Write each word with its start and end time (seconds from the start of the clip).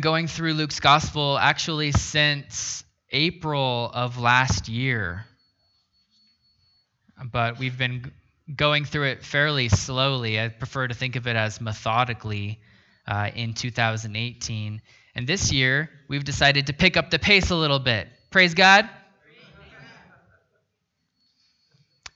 going 0.00 0.26
through 0.26 0.54
Luke's 0.54 0.80
gospel 0.80 1.36
actually 1.38 1.92
since 1.92 2.82
April 3.10 3.90
of 3.92 4.18
last 4.18 4.66
year. 4.66 5.26
But 7.30 7.58
we've 7.58 7.76
been 7.76 8.10
going 8.56 8.86
through 8.86 9.08
it 9.08 9.22
fairly 9.22 9.68
slowly. 9.68 10.40
I 10.40 10.48
prefer 10.48 10.88
to 10.88 10.94
think 10.94 11.16
of 11.16 11.26
it 11.26 11.36
as 11.36 11.60
methodically 11.60 12.58
uh, 13.06 13.32
in 13.34 13.52
2018. 13.52 14.80
And 15.14 15.26
this 15.26 15.52
year, 15.52 15.90
we've 16.08 16.24
decided 16.24 16.68
to 16.68 16.72
pick 16.72 16.96
up 16.96 17.10
the 17.10 17.18
pace 17.18 17.50
a 17.50 17.56
little 17.56 17.78
bit. 17.78 18.08
Praise 18.30 18.54
God. 18.54 18.88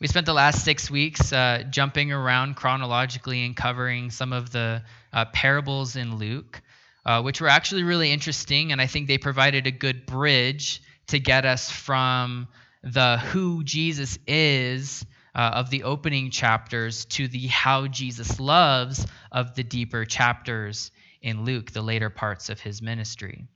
We 0.01 0.07
spent 0.07 0.25
the 0.25 0.33
last 0.33 0.65
six 0.65 0.91
weeks 0.91 1.31
uh, 1.31 1.65
jumping 1.69 2.11
around 2.11 2.57
chronologically 2.57 3.45
and 3.45 3.55
covering 3.55 4.11
some 4.11 4.33
of 4.33 4.51
the 4.51 4.83
uh, 5.13 5.27
parables 5.27 5.97
in 5.97 6.17
Luke 6.17 6.63
uh, 7.07 7.23
which 7.23 7.41
were 7.41 7.49
actually 7.49 7.85
really 7.85 8.11
interesting, 8.11 8.73
and 8.73 8.81
I 8.81 8.87
think 8.87 9.07
they 9.07 9.17
provided 9.17 9.67
a 9.67 9.71
good 9.71 10.07
bridge 10.07 10.83
to 11.07 11.21
get 11.21 11.47
us 11.47 11.71
from 11.71 12.49
the 12.83 13.19
who 13.19 13.63
Jesus 13.63 14.19
is 14.27 15.07
uh, 15.33 15.53
of 15.55 15.71
the 15.71 15.85
opening 15.85 16.31
chapters 16.31 17.05
to 17.05 17.29
the 17.29 17.47
how 17.47 17.87
Jesus 17.87 18.41
loves 18.41 19.07
of 19.31 19.55
the 19.55 19.63
deeper 19.63 20.05
chapters 20.05 20.91
in 21.23 21.45
Luke, 21.45 21.71
the 21.71 21.81
later 21.81 22.11
parts 22.11 22.49
of 22.49 22.59
his 22.59 22.83
ministry. 22.83 23.47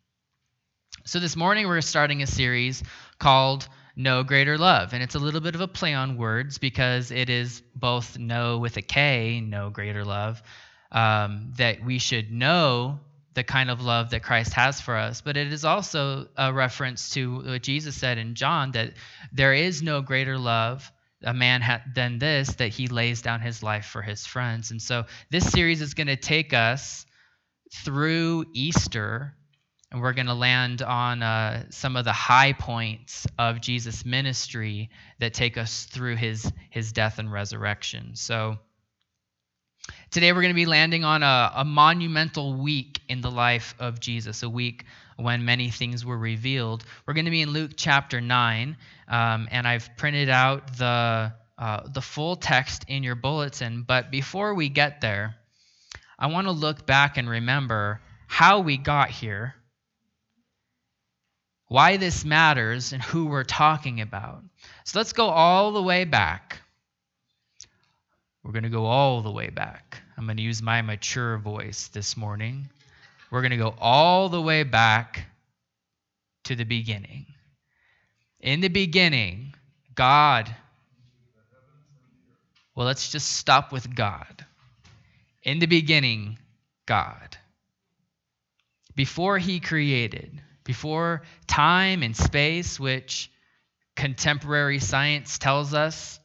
So 1.05 1.19
this 1.19 1.35
morning 1.35 1.66
we're 1.66 1.80
starting 1.80 2.23
a 2.23 2.29
series 2.29 2.85
called 3.19 3.66
No 3.96 4.23
Greater 4.23 4.59
Love, 4.59 4.93
and 4.93 5.02
it's 5.02 5.16
a 5.16 5.19
little 5.21 5.41
bit 5.41 5.57
of 5.57 5.60
a 5.60 5.69
play 5.69 5.93
on 5.93 6.16
words 6.16 6.59
because 6.59 7.10
it 7.10 7.29
is 7.29 7.62
both 7.74 8.16
no 8.16 8.59
with 8.59 8.77
a 8.77 8.82
K, 8.82 9.41
no 9.41 9.71
greater 9.71 10.05
love, 10.05 10.41
um, 10.93 11.52
that 11.57 11.82
we 11.82 11.98
should 11.98 12.30
know 12.30 13.01
the 13.34 13.45
kind 13.45 13.70
of 13.70 13.80
love 13.80 14.11
that 14.11 14.23
Christ 14.23 14.52
has 14.55 14.80
for 14.80 14.97
us, 14.97 15.20
but 15.20 15.37
it 15.37 15.52
is 15.52 15.65
also 15.65 16.29
a 16.37 16.52
reference 16.52 17.11
to 17.11 17.43
what 17.43 17.62
Jesus 17.62 17.97
said 17.97 18.19
in 18.19 18.35
John 18.35 18.73
that 18.73 18.95
there 19.32 19.54
is 19.54 19.82
no 19.82 20.01
greater 20.02 20.37
love 20.38 20.91
a 21.23 21.35
man 21.35 21.60
ha- 21.60 21.82
than 21.95 22.19
this 22.19 22.54
that 22.54 22.69
he 22.69 22.88
lays 22.88 23.23
down 23.23 23.41
his 23.41 23.63
life 23.63 23.85
for 23.85 24.02
his 24.02 24.27
friends. 24.27 24.71
And 24.71 24.80
so 24.80 25.04
this 25.30 25.51
series 25.51 25.82
is 25.82 25.95
going 25.95 26.07
to 26.07 26.16
take 26.16 26.54
us 26.54 27.04
through 27.73 28.46
Easter 28.54 29.35
and 29.93 30.01
we're 30.01 30.13
going 30.13 30.26
to 30.26 30.35
land 30.35 30.82
on 30.82 31.23
uh, 31.23 31.65
some 31.71 31.97
of 31.97 32.04
the 32.04 32.13
high 32.13 32.52
points 32.52 33.26
of 33.38 33.60
Jesus' 33.60 34.04
ministry 34.04 34.91
that 35.19 35.35
take 35.35 35.59
us 35.59 35.85
through 35.85 36.16
his 36.16 36.51
his 36.71 36.93
death 36.93 37.19
and 37.19 37.30
resurrection. 37.32 38.13
So 38.15 38.59
Today, 40.10 40.33
we're 40.33 40.43
going 40.43 40.55
to 40.55 40.55
be 40.55 40.66
landing 40.66 41.05
on 41.05 41.23
a, 41.23 41.52
a, 41.57 41.65
monumental 41.65 42.55
week 42.55 43.01
in 43.09 43.21
the 43.21 43.30
life 43.30 43.74
of 43.79 44.01
Jesus, 44.01 44.43
a 44.43 44.49
week 44.49 44.85
when 45.16 45.45
many 45.45 45.71
things 45.71 46.05
were 46.05 46.19
revealed. 46.19 46.85
We're 47.07 47.15
going 47.15 47.27
to 47.27 47.30
be 47.30 47.43
in 47.43 47.51
Luke 47.51 47.73
chapter 47.77 48.21
9, 48.21 48.77
um, 49.09 49.49
and 49.51 49.69
I've 49.69 49.88
printed 49.97 50.29
out 50.29 50.77
the, 50.77 51.32
uh, 51.59 51.88
the 51.88 52.01
full 52.01 52.37
text 52.37 52.85
in 52.88 53.02
your 53.02 53.15
bulletin. 53.15 53.85
But 53.87 54.10
before 54.10 54.55
we 54.55 54.69
get 54.69 55.01
there, 55.01 55.37
I 56.19 56.27
want 56.27 56.47
to 56.47 56.52
look 56.52 56.87
back 56.87 57.16
and 57.16 57.29
remember 57.29 58.01
how 58.27 58.60
we 58.60 58.77
got 58.77 59.10
here, 59.10 59.54
why 61.69 61.99
this 61.99 62.25
matters, 62.25 62.93
and 62.93 63.02
who 63.02 63.27
we're 63.27 63.45
talking 63.45 64.00
about. 64.00 64.43
So 64.84 64.99
let's 64.99 65.12
go 65.12 65.27
all 65.27 65.72
the 65.72 65.82
way 65.82 66.04
back 66.04 66.59
we're 68.43 68.53
going 68.53 68.65
to 68.65 68.71
go 68.71 68.87
all 68.87 69.21
the 69.21 69.31
way 69.31 69.50
back. 69.50 70.03
I'm 70.16 70.25
going 70.25 70.38
to 70.38 70.43
use 70.43 70.62
my 70.62 70.83
mature 70.83 71.37
voice 71.38 71.88
this 71.88 72.16
morning. 72.16 72.71
We're 73.31 73.43
going 73.43 73.50
to 73.50 73.56
go 73.56 73.75
all 73.78 74.28
the 74.28 74.41
way 74.41 74.62
back 74.62 75.27
to 76.44 76.56
the 76.56 76.65
beginning. 76.65 77.27
In 78.41 78.60
the 78.60 78.69
beginning, 78.69 79.55
God. 79.94 80.55
Well, 82.75 82.87
let's 82.87 83.12
just 83.12 83.32
stop 83.32 83.72
with 83.72 83.94
God. 83.94 84.47
In 85.43 85.59
the 85.59 85.66
beginning, 85.66 86.38
God. 86.87 87.37
Before 88.97 89.38
he 89.38 89.60
created, 89.60 90.41
before 90.64 91.22
time 91.47 92.03
and 92.03 92.16
space, 92.16 92.81
which 92.81 93.31
contemporary 93.97 94.78
science 94.78 95.38
tells 95.38 95.75
us 95.75 96.19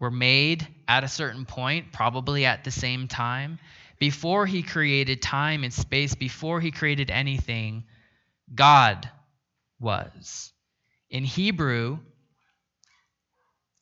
were 0.00 0.10
made 0.10 0.66
at 0.88 1.04
a 1.04 1.08
certain 1.08 1.44
point, 1.44 1.92
probably 1.92 2.44
at 2.44 2.64
the 2.64 2.70
same 2.70 3.08
time. 3.08 3.58
Before 3.98 4.46
he 4.46 4.62
created 4.62 5.22
time 5.22 5.64
and 5.64 5.72
space, 5.72 6.14
before 6.14 6.60
he 6.60 6.70
created 6.70 7.10
anything, 7.10 7.84
God 8.54 9.08
was. 9.80 10.52
In 11.10 11.24
Hebrew, 11.24 11.98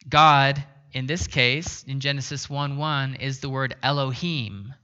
God, 0.08 0.62
in 0.92 1.06
this 1.06 1.26
case, 1.26 1.82
in 1.84 2.00
Genesis 2.00 2.48
1 2.48 2.76
1, 2.76 3.14
is 3.16 3.40
the 3.40 3.48
word 3.48 3.74
Elohim. 3.82 4.74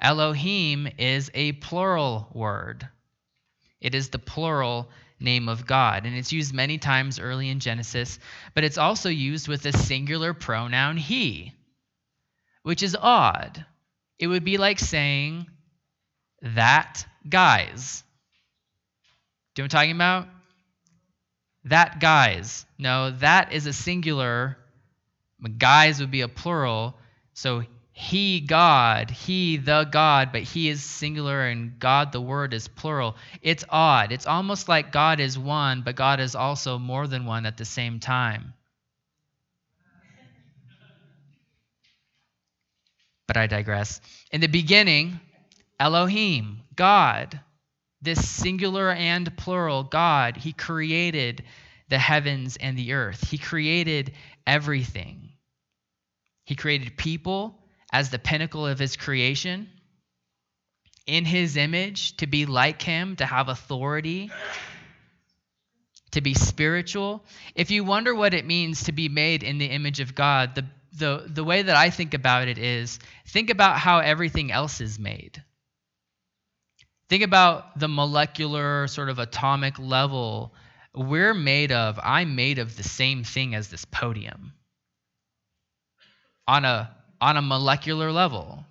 Elohim 0.00 0.88
is 0.96 1.30
a 1.34 1.52
plural 1.52 2.28
word, 2.32 2.88
it 3.80 3.94
is 3.94 4.08
the 4.08 4.18
plural 4.18 4.88
name 5.20 5.48
of 5.48 5.66
God. 5.66 6.06
And 6.06 6.16
it's 6.16 6.32
used 6.32 6.54
many 6.54 6.78
times 6.78 7.18
early 7.18 7.48
in 7.48 7.60
Genesis, 7.60 8.18
but 8.54 8.64
it's 8.64 8.78
also 8.78 9.08
used 9.08 9.48
with 9.48 9.66
a 9.66 9.72
singular 9.72 10.32
pronoun 10.32 10.96
he, 10.96 11.52
which 12.68 12.82
is 12.82 12.94
odd. 13.00 13.64
It 14.18 14.26
would 14.26 14.44
be 14.44 14.58
like 14.58 14.78
saying, 14.78 15.46
that 16.42 17.02
guys. 17.26 18.04
Do 19.54 19.62
you 19.62 19.62
know 19.62 19.64
what 19.64 19.74
I'm 19.74 19.78
talking 19.78 19.96
about? 19.96 20.28
That 21.64 21.98
guys. 21.98 22.66
No, 22.76 23.10
that 23.10 23.54
is 23.54 23.64
a 23.64 23.72
singular. 23.72 24.58
Guys 25.56 26.00
would 26.00 26.10
be 26.10 26.20
a 26.20 26.28
plural. 26.28 26.98
So 27.32 27.62
he 27.92 28.40
God, 28.40 29.10
he 29.12 29.56
the 29.56 29.88
God, 29.90 30.30
but 30.30 30.42
he 30.42 30.68
is 30.68 30.82
singular 30.82 31.46
and 31.46 31.78
God 31.78 32.12
the 32.12 32.20
word 32.20 32.52
is 32.52 32.68
plural. 32.68 33.16
It's 33.40 33.64
odd. 33.70 34.12
It's 34.12 34.26
almost 34.26 34.68
like 34.68 34.92
God 34.92 35.20
is 35.20 35.38
one, 35.38 35.80
but 35.80 35.96
God 35.96 36.20
is 36.20 36.34
also 36.34 36.78
more 36.78 37.06
than 37.06 37.24
one 37.24 37.46
at 37.46 37.56
the 37.56 37.64
same 37.64 37.98
time. 37.98 38.52
I 43.38 43.46
digress. 43.46 44.00
In 44.30 44.40
the 44.40 44.48
beginning, 44.48 45.20
Elohim, 45.80 46.62
God, 46.74 47.40
this 48.02 48.28
singular 48.28 48.90
and 48.90 49.36
plural 49.36 49.84
God, 49.84 50.36
he 50.36 50.52
created 50.52 51.44
the 51.88 51.98
heavens 51.98 52.56
and 52.56 52.76
the 52.76 52.92
earth. 52.92 53.28
He 53.30 53.38
created 53.38 54.12
everything. 54.46 55.30
He 56.44 56.54
created 56.54 56.96
people 56.96 57.58
as 57.92 58.10
the 58.10 58.18
pinnacle 58.18 58.66
of 58.66 58.78
his 58.78 58.96
creation, 58.96 59.68
in 61.06 61.24
his 61.24 61.56
image, 61.56 62.16
to 62.18 62.26
be 62.26 62.44
like 62.44 62.82
him, 62.82 63.16
to 63.16 63.24
have 63.24 63.48
authority, 63.48 64.30
to 66.10 66.20
be 66.20 66.34
spiritual. 66.34 67.24
If 67.54 67.70
you 67.70 67.84
wonder 67.84 68.14
what 68.14 68.34
it 68.34 68.46
means 68.46 68.84
to 68.84 68.92
be 68.92 69.08
made 69.08 69.42
in 69.42 69.58
the 69.58 69.66
image 69.66 70.00
of 70.00 70.14
God, 70.14 70.54
the, 70.54 70.66
the, 70.92 71.24
the 71.26 71.44
way 71.44 71.62
that 71.62 71.76
I 71.76 71.90
think 71.90 72.14
about 72.14 72.48
it 72.48 72.58
is 72.58 72.98
think 73.26 73.50
about 73.50 73.78
how 73.78 73.98
everything 73.98 74.50
else 74.52 74.80
is 74.80 74.98
made. 74.98 75.42
Think 77.08 77.22
about 77.22 77.78
the 77.78 77.88
molecular, 77.88 78.86
sort 78.86 79.08
of 79.08 79.18
atomic 79.18 79.78
level. 79.78 80.52
We're 80.94 81.34
made 81.34 81.72
of, 81.72 81.98
I'm 82.02 82.36
made 82.36 82.58
of 82.58 82.76
the 82.76 82.82
same 82.82 83.24
thing 83.24 83.54
as 83.54 83.68
this 83.68 83.84
podium. 83.84 84.52
On 86.46 86.64
a 86.64 86.94
on 87.20 87.36
a 87.36 87.42
molecular 87.42 88.12
level. 88.12 88.64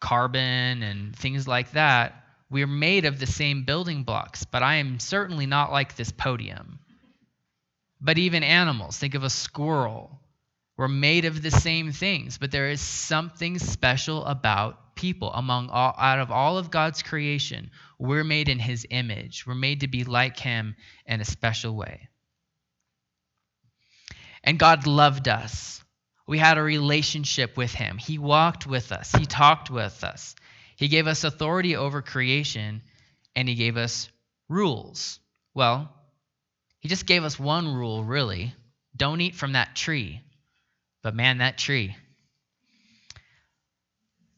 Carbon 0.00 0.82
and 0.82 1.16
things 1.16 1.48
like 1.48 1.72
that, 1.72 2.24
we're 2.50 2.66
made 2.66 3.06
of 3.06 3.18
the 3.18 3.26
same 3.26 3.64
building 3.64 4.02
blocks, 4.02 4.44
but 4.44 4.62
I 4.62 4.76
am 4.76 5.00
certainly 5.00 5.46
not 5.46 5.72
like 5.72 5.96
this 5.96 6.12
podium. 6.12 6.78
But 8.00 8.18
even 8.18 8.42
animals, 8.42 8.98
think 8.98 9.14
of 9.14 9.24
a 9.24 9.30
squirrel. 9.30 10.20
We're 10.76 10.88
made 10.88 11.24
of 11.24 11.42
the 11.42 11.50
same 11.50 11.92
things, 11.92 12.38
but 12.38 12.50
there 12.50 12.70
is 12.70 12.80
something 12.80 13.58
special 13.58 14.24
about 14.24 14.94
people 14.94 15.32
among 15.32 15.70
all, 15.70 15.94
out 15.98 16.18
of 16.18 16.30
all 16.30 16.58
of 16.58 16.70
God's 16.70 17.02
creation. 17.02 17.70
We're 17.98 18.24
made 18.24 18.48
in 18.48 18.58
his 18.58 18.86
image. 18.90 19.46
We're 19.46 19.54
made 19.54 19.80
to 19.80 19.88
be 19.88 20.04
like 20.04 20.38
him 20.38 20.76
in 21.06 21.20
a 21.20 21.24
special 21.24 21.74
way. 21.74 22.08
And 24.44 24.58
God 24.58 24.86
loved 24.86 25.28
us 25.28 25.76
we 26.26 26.38
had 26.38 26.58
a 26.58 26.62
relationship 26.62 27.56
with 27.56 27.72
him. 27.72 27.98
He 27.98 28.18
walked 28.18 28.66
with 28.66 28.92
us, 28.92 29.12
he 29.12 29.26
talked 29.26 29.70
with 29.70 30.02
us. 30.04 30.34
He 30.76 30.88
gave 30.88 31.06
us 31.06 31.24
authority 31.24 31.76
over 31.76 32.02
creation, 32.02 32.82
and 33.34 33.48
he 33.48 33.54
gave 33.54 33.78
us 33.78 34.10
rules. 34.48 35.20
Well, 35.54 35.90
he 36.80 36.88
just 36.88 37.06
gave 37.06 37.24
us 37.24 37.38
one 37.38 37.74
rule, 37.74 38.04
really 38.04 38.54
don't 38.94 39.20
eat 39.20 39.34
from 39.34 39.52
that 39.52 39.76
tree. 39.76 40.22
But 41.06 41.14
man, 41.14 41.38
that 41.38 41.56
tree. 41.56 41.94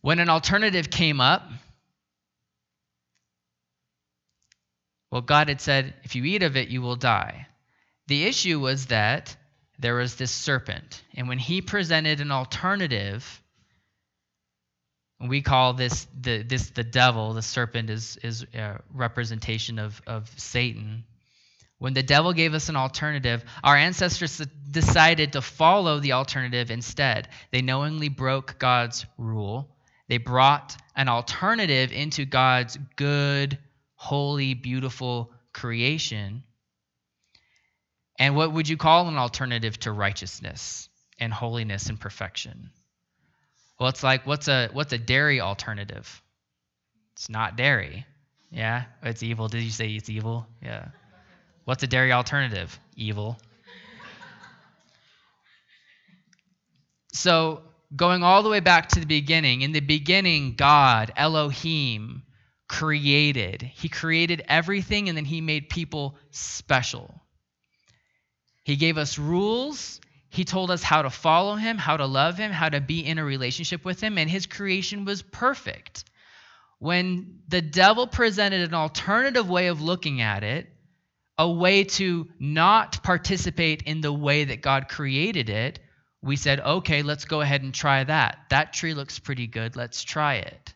When 0.02 0.18
an 0.18 0.28
alternative 0.28 0.90
came 0.90 1.18
up, 1.18 1.50
Well, 5.10 5.22
God 5.22 5.48
had 5.48 5.62
said, 5.62 5.94
if 6.02 6.14
you 6.14 6.26
eat 6.26 6.42
of 6.42 6.58
it, 6.58 6.68
you 6.68 6.82
will 6.82 6.96
die. 6.96 7.46
The 8.08 8.24
issue 8.24 8.60
was 8.60 8.88
that 8.88 9.34
there 9.78 9.94
was 9.94 10.16
this 10.16 10.30
serpent. 10.30 11.02
And 11.14 11.26
when 11.26 11.38
he 11.38 11.62
presented 11.62 12.20
an 12.20 12.30
alternative, 12.30 13.42
we 15.18 15.40
call 15.40 15.72
this 15.72 16.06
the, 16.20 16.42
this 16.42 16.68
the 16.68 16.84
devil, 16.84 17.32
the 17.32 17.40
serpent 17.40 17.88
is, 17.88 18.18
is 18.22 18.44
a 18.52 18.82
representation 18.92 19.78
of, 19.78 20.02
of 20.06 20.30
Satan. 20.38 21.04
When 21.78 21.94
the 21.94 22.02
devil 22.02 22.32
gave 22.32 22.54
us 22.54 22.68
an 22.68 22.76
alternative, 22.76 23.44
our 23.62 23.76
ancestors 23.76 24.38
decided 24.70 25.32
to 25.32 25.42
follow 25.42 26.00
the 26.00 26.12
alternative 26.12 26.70
instead. 26.70 27.28
They 27.52 27.62
knowingly 27.62 28.08
broke 28.08 28.58
God's 28.58 29.06
rule. 29.16 29.68
They 30.08 30.18
brought 30.18 30.76
an 30.96 31.08
alternative 31.08 31.92
into 31.92 32.24
God's 32.24 32.76
good, 32.96 33.58
holy, 33.94 34.54
beautiful 34.54 35.32
creation. 35.52 36.42
And 38.18 38.34
what 38.34 38.52
would 38.52 38.68
you 38.68 38.76
call 38.76 39.06
an 39.06 39.16
alternative 39.16 39.78
to 39.80 39.92
righteousness 39.92 40.88
and 41.20 41.32
holiness 41.32 41.88
and 41.88 42.00
perfection? 42.00 42.70
Well, 43.78 43.88
it's 43.88 44.02
like 44.02 44.26
what's 44.26 44.48
a 44.48 44.68
what's 44.72 44.92
a 44.92 44.98
dairy 44.98 45.40
alternative? 45.40 46.22
It's 47.12 47.28
not 47.28 47.56
dairy. 47.56 48.06
Yeah, 48.50 48.84
it's 49.02 49.22
evil. 49.22 49.46
Did 49.46 49.62
you 49.62 49.70
say 49.70 49.90
it's 49.90 50.08
evil? 50.08 50.46
Yeah. 50.62 50.88
What's 51.68 51.82
a 51.82 51.86
dairy 51.86 52.12
alternative? 52.12 52.80
Evil. 52.96 53.38
so, 57.12 57.60
going 57.94 58.22
all 58.22 58.42
the 58.42 58.48
way 58.48 58.60
back 58.60 58.88
to 58.88 59.00
the 59.00 59.04
beginning, 59.04 59.60
in 59.60 59.72
the 59.72 59.80
beginning, 59.80 60.54
God, 60.54 61.12
Elohim, 61.14 62.22
created. 62.70 63.60
He 63.60 63.90
created 63.90 64.46
everything 64.48 65.10
and 65.10 65.18
then 65.18 65.26
he 65.26 65.42
made 65.42 65.68
people 65.68 66.16
special. 66.30 67.20
He 68.64 68.76
gave 68.76 68.96
us 68.96 69.18
rules. 69.18 70.00
He 70.30 70.46
told 70.46 70.70
us 70.70 70.82
how 70.82 71.02
to 71.02 71.10
follow 71.10 71.56
him, 71.56 71.76
how 71.76 71.98
to 71.98 72.06
love 72.06 72.38
him, 72.38 72.50
how 72.50 72.70
to 72.70 72.80
be 72.80 73.04
in 73.04 73.18
a 73.18 73.24
relationship 73.24 73.84
with 73.84 74.00
him, 74.00 74.16
and 74.16 74.30
his 74.30 74.46
creation 74.46 75.04
was 75.04 75.20
perfect. 75.20 76.04
When 76.78 77.40
the 77.46 77.60
devil 77.60 78.06
presented 78.06 78.66
an 78.66 78.74
alternative 78.74 79.50
way 79.50 79.66
of 79.66 79.82
looking 79.82 80.22
at 80.22 80.42
it, 80.42 80.72
a 81.38 81.48
way 81.48 81.84
to 81.84 82.28
not 82.38 83.02
participate 83.02 83.82
in 83.82 84.00
the 84.00 84.12
way 84.12 84.44
that 84.44 84.60
God 84.60 84.88
created 84.88 85.48
it, 85.48 85.78
we 86.20 86.34
said, 86.34 86.60
okay, 86.60 87.02
let's 87.02 87.26
go 87.26 87.40
ahead 87.40 87.62
and 87.62 87.72
try 87.72 88.02
that. 88.02 88.38
That 88.50 88.72
tree 88.72 88.94
looks 88.94 89.18
pretty 89.20 89.46
good. 89.46 89.76
Let's 89.76 90.02
try 90.02 90.36
it. 90.36 90.74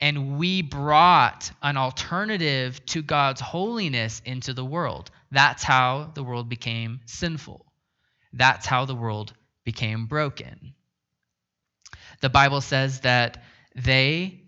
And 0.00 0.38
we 0.38 0.60
brought 0.60 1.50
an 1.62 1.78
alternative 1.78 2.84
to 2.86 3.00
God's 3.00 3.40
holiness 3.40 4.20
into 4.26 4.52
the 4.52 4.64
world. 4.64 5.10
That's 5.30 5.62
how 5.62 6.10
the 6.14 6.22
world 6.22 6.50
became 6.50 7.00
sinful. 7.06 7.64
That's 8.34 8.66
how 8.66 8.84
the 8.84 8.94
world 8.94 9.32
became 9.64 10.06
broken. 10.06 10.74
The 12.20 12.28
Bible 12.28 12.60
says 12.60 13.00
that 13.00 13.42
they 13.74 14.43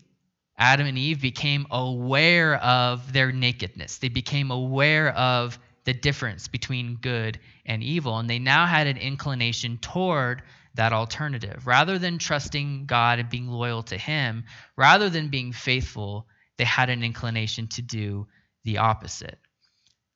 Adam 0.58 0.86
and 0.86 0.96
Eve 0.96 1.20
became 1.20 1.66
aware 1.70 2.56
of 2.56 3.12
their 3.12 3.30
nakedness. 3.32 3.98
They 3.98 4.08
became 4.08 4.50
aware 4.50 5.10
of 5.10 5.58
the 5.84 5.92
difference 5.92 6.48
between 6.48 6.96
good 6.96 7.38
and 7.66 7.82
evil. 7.82 8.18
And 8.18 8.28
they 8.28 8.38
now 8.38 8.66
had 8.66 8.86
an 8.86 8.96
inclination 8.96 9.78
toward 9.78 10.42
that 10.74 10.92
alternative. 10.92 11.66
Rather 11.66 11.98
than 11.98 12.18
trusting 12.18 12.86
God 12.86 13.18
and 13.18 13.28
being 13.28 13.48
loyal 13.48 13.82
to 13.84 13.96
Him, 13.96 14.44
rather 14.76 15.10
than 15.10 15.28
being 15.28 15.52
faithful, 15.52 16.26
they 16.56 16.64
had 16.64 16.90
an 16.90 17.02
inclination 17.04 17.68
to 17.68 17.82
do 17.82 18.26
the 18.64 18.78
opposite. 18.78 19.38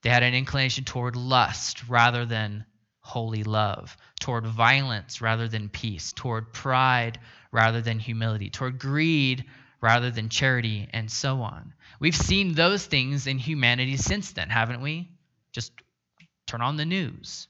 They 0.02 0.10
had 0.10 0.22
an 0.22 0.34
inclination 0.34 0.84
toward 0.84 1.16
lust 1.16 1.88
rather 1.88 2.25
than 2.25 2.64
holy 3.00 3.44
love, 3.44 3.96
toward 4.20 4.46
violence 4.46 5.20
rather 5.20 5.48
than 5.48 5.69
peace, 5.69 6.12
toward 6.12 6.52
pride 6.52 7.19
rather 7.52 7.81
than 7.81 7.98
humility, 7.98 8.50
toward 8.50 8.78
greed 8.78 9.44
rather 9.80 10.10
than 10.10 10.28
charity, 10.28 10.88
and 10.92 11.10
so 11.10 11.40
on. 11.42 11.72
We've 11.98 12.16
seen 12.16 12.54
those 12.54 12.84
things 12.84 13.26
in 13.26 13.38
humanity 13.38 13.96
since 13.96 14.32
then, 14.32 14.50
haven't 14.50 14.82
we? 14.82 15.08
Just 15.52 15.72
turn 16.46 16.60
on 16.60 16.76
the 16.76 16.84
news. 16.84 17.48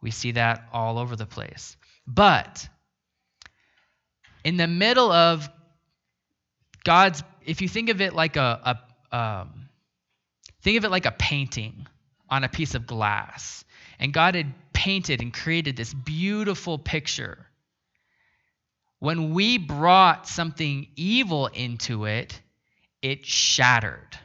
We 0.00 0.10
see 0.10 0.32
that 0.32 0.64
all 0.72 0.98
over 0.98 1.16
the 1.16 1.26
place. 1.26 1.76
But 2.06 2.68
in 4.44 4.56
the 4.56 4.66
middle 4.66 5.10
of 5.10 5.48
God's, 6.84 7.22
if 7.44 7.60
you 7.60 7.68
think 7.68 7.90
of 7.90 8.00
it 8.00 8.14
like 8.14 8.36
a, 8.36 8.78
a 9.12 9.16
um, 9.16 9.68
think 10.62 10.78
of 10.78 10.84
it 10.84 10.90
like 10.90 11.06
a 11.06 11.12
painting 11.12 11.86
on 12.28 12.44
a 12.44 12.48
piece 12.48 12.74
of 12.74 12.86
glass, 12.86 13.64
and 13.98 14.12
God 14.12 14.34
had 14.34 14.54
painted 14.72 15.20
and 15.20 15.34
created 15.34 15.76
this 15.76 15.92
beautiful 15.92 16.78
picture 16.78 17.49
when 19.00 19.32
we 19.32 19.58
brought 19.58 20.28
something 20.28 20.86
evil 20.94 21.46
into 21.48 22.04
it, 22.04 22.40
it 23.02 23.26
shattered. 23.26 24.18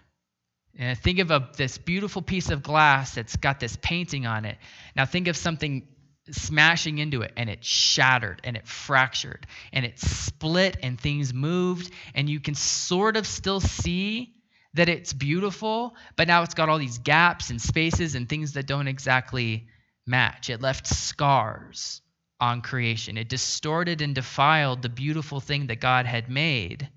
And 0.78 0.98
think 0.98 1.20
of 1.20 1.32
a, 1.32 1.50
this 1.56 1.78
beautiful 1.78 2.22
piece 2.22 2.50
of 2.50 2.62
glass 2.62 3.16
that's 3.16 3.38
got 3.38 3.62
this 3.62 3.78
painting 3.82 4.26
on 4.26 4.44
it. 4.44 4.58
Now 4.96 5.06
think 5.06 5.30
of 5.30 5.38
something 5.38 5.88
smashing 6.30 6.98
into 6.98 7.22
it 7.22 7.32
and 7.38 7.50
it 7.50 7.64
shattered 7.64 8.42
and 8.44 8.58
it 8.58 8.68
fractured 8.68 9.48
and 9.72 9.86
it 9.86 10.00
split 10.00 10.76
and 10.84 11.00
things 11.00 11.34
moved 11.34 11.92
and 12.14 12.30
you 12.30 12.40
can 12.40 12.56
sort 12.56 13.16
of 13.16 13.26
still 13.26 13.62
see 13.62 14.34
that 14.74 14.90
it's 14.90 15.14
beautiful, 15.14 15.96
but 16.18 16.28
now 16.28 16.44
it's 16.44 16.54
got 16.54 16.68
all 16.68 16.80
these 16.80 16.98
gaps 16.98 17.50
and 17.50 17.62
spaces 17.62 18.16
and 18.16 18.28
things 18.28 18.54
that 18.54 18.68
don't 18.68 18.90
exactly 18.90 19.68
match. 20.06 20.50
It 20.50 20.62
left 20.62 20.88
scars 20.88 22.02
on 22.40 22.62
creation. 22.62 23.18
It 23.18 23.30
distorted 23.30 24.02
and 24.02 24.14
defiled 24.14 24.82
the 24.82 24.90
beautiful 24.90 25.40
thing 25.40 25.68
that 25.68 25.80
God 25.80 26.06
had 26.06 26.30
made. 26.30 26.90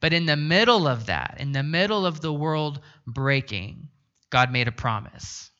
But 0.00 0.12
in 0.12 0.26
the 0.26 0.36
middle 0.36 0.88
of 0.88 1.06
that, 1.06 1.36
in 1.38 1.52
the 1.52 1.62
middle 1.62 2.04
of 2.04 2.20
the 2.20 2.32
world 2.32 2.80
breaking, 3.06 3.88
God 4.30 4.50
made 4.50 4.68
a 4.68 4.72
promise. 4.72 5.50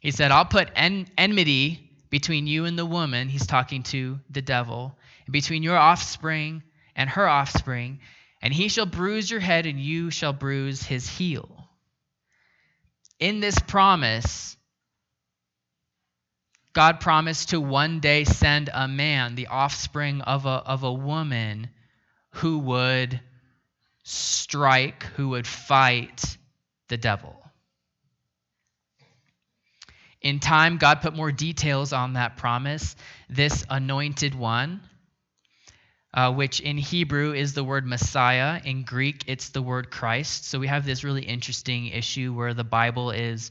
He 0.00 0.10
said, 0.10 0.30
I'll 0.30 0.44
put 0.44 0.70
en- 0.76 1.08
enmity 1.16 1.88
between 2.10 2.46
you 2.46 2.64
and 2.64 2.78
the 2.78 2.86
woman, 2.86 3.28
he's 3.28 3.46
talking 3.46 3.82
to 3.84 4.20
the 4.30 4.42
devil, 4.42 4.96
and 5.26 5.32
between 5.32 5.62
your 5.62 5.76
offspring 5.76 6.62
and 6.94 7.08
her 7.10 7.28
offspring, 7.28 8.00
and 8.40 8.52
he 8.52 8.68
shall 8.68 8.86
bruise 8.86 9.30
your 9.30 9.40
head, 9.40 9.66
and 9.66 9.80
you 9.80 10.10
shall 10.10 10.32
bruise 10.32 10.82
his 10.82 11.08
heel. 11.08 11.68
In 13.18 13.40
this 13.40 13.58
promise, 13.58 14.56
God 16.72 17.00
promised 17.00 17.50
to 17.50 17.60
one 17.60 18.00
day 18.00 18.24
send 18.24 18.70
a 18.72 18.86
man, 18.86 19.34
the 19.34 19.48
offspring 19.48 20.20
of 20.20 20.46
a, 20.46 20.48
of 20.48 20.82
a 20.82 20.92
woman, 20.92 21.70
who 22.30 22.58
would 22.58 23.20
strike, 24.04 25.02
who 25.16 25.30
would 25.30 25.46
fight 25.46 26.36
the 26.88 26.96
devil. 26.96 27.34
In 30.20 30.40
time, 30.40 30.78
God 30.78 31.00
put 31.00 31.14
more 31.14 31.30
details 31.30 31.92
on 31.92 32.14
that 32.14 32.36
promise. 32.36 32.96
This 33.28 33.64
anointed 33.70 34.34
one, 34.34 34.80
uh, 36.12 36.32
which 36.32 36.60
in 36.60 36.76
Hebrew 36.76 37.32
is 37.32 37.54
the 37.54 37.62
word 37.62 37.86
Messiah, 37.86 38.60
in 38.64 38.82
Greek, 38.82 39.24
it's 39.26 39.50
the 39.50 39.62
word 39.62 39.90
Christ. 39.90 40.46
So 40.46 40.58
we 40.58 40.66
have 40.66 40.84
this 40.84 41.04
really 41.04 41.22
interesting 41.22 41.86
issue 41.86 42.34
where 42.34 42.54
the 42.54 42.64
Bible 42.64 43.10
is 43.10 43.50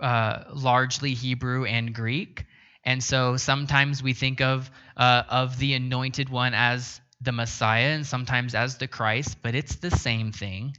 uh, 0.00 0.44
largely 0.52 1.14
Hebrew 1.14 1.64
and 1.64 1.94
Greek. 1.94 2.44
And 2.84 3.02
so 3.02 3.36
sometimes 3.36 4.02
we 4.02 4.12
think 4.12 4.40
of, 4.40 4.70
uh, 4.96 5.22
of 5.28 5.58
the 5.58 5.74
anointed 5.74 6.28
one 6.28 6.54
as 6.54 7.00
the 7.20 7.32
Messiah 7.32 7.94
and 7.94 8.06
sometimes 8.06 8.54
as 8.54 8.76
the 8.76 8.86
Christ, 8.86 9.38
but 9.42 9.54
it's 9.54 9.76
the 9.76 9.90
same 9.90 10.32
thing. 10.32 10.76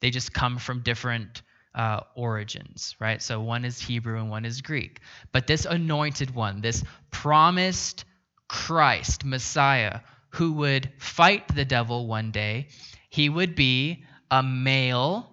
They 0.00 0.10
just 0.10 0.34
come 0.34 0.58
from 0.58 0.82
different 0.82 1.42
uh, 1.74 2.00
origins, 2.14 2.94
right? 3.00 3.22
So 3.22 3.40
one 3.40 3.64
is 3.64 3.80
Hebrew 3.80 4.18
and 4.18 4.30
one 4.30 4.44
is 4.44 4.60
Greek. 4.60 5.00
But 5.32 5.46
this 5.46 5.64
anointed 5.64 6.34
one, 6.34 6.60
this 6.60 6.84
promised 7.10 8.04
Christ, 8.48 9.24
Messiah, 9.24 10.00
who 10.30 10.52
would 10.54 10.92
fight 10.98 11.54
the 11.54 11.64
devil 11.64 12.06
one 12.06 12.30
day, 12.30 12.68
he 13.08 13.28
would 13.28 13.54
be 13.54 14.04
a 14.30 14.42
male 14.42 15.31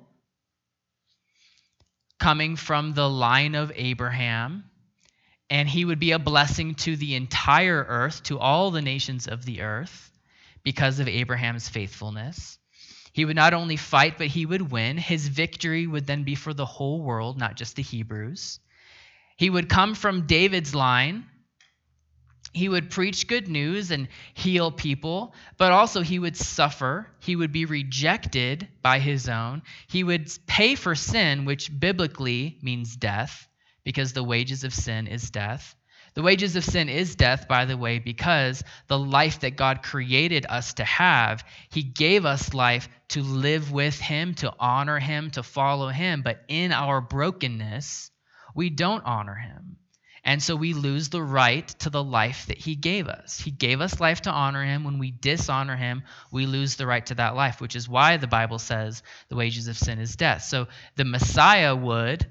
coming 2.20 2.56
from 2.56 2.94
the 2.94 3.10
line 3.10 3.56
of 3.56 3.72
Abraham, 3.76 4.66
and 5.50 5.68
he 5.68 5.86
would 5.86 6.00
be 6.00 6.12
a 6.12 6.20
blessing 6.20 6.76
to 6.76 6.96
the 6.96 7.16
entire 7.16 7.86
earth, 7.88 8.24
to 8.24 8.38
all 8.38 8.72
the 8.72 8.82
nations 8.82 9.28
of 9.28 9.46
the 9.46 9.62
earth, 9.62 10.12
because 10.64 11.00
of 11.00 11.08
Abraham's 11.08 11.68
faithfulness. 11.68 12.58
He 13.14 13.26
would 13.26 13.36
not 13.36 13.54
only 13.54 13.76
fight, 13.76 14.18
but 14.18 14.28
he 14.28 14.46
would 14.46 14.72
win. 14.72 14.98
His 14.98 15.28
victory 15.28 15.88
would 15.88 16.06
then 16.06 16.24
be 16.24 16.36
for 16.36 16.54
the 16.54 16.66
whole 16.66 17.02
world, 17.02 17.38
not 17.38 17.56
just 17.56 17.76
the 17.76 17.82
Hebrews. 17.82 18.60
He 19.38 19.50
would 19.50 19.70
come 19.70 19.96
from 19.96 20.28
David's 20.28 20.76
line, 20.76 21.26
he 22.54 22.70
would 22.70 22.90
preach 22.90 23.28
good 23.28 23.48
news 23.48 23.92
and 23.92 24.08
heal 24.34 24.72
people, 24.72 25.34
but 25.58 25.72
also 25.72 26.02
he 26.02 26.20
would 26.20 26.36
suffer. 26.36 27.08
He 27.20 27.36
would 27.36 27.52
be 27.52 27.66
rejected 27.66 28.68
by 28.82 29.00
his 29.00 29.30
own. 29.30 29.62
He 29.88 30.04
would 30.04 30.32
pay 30.48 30.76
for 30.76 30.96
sin, 30.96 31.46
which 31.46 31.78
biblically 31.80 32.58
means 32.62 32.96
death, 32.96 33.48
because 33.84 34.14
the 34.14 34.24
wages 34.24 34.64
of 34.64 34.74
sin 34.74 35.08
is 35.08 35.30
death. 35.30 35.76
The 36.16 36.24
wages 36.24 36.56
of 36.56 36.66
sin 36.66 36.90
is 36.90 37.16
death, 37.16 37.48
by 37.48 37.66
the 37.66 37.78
way, 37.78 38.00
because 38.00 38.64
the 38.88 38.98
life 38.98 39.42
that 39.42 39.56
God 39.56 39.84
created 39.84 40.46
us 40.50 40.74
to 40.74 40.84
have, 40.84 41.46
He 41.70 41.84
gave 41.84 42.26
us 42.26 42.54
life 42.54 42.90
to 43.10 43.22
live 43.22 43.72
with 43.72 44.00
Him, 44.00 44.34
to 44.36 44.54
honor 44.60 45.00
Him, 45.00 45.30
to 45.32 45.44
follow 45.44 45.90
Him. 45.90 46.24
But 46.24 46.44
in 46.48 46.72
our 46.72 47.00
brokenness, 47.00 48.12
we 48.56 48.70
don't 48.70 49.06
honor 49.06 49.36
Him. 49.36 49.78
And 50.24 50.44
so 50.44 50.56
we 50.56 50.74
lose 50.74 51.10
the 51.10 51.24
right 51.24 51.68
to 51.80 51.90
the 51.90 52.04
life 52.04 52.48
that 52.48 52.58
he 52.58 52.76
gave 52.76 53.08
us. 53.08 53.40
He 53.40 53.52
gave 53.52 53.82
us 53.82 54.00
life 54.00 54.22
to 54.22 54.32
honor 54.32 54.64
him. 54.64 54.84
When 54.84 55.00
we 55.00 55.12
dishonor 55.12 55.76
him, 55.76 56.04
we 56.32 56.46
lose 56.46 56.76
the 56.76 56.86
right 56.86 57.06
to 57.08 57.16
that 57.16 57.36
life, 57.36 57.62
which 57.62 57.76
is 57.76 57.88
why 57.88 58.18
the 58.18 58.28
Bible 58.28 58.60
says 58.60 59.02
the 59.30 59.36
wages 59.36 59.68
of 59.68 59.78
sin 59.78 60.00
is 60.00 60.16
death. 60.16 60.44
So 60.44 60.68
the 60.96 61.06
Messiah 61.06 61.76
would 61.76 62.26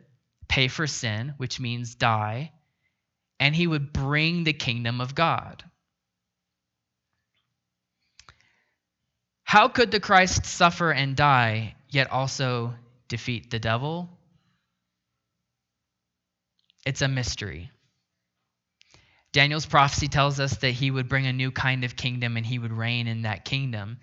pay 0.49 0.68
for 0.68 0.87
sin, 0.87 1.35
which 1.38 1.61
means 1.61 1.95
die, 1.95 2.52
and 3.40 3.54
he 3.54 3.66
would 3.66 3.92
bring 3.92 4.45
the 4.45 4.52
kingdom 4.52 5.00
of 5.00 5.14
God. 5.14 5.64
How 9.45 9.68
could 9.68 9.90
the 9.90 10.00
Christ 10.00 10.45
suffer 10.45 10.90
and 10.90 11.16
die, 11.16 11.75
yet 11.88 12.11
also 12.11 12.75
defeat 13.09 13.50
the 13.50 13.59
devil? 13.59 14.11
It's 16.85 17.00
a 17.00 17.09
mystery. 17.09 17.71
Daniel's 19.32 19.66
prophecy 19.66 20.08
tells 20.08 20.40
us 20.40 20.56
that 20.58 20.70
he 20.70 20.90
would 20.90 21.08
bring 21.08 21.26
a 21.26 21.32
new 21.32 21.50
kind 21.50 21.85
of 21.85 21.97
kingdom 21.97 22.37
and 22.37 22.47
he 22.47 22.58
would 22.58 22.73
reign 22.73 23.06
in 23.06 23.23
that 23.23 23.44
kingdom. 23.44 23.99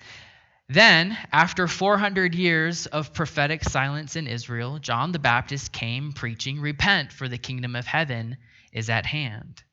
Then, 0.68 1.18
after 1.32 1.68
400 1.68 2.34
years 2.34 2.86
of 2.88 3.14
prophetic 3.14 3.64
silence 3.64 4.16
in 4.16 4.28
Israel, 4.28 4.80
John 4.80 5.12
the 5.12 5.20
Baptist 5.20 5.72
came 5.72 6.14
preaching, 6.14 6.60
Repent, 6.60 7.12
for 7.12 7.28
the 7.28 7.38
kingdom 7.38 7.76
of 7.76 7.86
heaven 7.86 8.38
is 8.72 8.90
at 8.90 9.06
hand. 9.06 9.64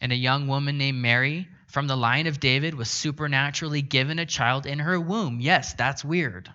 And 0.00 0.12
a 0.12 0.16
young 0.16 0.48
woman 0.48 0.78
named 0.78 0.98
Mary 0.98 1.48
from 1.68 1.86
the 1.86 1.96
line 1.96 2.26
of 2.26 2.40
David 2.40 2.74
was 2.74 2.90
supernaturally 2.90 3.80
given 3.80 4.18
a 4.18 4.26
child 4.26 4.66
in 4.66 4.80
her 4.80 5.00
womb. 5.00 5.40
Yes, 5.40 5.74
that's 5.74 6.04
weird. 6.04 6.52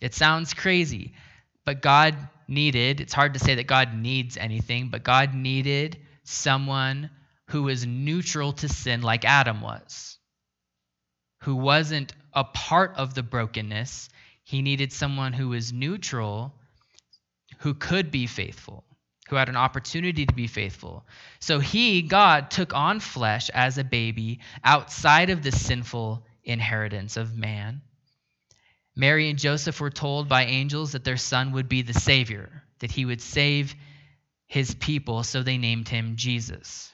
It 0.00 0.14
sounds 0.14 0.54
crazy, 0.54 1.12
but 1.64 1.82
God 1.82 2.16
needed, 2.48 3.00
it's 3.00 3.12
hard 3.12 3.34
to 3.34 3.40
say 3.40 3.56
that 3.56 3.66
God 3.66 3.94
needs 3.94 4.36
anything, 4.36 4.88
but 4.88 5.04
God 5.04 5.34
needed 5.34 5.98
someone 6.30 7.10
who 7.48 7.64
was 7.64 7.86
neutral 7.86 8.52
to 8.52 8.68
sin 8.68 9.02
like 9.02 9.24
Adam 9.24 9.60
was, 9.60 10.18
who 11.42 11.56
wasn't 11.56 12.12
a 12.32 12.44
part 12.44 12.94
of 12.96 13.14
the 13.14 13.22
brokenness. 13.22 14.08
He 14.44 14.62
needed 14.62 14.92
someone 14.92 15.32
who 15.32 15.48
was 15.48 15.72
neutral, 15.72 16.54
who 17.58 17.74
could 17.74 18.10
be 18.10 18.26
faithful, 18.26 18.84
who 19.28 19.36
had 19.36 19.48
an 19.48 19.56
opportunity 19.56 20.26
to 20.26 20.34
be 20.34 20.46
faithful. 20.46 21.06
So 21.40 21.58
he, 21.58 22.02
God, 22.02 22.50
took 22.50 22.74
on 22.74 23.00
flesh 23.00 23.50
as 23.50 23.78
a 23.78 23.84
baby 23.84 24.40
outside 24.64 25.30
of 25.30 25.42
the 25.42 25.52
sinful 25.52 26.24
inheritance 26.44 27.16
of 27.16 27.36
man. 27.36 27.82
Mary 28.96 29.30
and 29.30 29.38
Joseph 29.38 29.80
were 29.80 29.90
told 29.90 30.28
by 30.28 30.44
angels 30.44 30.92
that 30.92 31.04
their 31.04 31.16
son 31.16 31.52
would 31.52 31.68
be 31.68 31.82
the 31.82 31.94
Savior, 31.94 32.64
that 32.80 32.90
he 32.90 33.04
would 33.04 33.20
save 33.20 33.74
his 34.50 34.74
people, 34.74 35.22
so 35.22 35.44
they 35.44 35.58
named 35.58 35.88
him 35.88 36.16
Jesus. 36.16 36.92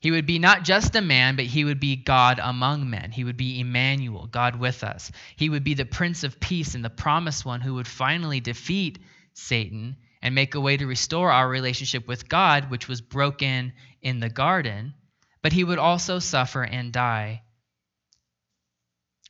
He 0.00 0.10
would 0.10 0.26
be 0.26 0.38
not 0.38 0.64
just 0.64 0.94
a 0.94 1.00
man, 1.00 1.34
but 1.34 1.46
he 1.46 1.64
would 1.64 1.80
be 1.80 1.96
God 1.96 2.38
among 2.42 2.90
men. 2.90 3.10
He 3.10 3.24
would 3.24 3.38
be 3.38 3.58
Emmanuel, 3.58 4.26
God 4.26 4.56
with 4.56 4.84
us. 4.84 5.10
He 5.34 5.48
would 5.48 5.64
be 5.64 5.72
the 5.72 5.86
Prince 5.86 6.24
of 6.24 6.38
Peace 6.38 6.74
and 6.74 6.84
the 6.84 6.90
promised 6.90 7.46
one 7.46 7.62
who 7.62 7.72
would 7.76 7.88
finally 7.88 8.40
defeat 8.40 8.98
Satan 9.32 9.96
and 10.20 10.34
make 10.34 10.54
a 10.54 10.60
way 10.60 10.76
to 10.76 10.86
restore 10.86 11.32
our 11.32 11.48
relationship 11.48 12.06
with 12.06 12.28
God, 12.28 12.70
which 12.70 12.86
was 12.86 13.00
broken 13.00 13.72
in 14.02 14.20
the 14.20 14.28
garden. 14.28 14.92
But 15.40 15.54
he 15.54 15.64
would 15.64 15.78
also 15.78 16.18
suffer 16.18 16.62
and 16.62 16.92
die. 16.92 17.44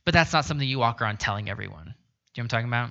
But 0.04 0.12
that's 0.12 0.32
not 0.32 0.44
something 0.44 0.68
you 0.68 0.80
walk 0.80 1.00
around 1.00 1.20
telling 1.20 1.48
everyone. 1.48 1.84
Do 1.84 1.90
you 1.90 1.94
know 1.94 1.94
what 2.34 2.40
I'm 2.42 2.48
talking 2.48 2.68
about? 2.68 2.90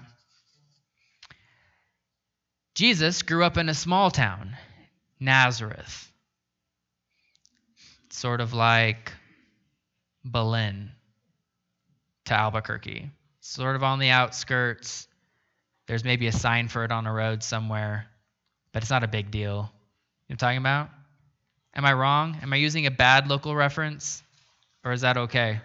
Jesus 2.76 3.22
grew 3.22 3.44
up 3.44 3.58
in 3.58 3.70
a 3.70 3.74
small 3.74 4.12
town, 4.12 4.58
Nazareth. 5.20 6.12
Sort 8.10 8.42
of 8.42 8.54
like 8.54 9.14
Belen 10.26 10.92
to 12.26 12.34
Albuquerque. 12.34 13.10
Sort 13.40 13.78
of 13.78 13.84
on 13.84 14.00
the 14.00 14.10
outskirts. 14.10 15.08
There's 15.88 16.04
maybe 16.04 16.28
a 16.28 16.34
sign 16.34 16.68
for 16.68 16.84
it 16.84 16.92
on 16.92 17.08
a 17.08 17.14
road 17.14 17.44
somewhere, 17.44 18.08
but 18.74 18.84
it's 18.84 18.90
not 18.90 19.04
a 19.04 19.08
big 19.08 19.32
deal. 19.32 19.42
You 19.48 19.54
know 19.54 19.62
what 19.62 20.32
I'm 20.32 20.38
talking 20.38 20.58
about? 20.58 20.90
Am 21.76 21.86
I 21.86 21.94
wrong? 21.94 22.38
Am 22.42 22.52
I 22.52 22.58
using 22.58 22.88
a 22.88 22.92
bad 22.92 23.28
local 23.28 23.56
reference? 23.56 24.22
Or 24.84 24.92
is 24.92 25.02
that 25.02 25.18
okay? 25.18 25.62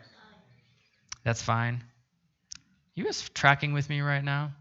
That's 1.25 1.43
fine. 1.43 1.83
You 2.95 3.05
guys 3.05 3.29
tracking 3.31 3.73
with 3.73 3.89
me 3.89 4.01
right 4.01 4.23
now? 4.23 4.53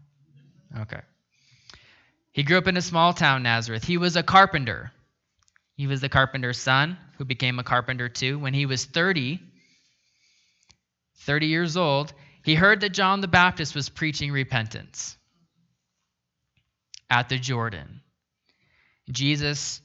Okay. 0.80 1.00
He 2.32 2.42
grew 2.42 2.58
up 2.58 2.68
in 2.68 2.76
a 2.76 2.82
small 2.82 3.12
town, 3.12 3.42
Nazareth. 3.42 3.84
He 3.84 3.96
was 3.96 4.16
a 4.16 4.22
carpenter. 4.22 4.92
He 5.76 5.86
was 5.86 6.00
the 6.00 6.08
carpenter's 6.08 6.58
son, 6.58 6.96
who 7.18 7.24
became 7.24 7.58
a 7.58 7.64
carpenter 7.64 8.08
too. 8.08 8.38
When 8.38 8.54
he 8.54 8.66
was 8.66 8.84
30, 8.84 9.40
30 11.20 11.46
years 11.46 11.76
old, 11.76 12.12
he 12.44 12.54
heard 12.54 12.80
that 12.80 12.90
John 12.90 13.20
the 13.20 13.28
Baptist 13.28 13.74
was 13.74 13.88
preaching 13.88 14.32
repentance 14.32 15.16
at 17.08 17.28
the 17.28 17.38
Jordan. 17.38 18.00
Jesus 19.10 19.80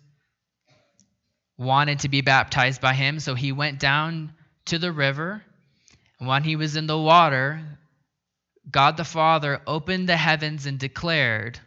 wanted 1.57 1.99
to 1.99 2.09
be 2.09 2.21
baptized 2.21 2.81
by 2.81 2.93
him, 2.93 3.19
so 3.19 3.33
he 3.33 3.51
went 3.51 3.79
down 3.79 4.33
to 4.65 4.77
the 4.77 4.91
river. 4.91 5.43
And 6.19 6.27
when 6.27 6.43
he 6.43 6.55
was 6.55 6.75
in 6.75 6.87
the 6.87 6.97
water, 6.97 7.61
God 8.69 8.97
the 8.97 9.03
Father 9.03 9.61
opened 9.65 10.07
the 10.07 10.17
heavens 10.17 10.65
and 10.65 10.77
declared, 10.77 11.59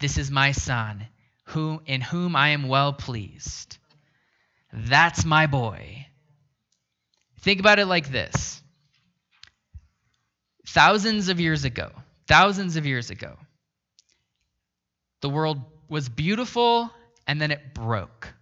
this 0.00 0.18
is 0.18 0.30
my 0.30 0.52
son, 0.52 1.06
who, 1.44 1.80
in 1.86 2.00
whom 2.00 2.36
I 2.36 2.50
am 2.50 2.68
well 2.68 2.92
pleased. 2.92 3.78
That's 4.72 5.24
my 5.24 5.46
boy. 5.46 6.06
Think 7.40 7.60
about 7.60 7.78
it 7.78 7.86
like 7.86 8.10
this 8.10 8.62
thousands 10.66 11.28
of 11.28 11.40
years 11.40 11.64
ago, 11.64 11.90
thousands 12.26 12.76
of 12.76 12.86
years 12.86 13.10
ago, 13.10 13.36
the 15.20 15.30
world 15.30 15.58
was 15.88 16.08
beautiful 16.08 16.90
and 17.26 17.40
then 17.40 17.50
it 17.50 17.74
broke. 17.74 18.34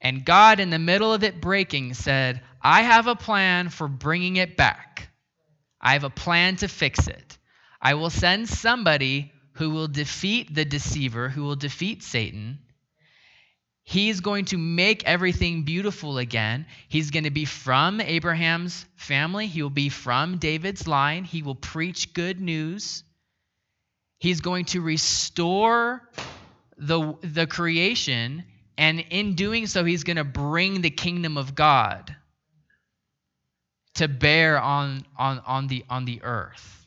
And 0.00 0.24
God, 0.24 0.60
in 0.60 0.70
the 0.70 0.78
middle 0.78 1.12
of 1.12 1.24
it 1.24 1.40
breaking, 1.40 1.94
said, 1.94 2.40
I 2.62 2.82
have 2.82 3.06
a 3.06 3.16
plan 3.16 3.68
for 3.68 3.88
bringing 3.88 4.36
it 4.36 4.56
back. 4.56 5.10
I 5.80 5.92
have 5.92 6.04
a 6.04 6.10
plan 6.10 6.56
to 6.56 6.68
fix 6.68 7.06
it. 7.08 7.38
I 7.80 7.94
will 7.94 8.10
send 8.10 8.48
somebody 8.48 9.32
who 9.58 9.70
will 9.70 9.88
defeat 9.88 10.54
the 10.54 10.64
deceiver, 10.64 11.28
who 11.28 11.42
will 11.42 11.56
defeat 11.56 12.02
Satan. 12.04 12.60
He's 13.82 14.20
going 14.20 14.44
to 14.46 14.58
make 14.58 15.02
everything 15.04 15.64
beautiful 15.64 16.18
again. 16.18 16.66
He's 16.88 17.10
going 17.10 17.24
to 17.24 17.30
be 17.30 17.44
from 17.44 18.00
Abraham's 18.00 18.86
family. 18.94 19.48
He 19.48 19.62
will 19.62 19.70
be 19.70 19.88
from 19.88 20.38
David's 20.38 20.86
line. 20.86 21.24
He 21.24 21.42
will 21.42 21.56
preach 21.56 22.14
good 22.14 22.40
news. 22.40 23.02
He's 24.18 24.40
going 24.40 24.66
to 24.66 24.80
restore 24.80 26.08
the, 26.76 27.14
the 27.22 27.48
creation, 27.48 28.44
and 28.76 29.00
in 29.10 29.34
doing 29.34 29.66
so, 29.66 29.84
he's 29.84 30.04
going 30.04 30.18
to 30.18 30.24
bring 30.24 30.82
the 30.82 30.90
kingdom 30.90 31.36
of 31.36 31.56
God 31.56 32.14
to 33.94 34.06
bear 34.06 34.60
on, 34.60 35.04
on, 35.16 35.40
on, 35.44 35.66
the, 35.66 35.84
on 35.90 36.04
the 36.04 36.22
earth. 36.22 36.77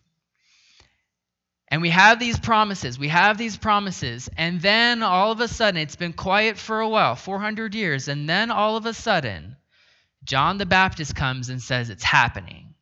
And 1.72 1.82
we 1.82 1.90
have 1.90 2.20
these 2.20 2.38
promises. 2.38 3.00
We 3.00 3.08
have 3.08 3.38
these 3.38 3.56
promises. 3.56 4.30
And 4.36 4.62
then 4.62 5.04
all 5.04 5.32
of 5.32 5.40
a 5.40 5.48
sudden, 5.48 5.80
it's 5.80 5.96
been 5.96 6.12
quiet 6.12 6.58
for 6.58 6.82
a 6.82 6.90
while 6.90 7.16
400 7.16 7.74
years. 7.74 8.10
And 8.10 8.28
then 8.28 8.52
all 8.52 8.76
of 8.76 8.86
a 8.86 8.94
sudden, 8.94 9.56
John 10.26 10.58
the 10.58 10.66
Baptist 10.66 11.16
comes 11.16 11.48
and 11.48 11.62
says, 11.62 11.90
It's 11.90 12.04
happening. 12.04 12.76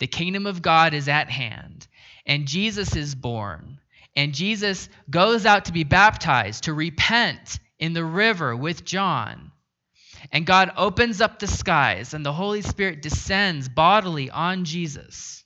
The 0.00 0.08
kingdom 0.08 0.46
of 0.46 0.60
God 0.60 0.92
is 0.92 1.08
at 1.08 1.30
hand. 1.30 1.86
And 2.26 2.48
Jesus 2.48 2.96
is 2.96 3.14
born. 3.14 3.78
And 4.16 4.34
Jesus 4.34 4.88
goes 5.08 5.46
out 5.46 5.66
to 5.66 5.72
be 5.72 5.84
baptized, 5.84 6.64
to 6.64 6.74
repent 6.74 7.60
in 7.78 7.92
the 7.92 8.04
river 8.04 8.56
with 8.56 8.84
John. 8.84 9.52
And 10.32 10.44
God 10.44 10.72
opens 10.76 11.20
up 11.20 11.38
the 11.38 11.46
skies, 11.46 12.12
and 12.12 12.26
the 12.26 12.32
Holy 12.32 12.62
Spirit 12.62 13.02
descends 13.02 13.68
bodily 13.68 14.30
on 14.30 14.64
Jesus. 14.64 15.41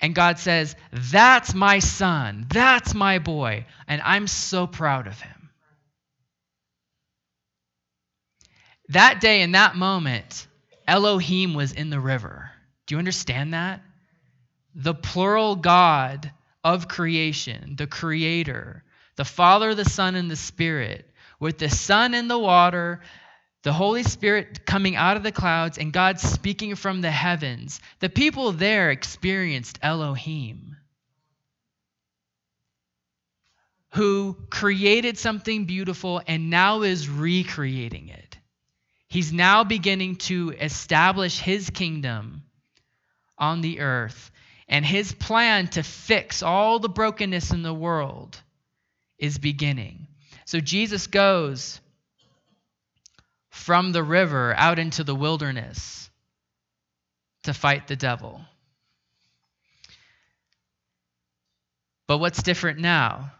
And 0.00 0.14
God 0.14 0.38
says, 0.38 0.76
That's 0.92 1.54
my 1.54 1.80
son. 1.80 2.46
That's 2.48 2.94
my 2.94 3.18
boy. 3.18 3.66
And 3.86 4.00
I'm 4.02 4.26
so 4.26 4.66
proud 4.66 5.06
of 5.06 5.20
him. 5.20 5.50
That 8.90 9.20
day, 9.20 9.42
in 9.42 9.52
that 9.52 9.76
moment, 9.76 10.46
Elohim 10.86 11.54
was 11.54 11.72
in 11.72 11.90
the 11.90 12.00
river. 12.00 12.50
Do 12.86 12.94
you 12.94 12.98
understand 12.98 13.52
that? 13.52 13.82
The 14.74 14.94
plural 14.94 15.56
God 15.56 16.32
of 16.64 16.88
creation, 16.88 17.74
the 17.76 17.86
creator, 17.86 18.84
the 19.16 19.24
Father, 19.24 19.74
the 19.74 19.84
Son, 19.84 20.14
and 20.14 20.30
the 20.30 20.36
Spirit, 20.36 21.10
with 21.38 21.58
the 21.58 21.68
Son 21.68 22.14
in 22.14 22.28
the 22.28 22.38
water, 22.38 23.00
the 23.68 23.74
Holy 23.74 24.02
Spirit 24.02 24.64
coming 24.64 24.96
out 24.96 25.18
of 25.18 25.22
the 25.22 25.30
clouds, 25.30 25.76
and 25.76 25.92
God 25.92 26.18
speaking 26.18 26.74
from 26.74 27.02
the 27.02 27.10
heavens. 27.10 27.82
The 28.00 28.08
people 28.08 28.52
there 28.52 28.90
experienced 28.90 29.78
Elohim, 29.82 30.78
who 33.90 34.38
created 34.48 35.18
something 35.18 35.66
beautiful 35.66 36.22
and 36.26 36.48
now 36.48 36.80
is 36.80 37.10
recreating 37.10 38.08
it. 38.08 38.38
He's 39.06 39.34
now 39.34 39.64
beginning 39.64 40.16
to 40.16 40.54
establish 40.58 41.38
his 41.38 41.68
kingdom 41.68 42.44
on 43.36 43.60
the 43.60 43.80
earth. 43.80 44.30
And 44.66 44.82
his 44.82 45.12
plan 45.12 45.68
to 45.68 45.82
fix 45.82 46.42
all 46.42 46.78
the 46.78 46.88
brokenness 46.88 47.50
in 47.50 47.60
the 47.62 47.74
world 47.74 48.40
is 49.18 49.36
beginning. 49.36 50.06
So 50.46 50.58
Jesus 50.58 51.06
goes 51.06 51.82
from 53.50 53.92
the 53.92 54.02
river 54.02 54.54
out 54.56 54.78
into 54.78 55.04
the 55.04 55.14
wilderness 55.14 56.10
to 57.44 57.54
fight 57.54 57.86
the 57.86 57.96
devil. 57.96 58.40
But 62.06 62.18
what's 62.18 62.42
different 62.42 62.78
now? 62.78 63.32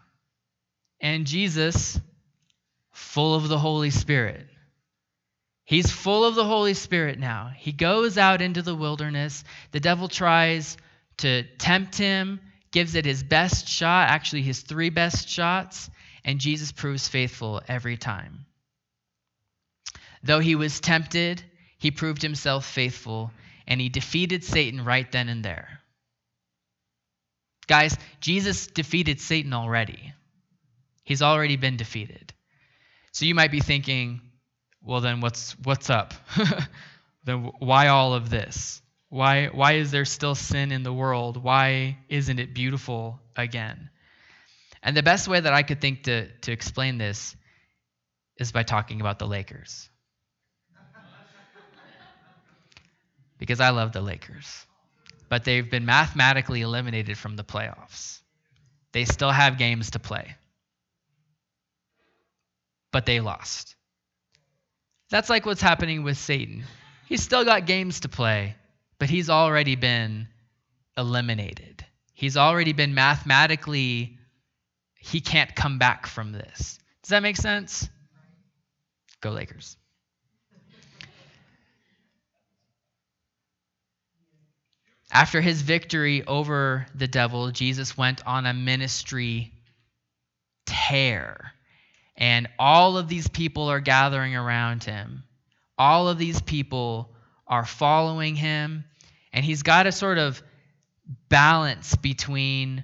And 1.01 1.25
Jesus, 1.25 1.99
full 2.91 3.35
of 3.35 3.47
the 3.47 3.57
Holy 3.57 3.89
Spirit. 3.89 4.45
He's 5.65 5.91
full 5.91 6.25
of 6.25 6.35
the 6.35 6.45
Holy 6.45 6.73
Spirit 6.73 7.19
now. 7.19 7.51
He 7.55 7.71
goes 7.71 8.17
out 8.17 8.41
into 8.41 8.61
the 8.61 8.75
wilderness. 8.75 9.43
The 9.71 9.79
devil 9.79 10.07
tries 10.07 10.77
to 11.17 11.43
tempt 11.57 11.97
him, 11.97 12.39
gives 12.71 12.95
it 12.95 13.05
his 13.05 13.23
best 13.23 13.67
shot, 13.67 14.09
actually, 14.09 14.41
his 14.41 14.61
three 14.61 14.89
best 14.89 15.29
shots, 15.29 15.89
and 16.23 16.39
Jesus 16.39 16.71
proves 16.71 17.07
faithful 17.07 17.61
every 17.67 17.97
time. 17.97 18.45
Though 20.23 20.39
he 20.39 20.55
was 20.55 20.79
tempted, 20.79 21.43
he 21.77 21.91
proved 21.91 22.21
himself 22.21 22.65
faithful, 22.65 23.31
and 23.67 23.79
he 23.79 23.89
defeated 23.89 24.43
Satan 24.43 24.83
right 24.83 25.09
then 25.11 25.29
and 25.29 25.43
there. 25.43 25.79
Guys, 27.67 27.95
Jesus 28.19 28.67
defeated 28.67 29.21
Satan 29.21 29.53
already. 29.53 30.13
He's 31.03 31.21
already 31.21 31.55
been 31.55 31.77
defeated. 31.77 32.33
So 33.11 33.25
you 33.25 33.35
might 33.35 33.51
be 33.51 33.59
thinking, 33.59 34.21
well 34.81 35.01
then 35.01 35.21
what's 35.21 35.53
what's 35.63 35.89
up? 35.89 36.13
then 37.23 37.51
why 37.59 37.87
all 37.87 38.13
of 38.13 38.29
this? 38.29 38.81
Why 39.09 39.47
why 39.47 39.73
is 39.73 39.91
there 39.91 40.05
still 40.05 40.35
sin 40.35 40.71
in 40.71 40.83
the 40.83 40.93
world? 40.93 41.41
Why 41.41 41.97
isn't 42.09 42.39
it 42.39 42.53
beautiful 42.53 43.19
again? 43.35 43.89
And 44.81 44.95
the 44.95 45.03
best 45.03 45.27
way 45.27 45.39
that 45.39 45.53
I 45.53 45.63
could 45.63 45.81
think 45.81 46.03
to, 46.03 46.27
to 46.41 46.51
explain 46.51 46.97
this 46.97 47.35
is 48.37 48.51
by 48.51 48.63
talking 48.63 49.01
about 49.01 49.19
the 49.19 49.27
Lakers. 49.27 49.88
Because 53.39 53.59
I 53.59 53.69
love 53.69 53.91
the 53.93 54.01
Lakers. 54.01 54.65
But 55.29 55.43
they've 55.43 55.69
been 55.69 55.85
mathematically 55.85 56.61
eliminated 56.61 57.17
from 57.17 57.35
the 57.35 57.43
playoffs. 57.43 58.19
They 58.91 59.05
still 59.05 59.31
have 59.31 59.57
games 59.57 59.91
to 59.91 59.99
play. 59.99 60.35
But 62.91 63.05
they 63.05 63.19
lost. 63.19 63.75
That's 65.09 65.29
like 65.29 65.45
what's 65.45 65.61
happening 65.61 66.03
with 66.03 66.17
Satan. 66.17 66.63
He's 67.07 67.23
still 67.23 67.45
got 67.45 67.65
games 67.65 68.01
to 68.01 68.09
play, 68.09 68.55
but 68.99 69.09
he's 69.09 69.29
already 69.29 69.75
been 69.75 70.27
eliminated. 70.97 71.85
He's 72.13 72.37
already 72.37 72.73
been 72.73 72.93
mathematically, 72.93 74.17
he 74.99 75.21
can't 75.21 75.55
come 75.55 75.79
back 75.79 76.05
from 76.05 76.31
this. 76.31 76.77
Does 77.01 77.09
that 77.09 77.23
make 77.23 77.37
sense? 77.37 77.89
Go 79.21 79.31
Lakers. 79.31 79.77
After 85.11 85.41
his 85.41 85.61
victory 85.61 86.23
over 86.25 86.85
the 86.93 87.07
devil, 87.07 87.51
Jesus 87.51 87.97
went 87.97 88.25
on 88.27 88.45
a 88.45 88.53
ministry 88.53 89.51
tear. 90.65 91.51
And 92.15 92.47
all 92.59 92.97
of 92.97 93.07
these 93.07 93.27
people 93.27 93.69
are 93.69 93.79
gathering 93.79 94.35
around 94.35 94.83
him. 94.83 95.23
All 95.77 96.09
of 96.09 96.17
these 96.17 96.41
people 96.41 97.09
are 97.47 97.65
following 97.65 98.35
him. 98.35 98.83
And 99.33 99.43
he's 99.43 99.63
got 99.63 99.87
a 99.87 99.91
sort 99.91 100.17
of 100.17 100.43
balance 101.29 101.95
between 101.95 102.83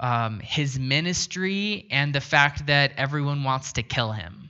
um, 0.00 0.40
his 0.40 0.78
ministry 0.78 1.86
and 1.90 2.14
the 2.14 2.20
fact 2.20 2.66
that 2.66 2.92
everyone 2.96 3.44
wants 3.44 3.74
to 3.74 3.82
kill 3.82 4.12
him. 4.12 4.45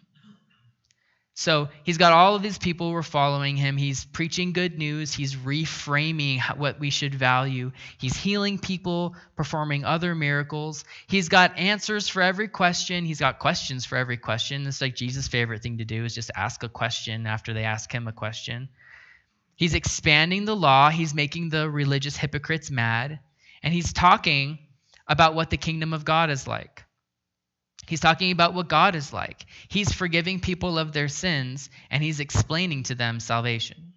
So 1.38 1.68
he's 1.84 1.98
got 1.98 2.14
all 2.14 2.34
of 2.34 2.42
his 2.42 2.56
people 2.56 2.88
who 2.88 2.96
are 2.96 3.02
following 3.02 3.58
him. 3.58 3.76
He's 3.76 4.06
preaching 4.06 4.54
good 4.54 4.78
news. 4.78 5.12
He's 5.12 5.36
reframing 5.36 6.40
what 6.56 6.80
we 6.80 6.88
should 6.88 7.14
value. 7.14 7.72
He's 7.98 8.16
healing 8.16 8.58
people, 8.58 9.14
performing 9.36 9.84
other 9.84 10.14
miracles. 10.14 10.86
He's 11.06 11.28
got 11.28 11.58
answers 11.58 12.08
for 12.08 12.22
every 12.22 12.48
question. 12.48 13.04
He's 13.04 13.20
got 13.20 13.38
questions 13.38 13.84
for 13.84 13.96
every 13.96 14.16
question. 14.16 14.66
It's 14.66 14.80
like 14.80 14.96
Jesus' 14.96 15.28
favorite 15.28 15.62
thing 15.62 15.76
to 15.76 15.84
do 15.84 16.06
is 16.06 16.14
just 16.14 16.30
ask 16.34 16.62
a 16.62 16.70
question 16.70 17.26
after 17.26 17.52
they 17.52 17.64
ask 17.64 17.92
him 17.92 18.08
a 18.08 18.12
question. 18.12 18.70
He's 19.56 19.74
expanding 19.74 20.46
the 20.46 20.56
law. 20.56 20.88
He's 20.88 21.14
making 21.14 21.50
the 21.50 21.68
religious 21.68 22.16
hypocrites 22.16 22.70
mad. 22.70 23.20
And 23.62 23.74
he's 23.74 23.92
talking 23.92 24.58
about 25.06 25.34
what 25.34 25.50
the 25.50 25.58
kingdom 25.58 25.92
of 25.92 26.06
God 26.06 26.30
is 26.30 26.46
like. 26.46 26.85
He's 27.86 28.00
talking 28.00 28.32
about 28.32 28.54
what 28.54 28.68
God 28.68 28.96
is 28.96 29.12
like. 29.12 29.46
He's 29.68 29.92
forgiving 29.92 30.40
people 30.40 30.78
of 30.78 30.92
their 30.92 31.08
sins 31.08 31.70
and 31.90 32.02
he's 32.02 32.20
explaining 32.20 32.84
to 32.84 32.94
them 32.94 33.20
salvation. 33.20 33.92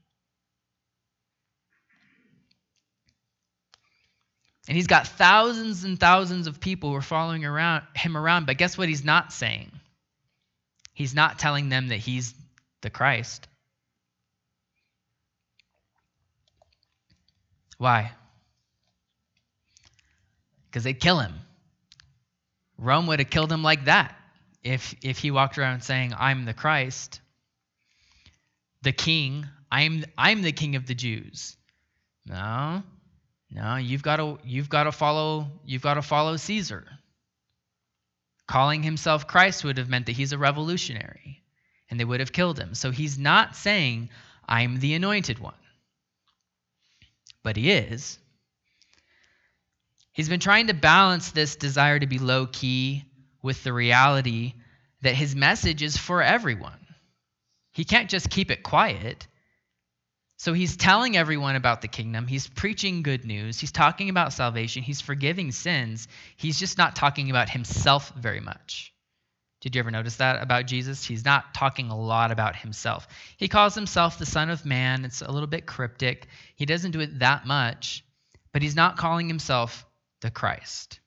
And 4.67 4.75
he's 4.75 4.87
got 4.87 5.07
thousands 5.07 5.83
and 5.83 5.99
thousands 5.99 6.45
of 6.45 6.59
people 6.59 6.91
who 6.91 6.95
are 6.95 7.01
following 7.01 7.43
around 7.43 7.83
him 7.95 8.15
around, 8.15 8.45
but 8.45 8.59
guess 8.59 8.77
what 8.77 8.87
he's 8.87 9.03
not 9.03 9.33
saying? 9.33 9.71
He's 10.93 11.15
not 11.15 11.39
telling 11.39 11.69
them 11.69 11.87
that 11.87 11.97
he's 11.97 12.35
the 12.81 12.91
Christ. 12.91 13.47
Why? 17.79 18.11
Because 20.67 20.83
they'd 20.83 20.99
kill 20.99 21.19
him. 21.19 21.33
Rome 22.79 23.07
would 23.07 23.19
have 23.19 23.29
killed 23.29 23.51
him 23.51 23.61
like 23.61 23.85
that 23.85 24.15
if, 24.63 24.95
if 25.03 25.17
he 25.17 25.31
walked 25.31 25.57
around 25.57 25.81
saying, 25.81 26.13
I'm 26.17 26.45
the 26.45 26.53
Christ, 26.53 27.19
the 28.81 28.93
king, 28.93 29.45
I'm, 29.71 30.05
I'm 30.17 30.41
the 30.41 30.53
king 30.53 30.75
of 30.75 30.87
the 30.87 30.95
Jews. 30.95 31.57
No, 32.25 32.81
no, 33.51 33.75
you've 33.75 34.03
got 34.03 34.17
to, 34.17 34.39
you've 34.45 34.69
got 34.69 34.85
to 34.85 34.91
follow, 34.91 35.47
you've 35.65 35.81
got 35.81 35.95
to 35.95 36.01
follow 36.01 36.37
Caesar. 36.37 36.87
Calling 38.47 38.81
himself 38.81 39.27
Christ 39.27 39.63
would 39.63 39.77
have 39.77 39.89
meant 39.89 40.05
that 40.05 40.15
he's 40.15 40.31
a 40.31 40.37
revolutionary 40.37 41.43
and 41.89 41.99
they 41.99 42.05
would 42.05 42.19
have 42.19 42.31
killed 42.31 42.57
him. 42.57 42.73
So 42.75 42.91
he's 42.91 43.19
not 43.19 43.55
saying, 43.55 44.09
I'm 44.47 44.79
the 44.79 44.93
anointed 44.93 45.39
one. 45.39 45.53
But 47.43 47.57
he 47.57 47.71
is. 47.71 48.19
He's 50.19 50.27
been 50.27 50.41
trying 50.41 50.67
to 50.67 50.73
balance 50.73 51.31
this 51.31 51.55
desire 51.55 51.97
to 51.97 52.05
be 52.05 52.19
low 52.19 52.45
key 52.45 53.05
with 53.41 53.63
the 53.63 53.71
reality 53.71 54.53
that 55.01 55.15
his 55.15 55.33
message 55.33 55.81
is 55.81 55.95
for 55.95 56.21
everyone. 56.21 56.87
He 57.71 57.85
can't 57.85 58.09
just 58.09 58.29
keep 58.29 58.51
it 58.51 58.61
quiet. 58.61 59.27
So 60.35 60.51
he's 60.51 60.75
telling 60.75 61.15
everyone 61.15 61.55
about 61.55 61.79
the 61.79 61.87
kingdom. 61.87 62.27
He's 62.27 62.49
preaching 62.49 63.01
good 63.01 63.23
news. 63.23 63.61
He's 63.61 63.71
talking 63.71 64.09
about 64.09 64.33
salvation. 64.33 64.83
He's 64.83 64.99
forgiving 64.99 65.53
sins. 65.53 66.09
He's 66.35 66.59
just 66.59 66.77
not 66.77 66.97
talking 66.97 67.29
about 67.29 67.47
himself 67.47 68.11
very 68.17 68.41
much. 68.41 68.93
Did 69.61 69.73
you 69.73 69.79
ever 69.79 69.89
notice 69.89 70.17
that 70.17 70.43
about 70.43 70.65
Jesus? 70.65 71.05
He's 71.05 71.23
not 71.23 71.53
talking 71.53 71.91
a 71.91 71.97
lot 71.97 72.31
about 72.31 72.57
himself. 72.57 73.07
He 73.37 73.47
calls 73.47 73.73
himself 73.73 74.19
the 74.19 74.25
Son 74.25 74.49
of 74.49 74.65
Man. 74.65 75.05
It's 75.05 75.21
a 75.21 75.31
little 75.31 75.47
bit 75.47 75.65
cryptic. 75.65 76.27
He 76.57 76.65
doesn't 76.65 76.91
do 76.91 76.99
it 76.99 77.19
that 77.19 77.45
much, 77.45 78.03
but 78.51 78.61
he's 78.61 78.75
not 78.75 78.97
calling 78.97 79.29
himself 79.29 79.85
the 80.21 80.31
Christ. 80.31 80.99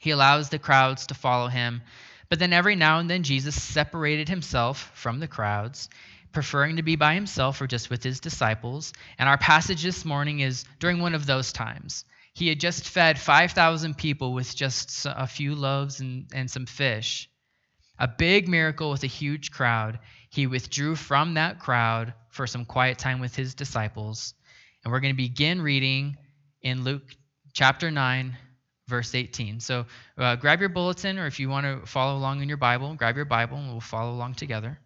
He 0.00 0.10
allows 0.10 0.48
the 0.48 0.58
crowds 0.58 1.06
to 1.06 1.14
follow 1.14 1.48
him, 1.48 1.82
but 2.28 2.38
then 2.38 2.52
every 2.52 2.76
now 2.76 2.98
and 2.98 3.08
then 3.08 3.22
Jesus 3.22 3.60
separated 3.60 4.28
himself 4.28 4.90
from 4.94 5.20
the 5.20 5.28
crowds, 5.28 5.88
preferring 6.32 6.76
to 6.76 6.82
be 6.82 6.96
by 6.96 7.14
himself 7.14 7.60
or 7.60 7.66
just 7.66 7.88
with 7.88 8.02
his 8.02 8.20
disciples. 8.20 8.92
And 9.18 9.28
our 9.28 9.38
passage 9.38 9.82
this 9.82 10.04
morning 10.04 10.40
is 10.40 10.64
during 10.78 10.98
one 10.98 11.14
of 11.14 11.26
those 11.26 11.52
times. 11.52 12.04
He 12.34 12.48
had 12.48 12.60
just 12.60 12.88
fed 12.88 13.18
5,000 13.18 13.96
people 13.96 14.34
with 14.34 14.54
just 14.54 15.06
a 15.08 15.26
few 15.26 15.54
loaves 15.54 16.00
and, 16.00 16.26
and 16.34 16.50
some 16.50 16.66
fish. 16.66 17.30
A 17.98 18.06
big 18.06 18.46
miracle 18.46 18.90
with 18.90 19.04
a 19.04 19.08
huge 19.08 19.50
crowd. 19.50 19.98
He 20.28 20.46
withdrew 20.46 20.96
from 20.96 21.34
that 21.34 21.60
crowd 21.60 22.12
for 22.28 22.46
some 22.46 22.66
quiet 22.66 22.98
time 22.98 23.20
with 23.20 23.34
his 23.34 23.54
disciples. 23.54 24.34
And 24.84 24.92
we're 24.92 25.00
going 25.00 25.14
to 25.14 25.16
begin 25.16 25.62
reading 25.62 26.18
in 26.60 26.84
Luke 26.84 27.16
chapter 27.56 27.90
9, 27.90 28.36
verse 28.86 29.14
18. 29.14 29.60
So 29.60 29.86
uh, 30.18 30.36
grab 30.36 30.60
your 30.60 30.68
bulletin, 30.68 31.18
or 31.18 31.26
if 31.26 31.40
you 31.40 31.48
want 31.48 31.64
to 31.64 31.86
follow 31.86 32.18
along 32.18 32.42
in 32.42 32.48
your 32.48 32.58
Bible, 32.58 32.94
grab 32.94 33.16
your 33.16 33.24
Bible 33.24 33.56
and 33.56 33.70
we'll 33.72 33.80
follow 33.80 34.12
along 34.12 34.34
together. 34.34 34.78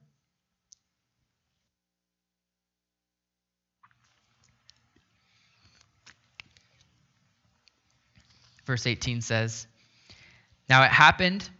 Verse 8.67 8.87
18 8.87 9.21
says, 9.21 9.67
Now 10.69 10.85
it 10.85 10.93
happened 10.93 11.51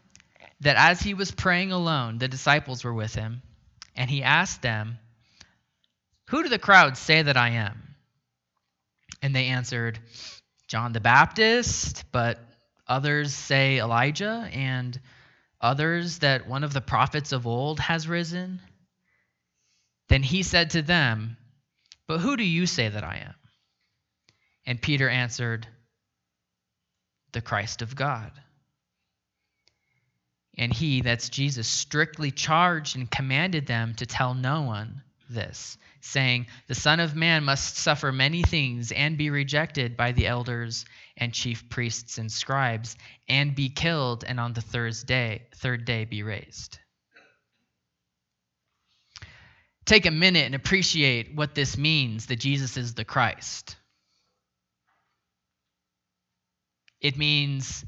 that 0.61 0.77
as 0.77 1.01
he 1.01 1.15
was 1.15 1.33
praying 1.33 1.73
alone, 1.73 2.19
the 2.19 2.29
disciples 2.29 2.85
were 2.85 2.95
with 2.95 3.17
him, 3.17 3.43
and 3.97 4.09
he 4.09 4.23
asked 4.23 4.63
them, 4.63 4.97
Who 6.29 6.45
do 6.45 6.49
the 6.49 6.59
crowds 6.61 7.01
say 7.01 7.21
that 7.21 7.37
I 7.37 7.49
am? 7.49 7.97
And 9.23 9.35
they 9.35 9.47
answered, 9.47 9.99
John 10.71 10.93
the 10.93 11.01
Baptist, 11.01 12.05
but 12.13 12.39
others 12.87 13.35
say 13.35 13.81
Elijah, 13.81 14.49
and 14.53 15.01
others 15.61 16.21
that 16.21 16.47
one 16.47 16.63
of 16.63 16.73
the 16.73 16.81
prophets 16.81 17.33
of 17.33 17.45
old 17.45 17.81
has 17.81 18.07
risen. 18.07 18.61
Then 20.09 20.23
he 20.23 20.45
said 20.45 20.71
to 20.71 20.83
them, 20.83 21.37
But 22.07 22.21
who 22.21 22.37
do 22.37 22.45
you 22.45 22.67
say 22.67 22.89
that 22.89 23.03
I 23.03 23.17
am? 23.17 23.35
And 24.65 24.81
Peter 24.81 25.09
answered, 25.09 25.67
The 27.33 27.41
Christ 27.41 27.83
of 27.83 27.97
God. 27.97 28.31
And 30.57 30.73
he, 30.73 31.01
that's 31.01 31.31
Jesus, 31.31 31.67
strictly 31.67 32.31
charged 32.31 32.95
and 32.95 33.11
commanded 33.11 33.67
them 33.67 33.95
to 33.97 34.07
tell 34.07 34.35
no 34.35 34.63
one 34.63 35.03
this, 35.29 35.77
saying, 36.01 36.47
The 36.69 36.75
Son 36.75 37.01
of 37.01 37.15
Man 37.15 37.45
must 37.45 37.77
suffer 37.77 38.13
many 38.13 38.43
things 38.43 38.93
and 38.93 39.19
be 39.19 39.31
rejected 39.31 39.97
by 39.97 40.13
the 40.13 40.27
elders 40.27 40.85
and 41.17 41.33
chief 41.33 41.69
priests 41.69 42.19
and 42.19 42.31
scribes, 42.31 42.97
and 43.29 43.55
be 43.55 43.69
killed, 43.69 44.25
and 44.27 44.41
on 44.41 44.53
the 44.53 44.61
third 44.61 44.95
day, 45.07 45.43
third 45.57 45.85
day 45.85 46.05
be 46.05 46.23
raised. 46.23 46.79
Take 49.85 50.07
a 50.07 50.11
minute 50.11 50.47
and 50.47 50.55
appreciate 50.55 51.35
what 51.35 51.55
this 51.55 51.77
means 51.77 52.27
that 52.27 52.39
Jesus 52.39 52.77
is 52.77 52.95
the 52.95 53.05
Christ. 53.05 53.77
It 57.01 57.17
means 57.17 57.85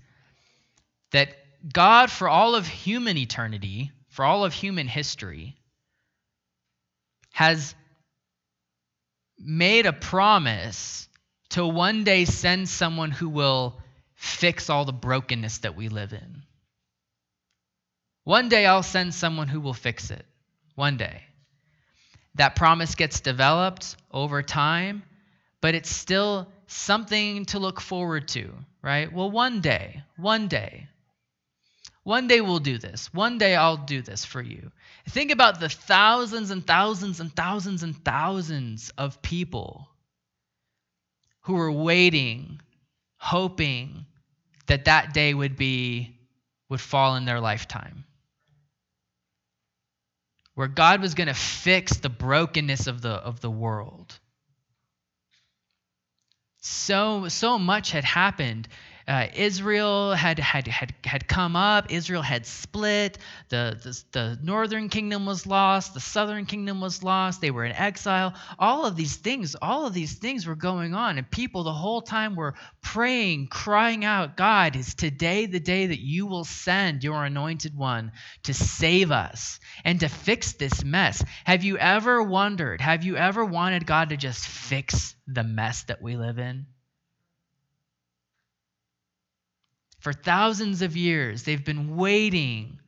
that 1.12 1.36
God, 1.70 2.10
for 2.10 2.28
all 2.28 2.54
of 2.54 2.66
human 2.66 3.16
eternity, 3.16 3.92
for 4.08 4.24
all 4.24 4.44
of 4.44 4.52
human 4.52 4.88
history, 4.88 5.56
has 7.32 7.74
made 9.42 9.86
a 9.86 9.92
promise 9.92 11.08
to 11.50 11.66
one 11.66 12.04
day 12.04 12.24
send 12.24 12.68
someone 12.68 13.10
who 13.10 13.28
will 13.28 13.78
fix 14.14 14.70
all 14.70 14.84
the 14.84 14.92
brokenness 14.92 15.58
that 15.58 15.76
we 15.76 15.88
live 15.88 16.12
in. 16.12 16.42
One 18.24 18.48
day 18.48 18.66
I'll 18.66 18.84
send 18.84 19.14
someone 19.14 19.48
who 19.48 19.60
will 19.60 19.74
fix 19.74 20.10
it. 20.10 20.24
One 20.76 20.96
day. 20.96 21.22
That 22.36 22.56
promise 22.56 22.94
gets 22.94 23.20
developed 23.20 23.96
over 24.10 24.42
time, 24.42 25.02
but 25.60 25.74
it's 25.74 25.90
still 25.90 26.48
something 26.66 27.44
to 27.46 27.58
look 27.58 27.80
forward 27.80 28.28
to, 28.28 28.50
right? 28.80 29.12
Well, 29.12 29.30
one 29.30 29.60
day, 29.60 30.02
one 30.16 30.48
day, 30.48 30.88
one 32.04 32.26
day 32.26 32.40
we'll 32.40 32.58
do 32.58 32.78
this. 32.78 33.12
One 33.14 33.38
day 33.38 33.54
I'll 33.54 33.76
do 33.76 34.02
this 34.02 34.24
for 34.24 34.42
you. 34.42 34.72
Think 35.08 35.30
about 35.30 35.60
the 35.60 35.68
thousands 35.68 36.50
and 36.50 36.66
thousands 36.66 37.20
and 37.20 37.34
thousands 37.34 37.82
and 37.82 38.04
thousands 38.04 38.92
of 38.98 39.22
people 39.22 39.88
who 41.42 41.54
were 41.54 41.70
waiting, 41.70 42.60
hoping 43.16 44.06
that 44.66 44.86
that 44.86 45.14
day 45.14 45.32
would 45.32 45.56
be 45.56 46.18
would 46.68 46.80
fall 46.80 47.16
in 47.16 47.24
their 47.24 47.40
lifetime. 47.40 48.04
Where 50.54 50.68
God 50.68 51.00
was 51.00 51.14
going 51.14 51.28
to 51.28 51.34
fix 51.34 51.98
the 51.98 52.08
brokenness 52.08 52.86
of 52.88 53.00
the 53.00 53.10
of 53.10 53.40
the 53.40 53.50
world. 53.50 54.18
So 56.60 57.28
so 57.28 57.58
much 57.58 57.92
had 57.92 58.04
happened 58.04 58.66
uh, 59.08 59.26
Israel 59.34 60.14
had, 60.14 60.38
had, 60.38 60.66
had, 60.66 60.94
had 61.04 61.26
come 61.26 61.56
up, 61.56 61.92
Israel 61.92 62.22
had 62.22 62.46
split, 62.46 63.18
the, 63.48 63.78
the, 63.82 64.02
the 64.12 64.38
northern 64.42 64.88
kingdom 64.88 65.26
was 65.26 65.46
lost, 65.46 65.94
the 65.94 66.00
southern 66.00 66.46
kingdom 66.46 66.80
was 66.80 67.02
lost, 67.02 67.40
they 67.40 67.50
were 67.50 67.64
in 67.64 67.72
exile. 67.72 68.34
All 68.58 68.86
of 68.86 68.96
these 68.96 69.16
things, 69.16 69.56
all 69.60 69.86
of 69.86 69.94
these 69.94 70.14
things 70.14 70.46
were 70.46 70.54
going 70.54 70.94
on, 70.94 71.18
and 71.18 71.30
people 71.30 71.64
the 71.64 71.72
whole 71.72 72.02
time 72.02 72.36
were 72.36 72.54
praying, 72.82 73.48
crying 73.48 74.04
out, 74.04 74.36
God, 74.36 74.76
is 74.76 74.94
today 74.94 75.46
the 75.46 75.60
day 75.60 75.86
that 75.86 76.00
you 76.00 76.26
will 76.26 76.44
send 76.44 77.04
your 77.04 77.24
anointed 77.24 77.76
one 77.76 78.12
to 78.44 78.54
save 78.54 79.10
us 79.10 79.60
and 79.84 80.00
to 80.00 80.08
fix 80.08 80.52
this 80.52 80.84
mess? 80.84 81.24
Have 81.44 81.64
you 81.64 81.78
ever 81.78 82.22
wondered, 82.22 82.80
have 82.80 83.04
you 83.04 83.16
ever 83.16 83.44
wanted 83.44 83.86
God 83.86 84.10
to 84.10 84.16
just 84.16 84.46
fix 84.46 85.14
the 85.26 85.44
mess 85.44 85.84
that 85.84 86.02
we 86.02 86.16
live 86.16 86.38
in? 86.38 86.66
For 90.02 90.12
thousands 90.12 90.82
of 90.82 90.96
years, 90.96 91.44
they've 91.44 91.64
been 91.64 91.96
waiting 91.96 92.80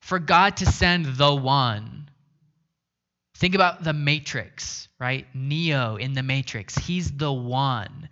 for 0.00 0.18
God 0.18 0.56
to 0.56 0.64
send 0.64 1.04
the 1.04 1.34
one. 1.34 2.08
Think 3.36 3.54
about 3.54 3.84
the 3.84 3.92
Matrix, 3.92 4.88
right? 4.98 5.26
Neo 5.34 5.96
in 5.96 6.14
the 6.14 6.22
Matrix. 6.22 6.78
He's 6.78 7.12
the 7.12 7.30
one. 7.30 8.08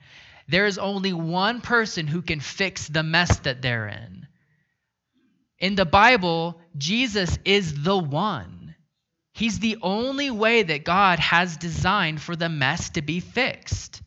There 0.47 0.67
is 0.67 0.77
only 0.77 1.15
one 1.15 1.63
person 1.63 2.07
who 2.07 2.21
can 2.21 2.39
fix 2.39 2.87
the 2.87 3.03
mess 3.03 3.39
that 3.41 3.63
they're 3.63 3.89
in. 3.89 4.27
In 5.59 5.75
the 5.75 5.87
Bible, 5.87 6.61
Jesus 6.77 7.39
is 7.47 7.83
the 7.83 7.97
one. 7.97 8.75
He's 9.33 9.59
the 9.59 9.79
only 9.81 10.31
way 10.31 10.65
that 10.65 10.85
God 10.85 11.19
has 11.19 11.57
designed 11.57 12.21
for 12.21 12.37
the 12.37 12.51
mess 12.51 12.91
to 12.91 13.01
be 13.01 13.21
fixed. 13.21 14.03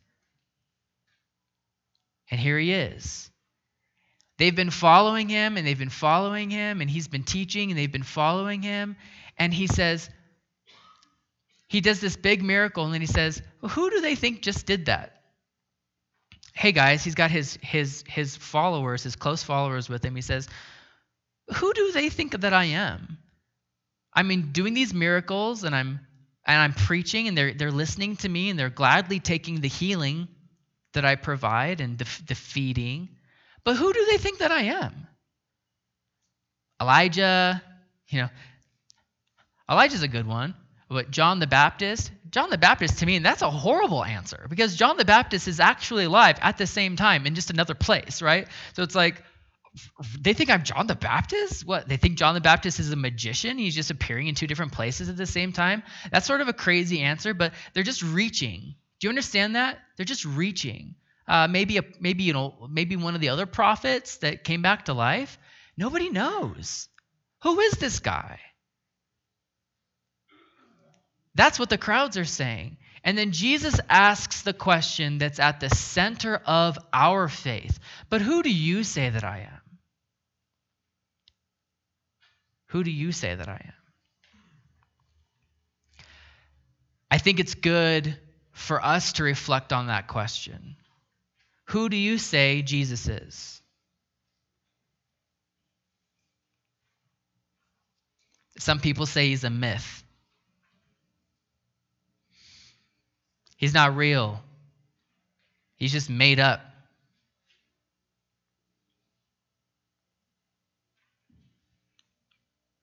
And 2.29 2.39
here 2.39 2.59
he 2.59 2.71
is. 2.71 3.28
They've 4.39 4.55
been 4.55 4.71
following 4.71 5.27
him 5.27 5.57
and 5.57 5.67
they've 5.67 5.77
been 5.77 5.89
following 5.89 6.49
him 6.49 6.79
and 6.79 6.89
he's 6.89 7.09
been 7.09 7.23
teaching 7.23 7.71
and 7.71 7.77
they've 7.77 7.91
been 7.91 8.03
following 8.03 8.61
him. 8.61 8.95
And 9.37 9.53
he 9.53 9.67
says, 9.67 10.09
he 11.67 11.81
does 11.81 11.99
this 11.99 12.15
big 12.15 12.41
miracle 12.41 12.85
and 12.85 12.93
then 12.93 13.01
he 13.01 13.07
says, 13.07 13.41
well, 13.61 13.69
Who 13.69 13.89
do 13.89 13.99
they 13.99 14.15
think 14.15 14.41
just 14.41 14.65
did 14.65 14.85
that? 14.85 15.21
Hey 16.53 16.71
guys, 16.71 17.03
he's 17.03 17.15
got 17.15 17.31
his 17.31 17.59
his 17.61 18.05
his 18.07 18.37
followers, 18.37 19.03
his 19.03 19.17
close 19.17 19.43
followers 19.43 19.89
with 19.89 20.05
him. 20.05 20.15
He 20.15 20.21
says, 20.21 20.47
Who 21.55 21.73
do 21.73 21.91
they 21.91 22.09
think 22.09 22.39
that 22.39 22.53
I 22.53 22.65
am? 22.65 23.17
I 24.13 24.23
mean, 24.23 24.53
doing 24.53 24.73
these 24.73 24.93
miracles 24.93 25.65
and 25.65 25.75
I'm 25.75 25.99
and 26.45 26.57
I'm 26.61 26.73
preaching 26.73 27.27
and 27.27 27.37
they're 27.37 27.53
they're 27.53 27.71
listening 27.71 28.15
to 28.17 28.29
me 28.29 28.49
and 28.49 28.57
they're 28.57 28.69
gladly 28.69 29.19
taking 29.19 29.59
the 29.59 29.67
healing 29.67 30.29
that 30.93 31.03
I 31.03 31.15
provide 31.15 31.81
and 31.81 31.97
the, 31.97 32.07
the 32.25 32.35
feeding. 32.35 33.09
But 33.63 33.75
who 33.75 33.93
do 33.93 34.05
they 34.09 34.17
think 34.17 34.39
that 34.39 34.51
I 34.51 34.61
am? 34.63 35.07
Elijah, 36.81 37.61
you 38.07 38.21
know, 38.21 38.29
Elijah's 39.69 40.03
a 40.03 40.07
good 40.07 40.27
one. 40.27 40.55
But 40.89 41.11
John 41.11 41.39
the 41.39 41.47
Baptist, 41.47 42.11
John 42.31 42.49
the 42.49 42.57
Baptist 42.57 42.99
to 42.99 43.05
me, 43.05 43.15
and 43.15 43.23
that's 43.23 43.43
a 43.43 43.49
horrible 43.51 44.03
answer 44.03 44.47
because 44.49 44.75
John 44.75 44.97
the 44.97 45.05
Baptist 45.05 45.47
is 45.47 45.59
actually 45.59 46.05
alive 46.05 46.37
at 46.41 46.57
the 46.57 46.65
same 46.65 46.95
time 46.95 47.27
in 47.27 47.35
just 47.35 47.51
another 47.51 47.75
place, 47.75 48.23
right? 48.23 48.47
So 48.73 48.81
it's 48.81 48.95
like, 48.95 49.21
they 50.19 50.33
think 50.33 50.49
I'm 50.49 50.63
John 50.63 50.87
the 50.87 50.95
Baptist? 50.95 51.63
What? 51.63 51.87
They 51.87 51.97
think 51.97 52.17
John 52.17 52.33
the 52.33 52.41
Baptist 52.41 52.79
is 52.79 52.91
a 52.91 52.95
magician? 52.95 53.59
He's 53.59 53.75
just 53.75 53.91
appearing 53.91 54.27
in 54.27 54.33
two 54.33 54.47
different 54.47 54.71
places 54.71 55.09
at 55.09 55.17
the 55.17 55.27
same 55.27 55.53
time? 55.53 55.83
That's 56.11 56.25
sort 56.25 56.41
of 56.41 56.47
a 56.47 56.53
crazy 56.53 57.01
answer, 57.01 57.35
but 57.35 57.53
they're 57.73 57.83
just 57.83 58.01
reaching. 58.01 58.73
Do 58.99 59.05
you 59.05 59.09
understand 59.09 59.55
that? 59.55 59.77
They're 59.95 60.07
just 60.07 60.25
reaching 60.25 60.95
uh, 61.29 61.47
maybe 61.47 61.77
a, 61.77 61.83
maybe 61.99 62.23
you 62.23 62.33
know 62.33 62.67
maybe 62.69 62.95
one 62.95 63.13
of 63.13 63.21
the 63.21 63.29
other 63.29 63.45
prophets 63.45 64.17
that 64.17 64.43
came 64.43 64.63
back 64.63 64.85
to 64.85 64.93
life. 64.93 65.37
Nobody 65.77 66.09
knows. 66.09 66.89
Who 67.43 67.59
is 67.59 67.73
this 67.73 67.99
guy? 67.99 68.39
That's 71.35 71.59
what 71.59 71.69
the 71.69 71.77
crowds 71.77 72.17
are 72.17 72.25
saying. 72.25 72.77
And 73.03 73.17
then 73.17 73.31
jesus 73.31 73.79
asks 73.87 74.41
the 74.41 74.53
question 74.53 75.19
that's 75.19 75.39
at 75.39 75.59
the 75.61 75.69
center 75.69 76.35
of 76.35 76.77
our 76.91 77.29
faith. 77.29 77.79
But 78.09 78.21
who 78.21 78.43
do 78.43 78.51
you 78.51 78.83
say 78.83 79.09
that 79.09 79.23
i 79.23 79.39
am? 79.39 79.61
Who 82.69 82.83
do 82.83 82.91
you 82.91 83.11
say 83.11 83.35
that 83.35 83.47
i 83.47 83.61
am? 83.63 83.73
I 87.11 87.19
think 87.19 87.39
it's 87.39 87.55
good 87.55 88.17
for 88.51 88.83
us 88.83 89.13
to 89.13 89.23
reflect 89.23 89.71
on 89.71 89.87
that 89.87 90.07
question 90.07 90.75
Who 91.69 91.87
do 91.87 91.97
you 91.97 92.17
say 92.17 92.63
Jesus 92.63 93.07
is? 93.07 93.61
Some 98.57 98.79
people 98.79 99.05
say 99.05 99.27
he's 99.27 99.43
a 99.43 99.51
myth. 99.51 100.03
He's 103.55 103.75
not 103.75 103.95
real. 103.95 104.41
He's 105.75 105.91
just 105.91 106.09
made 106.09 106.39
up. 106.39 106.61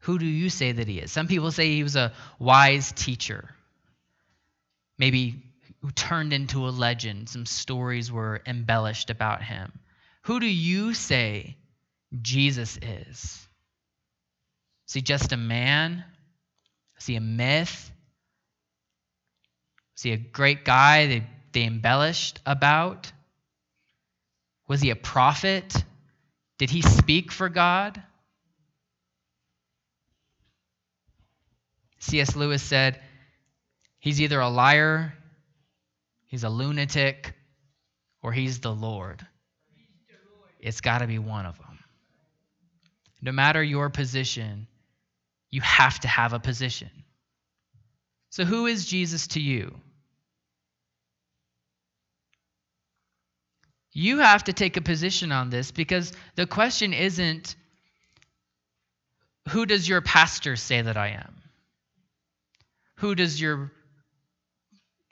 Who 0.02 0.20
do 0.20 0.26
you 0.26 0.48
say 0.48 0.70
that 0.70 0.86
he 0.86 1.00
is? 1.00 1.10
Some 1.10 1.26
people 1.26 1.50
say 1.50 1.74
he 1.74 1.82
was 1.82 1.96
a 1.96 2.12
wise 2.38 2.92
teacher. 2.92 3.50
Maybe 4.96 5.42
who 5.86 5.92
turned 5.92 6.32
into 6.32 6.66
a 6.66 6.70
legend. 6.70 7.28
Some 7.28 7.46
stories 7.46 8.10
were 8.10 8.42
embellished 8.44 9.08
about 9.08 9.40
him. 9.40 9.72
Who 10.22 10.40
do 10.40 10.46
you 10.46 10.94
say 10.94 11.56
Jesus 12.22 12.76
is? 12.82 13.46
Is 14.88 14.94
he 14.94 15.00
just 15.00 15.30
a 15.30 15.36
man? 15.36 16.02
Is 16.98 17.06
he 17.06 17.14
a 17.14 17.20
myth? 17.20 17.92
Is 19.96 20.02
he 20.02 20.10
a 20.10 20.16
great 20.16 20.64
guy 20.64 21.06
they, 21.06 21.26
they 21.52 21.62
embellished 21.62 22.40
about? 22.44 23.12
Was 24.66 24.80
he 24.80 24.90
a 24.90 24.96
prophet? 24.96 25.84
Did 26.58 26.70
he 26.70 26.82
speak 26.82 27.30
for 27.30 27.48
God? 27.48 28.02
C.S. 32.00 32.34
Lewis 32.34 32.64
said, 32.64 33.00
He's 34.00 34.20
either 34.20 34.40
a 34.40 34.48
liar, 34.48 35.15
he's 36.26 36.44
a 36.44 36.48
lunatic, 36.48 37.34
or 38.22 38.32
he's 38.32 38.60
the 38.60 38.72
Lord. 38.72 39.26
It's 40.60 40.80
got 40.80 40.98
to 40.98 41.06
be 41.06 41.18
one 41.18 41.46
of 41.46 41.58
them. 41.58 41.78
No 43.22 43.32
matter 43.32 43.62
your 43.62 43.88
position, 43.90 44.66
you 45.50 45.60
have 45.60 46.00
to 46.00 46.08
have 46.08 46.32
a 46.32 46.38
position. 46.38 46.90
So, 48.30 48.44
who 48.44 48.66
is 48.66 48.86
Jesus 48.86 49.28
to 49.28 49.40
you? 49.40 49.74
You 53.92 54.18
have 54.18 54.44
to 54.44 54.52
take 54.52 54.76
a 54.76 54.82
position 54.82 55.32
on 55.32 55.48
this 55.48 55.70
because 55.70 56.12
the 56.34 56.46
question 56.46 56.92
isn't 56.92 57.56
who 59.48 59.64
does 59.64 59.88
your 59.88 60.02
pastor 60.02 60.56
say 60.56 60.82
that 60.82 60.96
I 60.96 61.08
am? 61.10 61.34
Who 62.96 63.14
does 63.14 63.40
your 63.40 63.72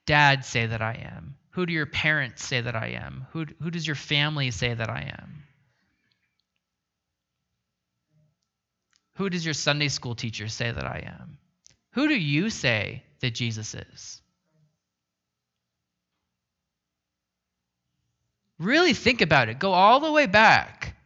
dad 0.07 0.45
say 0.45 0.67
that 0.67 0.83
I 0.83 1.11
am? 1.15 1.37
Who 1.51 1.67
do 1.67 1.73
your 1.73 1.87
parents 1.87 2.45
say 2.45 2.61
that 2.61 2.75
I 2.75 2.89
am? 2.89 3.27
Who, 3.33 3.47
who 3.63 3.71
does 3.71 3.87
your 3.87 3.97
family 3.97 4.51
say 4.51 4.75
that 4.75 4.91
I 4.91 5.15
am? 5.19 5.45
Who 9.17 9.31
does 9.31 9.45
your 9.45 9.55
Sunday 9.55 9.89
school 9.89 10.15
teacher 10.15 10.49
say 10.49 10.71
that 10.71 10.85
I 10.85 11.05
am? 11.21 11.39
Who 11.93 12.09
do 12.09 12.17
you 12.17 12.51
say 12.51 13.05
that 13.21 13.35
Jesus 13.35 13.75
is? 13.75 14.21
Really 18.59 18.95
think 18.95 19.21
about 19.21 19.49
it. 19.49 19.59
Go 19.59 19.73
all 19.73 20.01
the 20.01 20.11
way 20.11 20.27
back. 20.27 20.97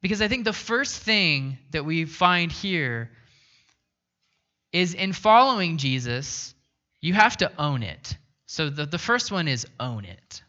Because 0.00 0.22
I 0.22 0.28
think 0.28 0.44
the 0.44 0.52
first 0.52 1.02
thing 1.02 1.58
that 1.72 1.84
we 1.84 2.04
find 2.04 2.52
here 2.52 3.10
is 4.78 4.94
in 4.94 5.12
following 5.12 5.76
Jesus, 5.76 6.54
you 7.00 7.12
have 7.12 7.36
to 7.38 7.50
own 7.58 7.82
it. 7.82 8.16
So 8.46 8.70
the, 8.70 8.86
the 8.86 8.98
first 8.98 9.32
one 9.32 9.48
is 9.48 9.66
own 9.80 10.04
it. 10.04 10.42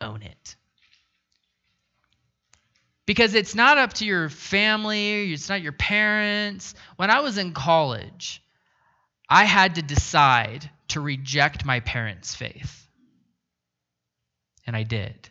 Own 0.00 0.22
it. 0.22 0.56
Because 3.04 3.34
it's 3.34 3.54
not 3.54 3.78
up 3.78 3.94
to 3.94 4.06
your 4.06 4.28
family, 4.30 5.32
it's 5.32 5.48
not 5.48 5.60
your 5.60 5.72
parents. 5.72 6.74
When 6.96 7.10
I 7.10 7.20
was 7.20 7.36
in 7.38 7.52
college, 7.52 8.42
I 9.28 9.44
had 9.44 9.74
to 9.74 9.82
decide 9.82 10.70
to 10.88 11.00
reject 11.00 11.64
my 11.66 11.80
parents' 11.80 12.34
faith. 12.34 12.88
And 14.66 14.74
I 14.74 14.84
did. 14.84 15.30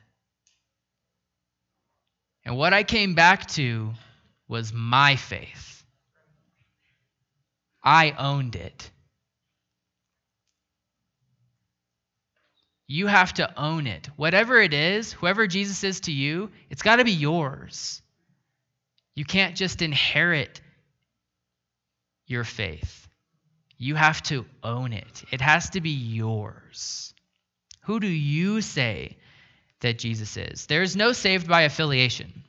And 2.47 2.55
what 2.55 2.73
I 2.73 2.83
came 2.83 3.13
back 3.13 3.45
to 3.47 3.91
was 4.47 4.71
my 4.71 5.17
faith. 5.17 5.83
I 7.83 8.11
owned 8.17 8.55
it. 8.55 8.89
You 12.87 13.07
have 13.07 13.33
to 13.33 13.53
own 13.59 13.85
it. 13.85 14.09
Whatever 14.15 14.61
it 14.61 14.73
is, 14.73 15.11
whoever 15.11 15.45
Jesus 15.45 15.83
is 15.83 15.99
to 16.01 16.13
you, 16.13 16.49
it's 16.69 16.83
got 16.83 16.95
to 16.95 17.03
be 17.03 17.11
yours. 17.11 18.01
You 19.13 19.25
can't 19.25 19.57
just 19.57 19.81
inherit 19.81 20.61
your 22.27 22.45
faith. 22.45 23.09
You 23.77 23.95
have 23.95 24.23
to 24.23 24.45
own 24.63 24.93
it. 24.93 25.25
It 25.31 25.41
has 25.41 25.71
to 25.71 25.81
be 25.81 25.89
yours. 25.89 27.13
Who 27.81 27.99
do 27.99 28.07
you 28.07 28.61
say 28.61 29.17
that 29.81 29.99
Jesus 29.99 30.37
is? 30.37 30.65
There 30.65 30.81
is 30.81 30.95
no 30.95 31.11
saved 31.11 31.47
by 31.47 31.63
affiliation. 31.63 32.43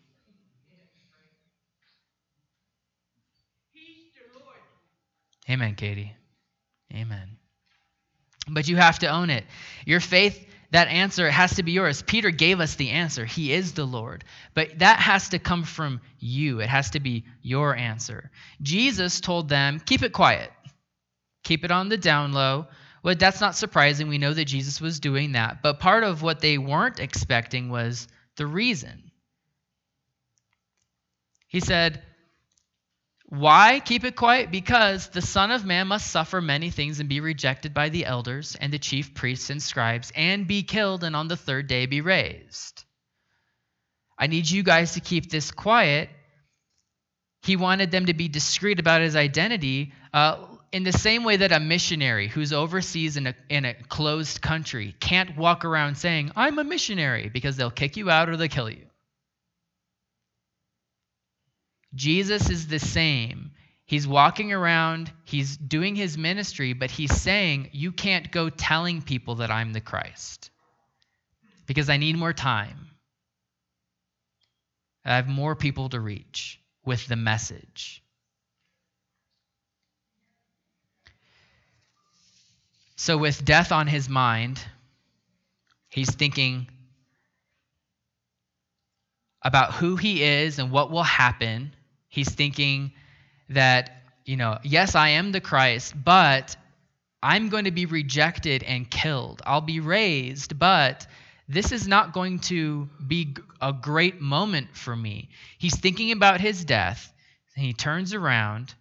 Amen, 5.51 5.75
Katie. 5.77 6.13
Amen 6.95 7.39
but 8.51 8.69
you 8.69 8.77
have 8.77 8.99
to 9.01 9.09
own 9.09 9.31
it. 9.31 9.45
Your 9.85 10.01
faith, 10.01 10.45
that 10.71 10.89
answer 10.89 11.31
has 11.31 11.57
to 11.57 11.63
be 11.63 11.73
yours. 11.73 12.03
Peter 12.03 12.31
gave 12.31 12.61
us 12.61 12.75
the 12.75 12.91
answer. 12.91 13.25
He 13.25 13.53
is 13.53 13.73
the 13.73 13.87
Lord. 13.87 14.25
But 14.55 14.79
that 14.81 14.99
has 14.99 15.31
to 15.31 15.39
come 15.39 15.65
from 15.65 16.01
you, 16.19 16.61
it 16.61 16.69
has 16.69 16.91
to 16.91 17.01
be 17.01 17.25
your 17.43 17.75
answer. 17.75 18.31
Jesus 18.61 19.21
told 19.21 19.49
them, 19.49 19.81
keep 19.81 20.03
it 20.03 20.13
quiet, 20.13 20.51
keep 21.43 21.65
it 21.65 21.71
on 21.71 21.89
the 21.89 21.97
down 21.97 22.33
low. 22.33 22.67
Well, 23.09 23.17
that's 23.19 23.41
not 23.41 23.57
surprising. 23.57 24.09
We 24.09 24.19
know 24.19 24.35
that 24.35 24.45
Jesus 24.45 24.83
was 24.83 25.01
doing 25.01 25.33
that. 25.33 25.63
But 25.63 25.81
part 25.81 26.05
of 26.05 26.21
what 26.21 26.41
they 26.41 26.59
weren't 26.59 27.01
expecting 27.01 27.71
was 27.71 28.07
the 28.37 28.47
reason. 28.47 29.11
He 31.47 31.61
said, 31.61 32.03
why 33.25 33.81
keep 33.81 34.05
it 34.05 34.15
quiet? 34.15 34.51
Because 34.51 35.09
the 35.09 35.23
Son 35.23 35.51
of 35.51 35.65
Man 35.65 35.87
must 35.87 36.11
suffer 36.11 36.43
many 36.43 36.69
things 36.69 37.01
and 37.01 37.09
be 37.09 37.21
rejected 37.21 37.73
by 37.73 37.89
the 37.89 38.05
elders 38.05 38.59
and 38.61 38.71
the 38.71 38.79
chief 38.79 39.15
priests 39.15 39.49
and 39.49 39.63
scribes 39.63 40.13
and 40.15 40.47
be 40.47 40.63
killed 40.63 41.03
and 41.03 41.17
on 41.17 41.29
the 41.29 41.37
third 41.39 41.67
day 41.67 41.87
be 41.87 42.03
raised. 42.03 42.85
I 44.19 44.27
need 44.27 44.51
you 44.51 44.63
guys 44.63 44.93
to 44.93 45.01
keep 45.01 45.31
this 45.31 45.51
quiet. 45.51 46.11
He 47.41 47.57
wanted 47.57 47.91
them 47.91 48.05
to 48.05 48.13
be 48.13 48.29
discreet 48.29 48.79
about 48.79 49.01
his 49.01 49.17
identity 49.17 49.95
uh, 50.13 50.45
in 50.73 50.85
the 50.85 50.93
same 50.93 51.25
way 51.25 51.37
that 51.37 51.53
a 51.53 51.61
missionary 51.61 52.29
who's 52.29 52.53
overseas 52.53 53.17
in 53.17 53.29
a, 53.29 53.35
in 53.49 53.65
a 53.65 53.75
closed 53.75 54.41
country 54.41 54.95
can't 55.01 55.37
walk 55.37 55.65
around 55.65 55.97
saying, 55.97 56.31
I'm 56.37 56.59
a 56.59 56.65
missionary, 56.65 57.29
because 57.29 57.57
they'll 57.57 57.71
kick 57.71 57.97
you 57.97 58.11
out 58.11 58.29
or 58.29 58.37
they'll 58.37 58.49
kill 58.49 58.71
you. 58.71 58.87
Jesus 61.95 62.51
is 62.51 62.69
the 62.69 62.79
same. 62.79 63.53
He's 63.87 64.07
walking 64.07 64.53
around, 64.53 65.11
he's 65.25 65.57
doing 65.57 65.97
his 65.97 66.19
ministry, 66.19 66.75
but 66.75 66.91
he's 66.91 67.15
saying, 67.19 67.71
You 67.73 67.91
can't 67.91 68.31
go 68.31 68.51
telling 68.51 69.01
people 69.01 69.37
that 69.37 69.51
I'm 69.51 69.73
the 69.73 69.81
Christ 69.81 70.51
because 71.67 71.89
I 71.89 71.97
need 71.97 72.17
more 72.17 72.35
time. 72.35 72.91
I 75.07 75.17
have 75.17 75.29
more 75.29 75.57
people 75.57 75.89
to 75.89 76.01
reach 76.01 76.61
with 76.85 77.07
the 77.07 77.17
message. 77.17 78.03
So, 82.99 83.17
with 83.17 83.45
death 83.45 83.73
on 83.73 83.87
his 83.87 84.09
mind, 84.11 84.63
he's 85.89 86.15
thinking 86.15 86.69
about 89.43 89.73
who 89.73 89.97
he 89.97 90.23
is 90.23 90.59
and 90.59 90.71
what 90.71 90.91
will 90.91 91.03
happen 91.03 91.73
He's 92.09 92.31
thinking 92.31 92.93
that, 93.51 94.03
you 94.25 94.37
know, 94.37 94.59
yes, 94.63 94.95
I 94.95 95.11
am 95.11 95.33
the 95.33 95.41
Christ, 95.41 95.95
but 96.03 96.57
I'm 97.23 97.49
going 97.49 97.65
to 97.65 97.71
be 97.71 97.87
rejected 97.87 98.63
and 98.63 98.91
killed. 98.91 99.43
I'll 99.45 99.61
be 99.61 99.81
raised, 99.81 100.59
but 100.59 101.07
this 101.49 101.73
is 101.73 101.87
not 101.87 102.13
going 102.13 102.41
to 102.41 102.89
be 103.07 103.37
a 103.61 103.73
great 103.73 104.21
moment 104.21 104.77
for 104.77 104.97
me. 104.97 105.29
He's 105.59 105.79
thinking 105.79 106.13
about 106.13 106.41
his 106.41 106.65
death, 106.65 107.13
and 107.55 107.65
he 107.65 107.73
turns 107.73 108.15
around, 108.15 108.75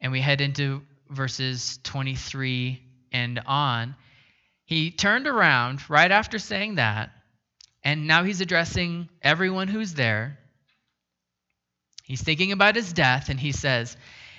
and 0.00 0.12
we 0.12 0.20
head 0.20 0.40
into 0.40 0.82
verses 1.10 1.78
23 1.82 2.80
and 3.12 3.40
on. 3.46 3.96
He 4.64 4.90
turned 4.90 5.26
around 5.26 5.88
right 5.90 6.10
after 6.10 6.38
saying 6.38 6.76
that, 6.76 7.10
and 7.82 8.06
now 8.06 8.22
he's 8.22 8.40
addressing 8.40 9.08
everyone 9.20 9.68
who's 9.68 9.94
there. 9.94 10.38
He's 12.04 12.22
thinking 12.22 12.52
about 12.52 12.76
his 12.76 12.92
death, 12.92 13.28
and 13.28 13.38
he 13.38 13.52
says, 13.52 13.96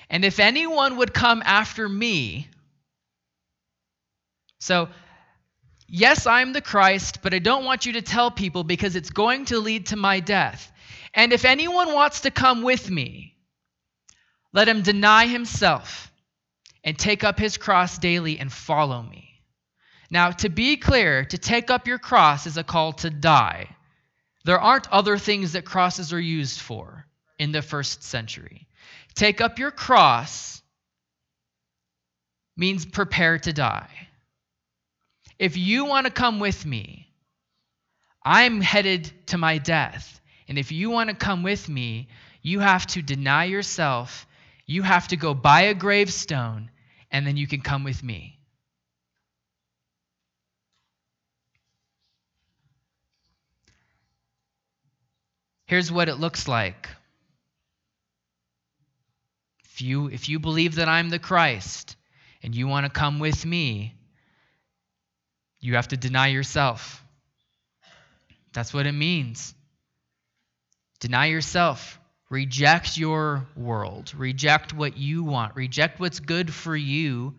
And 0.09 0.23
if 0.23 0.39
anyone 0.39 0.97
would 0.97 1.13
come 1.13 1.41
after 1.45 1.87
me, 1.87 2.47
so 4.59 4.89
yes, 5.87 6.27
I'm 6.27 6.53
the 6.53 6.61
Christ, 6.61 7.19
but 7.21 7.33
I 7.33 7.39
don't 7.39 7.65
want 7.65 7.85
you 7.85 7.93
to 7.93 8.01
tell 8.01 8.31
people 8.31 8.63
because 8.63 8.95
it's 8.95 9.09
going 9.09 9.45
to 9.45 9.59
lead 9.59 9.87
to 9.87 9.95
my 9.95 10.19
death. 10.19 10.71
And 11.13 11.33
if 11.33 11.43
anyone 11.43 11.93
wants 11.93 12.21
to 12.21 12.31
come 12.31 12.61
with 12.61 12.89
me, 12.89 13.35
let 14.53 14.67
him 14.67 14.81
deny 14.81 15.27
himself 15.27 16.10
and 16.83 16.97
take 16.97 17.23
up 17.23 17.39
his 17.39 17.57
cross 17.57 17.97
daily 17.97 18.39
and 18.39 18.51
follow 18.51 19.01
me. 19.01 19.29
Now, 20.09 20.31
to 20.31 20.49
be 20.49 20.77
clear, 20.77 21.25
to 21.25 21.37
take 21.37 21.69
up 21.69 21.87
your 21.87 21.99
cross 21.99 22.47
is 22.47 22.57
a 22.57 22.63
call 22.63 22.93
to 22.93 23.09
die. 23.09 23.67
There 24.43 24.59
aren't 24.59 24.91
other 24.91 25.17
things 25.17 25.53
that 25.53 25.65
crosses 25.65 26.11
are 26.11 26.19
used 26.19 26.59
for 26.59 27.05
in 27.39 27.51
the 27.51 27.61
first 27.61 28.03
century. 28.03 28.67
Take 29.13 29.41
up 29.41 29.59
your 29.59 29.71
cross 29.71 30.61
means 32.57 32.85
prepare 32.85 33.39
to 33.39 33.53
die. 33.53 33.89
If 35.39 35.57
you 35.57 35.85
want 35.85 36.05
to 36.05 36.11
come 36.11 36.39
with 36.39 36.65
me, 36.65 37.07
I'm 38.23 38.61
headed 38.61 39.11
to 39.27 39.37
my 39.37 39.57
death. 39.57 40.19
And 40.47 40.57
if 40.57 40.71
you 40.71 40.89
want 40.89 41.09
to 41.09 41.15
come 41.15 41.43
with 41.43 41.69
me, 41.69 42.09
you 42.41 42.59
have 42.59 42.85
to 42.87 43.01
deny 43.01 43.45
yourself. 43.45 44.27
You 44.65 44.83
have 44.83 45.07
to 45.09 45.15
go 45.15 45.33
buy 45.33 45.61
a 45.61 45.73
gravestone, 45.73 46.69
and 47.11 47.25
then 47.27 47.37
you 47.37 47.47
can 47.47 47.61
come 47.61 47.83
with 47.83 48.01
me. 48.01 48.39
Here's 55.65 55.89
what 55.89 56.09
it 56.09 56.15
looks 56.15 56.49
like. 56.49 56.89
If 59.63 59.81
you, 59.81 60.07
if 60.07 60.27
you 60.27 60.39
believe 60.39 60.75
that 60.75 60.89
I'm 60.89 61.09
the 61.09 61.17
Christ 61.17 61.95
and 62.43 62.53
you 62.53 62.67
want 62.67 62.85
to 62.85 62.91
come 62.91 63.19
with 63.19 63.45
me, 63.45 63.95
you 65.61 65.75
have 65.75 65.87
to 65.89 65.97
deny 65.97 66.27
yourself. 66.27 67.01
That's 68.51 68.73
what 68.73 68.85
it 68.85 68.91
means. 68.91 69.55
Deny 70.99 71.27
yourself. 71.27 72.00
Reject 72.31 72.97
your 72.97 73.45
world. 73.57 74.13
Reject 74.15 74.73
what 74.73 74.95
you 74.95 75.21
want. 75.25 75.53
Reject 75.57 75.99
what's 75.99 76.21
good 76.21 76.53
for 76.53 76.73
you 76.73 77.35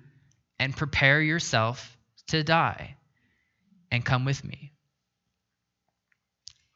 and 0.58 0.76
prepare 0.76 1.18
yourself 1.18 1.96
to 2.28 2.44
die 2.44 2.94
and 3.90 4.04
come 4.04 4.26
with 4.26 4.44
me. 4.44 4.70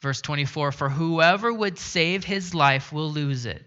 Verse 0.00 0.22
24 0.22 0.72
For 0.72 0.88
whoever 0.88 1.52
would 1.52 1.78
save 1.78 2.24
his 2.24 2.54
life 2.54 2.90
will 2.90 3.12
lose 3.12 3.44
it, 3.44 3.62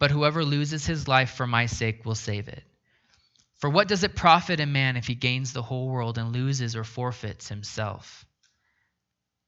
but 0.00 0.10
whoever 0.10 0.44
loses 0.44 0.84
his 0.84 1.06
life 1.06 1.30
for 1.30 1.46
my 1.46 1.66
sake 1.66 2.04
will 2.04 2.16
save 2.16 2.48
it. 2.48 2.64
For 3.58 3.70
what 3.70 3.86
does 3.86 4.02
it 4.02 4.16
profit 4.16 4.58
a 4.58 4.66
man 4.66 4.96
if 4.96 5.06
he 5.06 5.14
gains 5.14 5.52
the 5.52 5.62
whole 5.62 5.88
world 5.88 6.18
and 6.18 6.32
loses 6.32 6.74
or 6.74 6.82
forfeits 6.82 7.48
himself? 7.48 8.24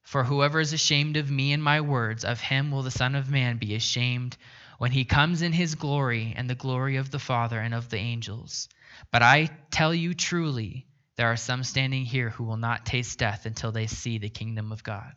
For 0.03 0.25
whoever 0.25 0.61
is 0.61 0.73
ashamed 0.73 1.17
of 1.17 1.31
me 1.31 1.53
and 1.53 1.62
my 1.62 1.81
words, 1.81 2.25
of 2.25 2.41
him 2.41 2.71
will 2.71 2.83
the 2.83 2.91
Son 2.91 3.15
of 3.15 3.31
Man 3.31 3.59
be 3.59 3.75
ashamed 3.75 4.37
when 4.79 4.91
he 4.91 5.05
comes 5.05 5.43
in 5.43 5.53
his 5.53 5.75
glory 5.75 6.35
and 6.37 6.51
the 6.51 6.55
glory 6.55 6.97
of 6.97 7.11
the 7.11 7.19
Father 7.19 7.59
and 7.59 7.73
of 7.73 7.88
the 7.88 7.99
angels. 7.99 8.69
But 9.11 9.23
I 9.23 9.51
tell 9.71 9.95
you 9.95 10.15
truly, 10.15 10.87
there 11.17 11.29
are 11.29 11.37
some 11.37 11.62
standing 11.62 12.05
here 12.05 12.31
who 12.31 12.45
will 12.45 12.57
not 12.57 12.85
taste 12.85 13.19
death 13.19 13.47
until 13.47 13.71
they 13.73 13.87
see 13.87 14.19
the 14.19 14.29
kingdom 14.29 14.73
of 14.73 14.83
God. 14.83 15.15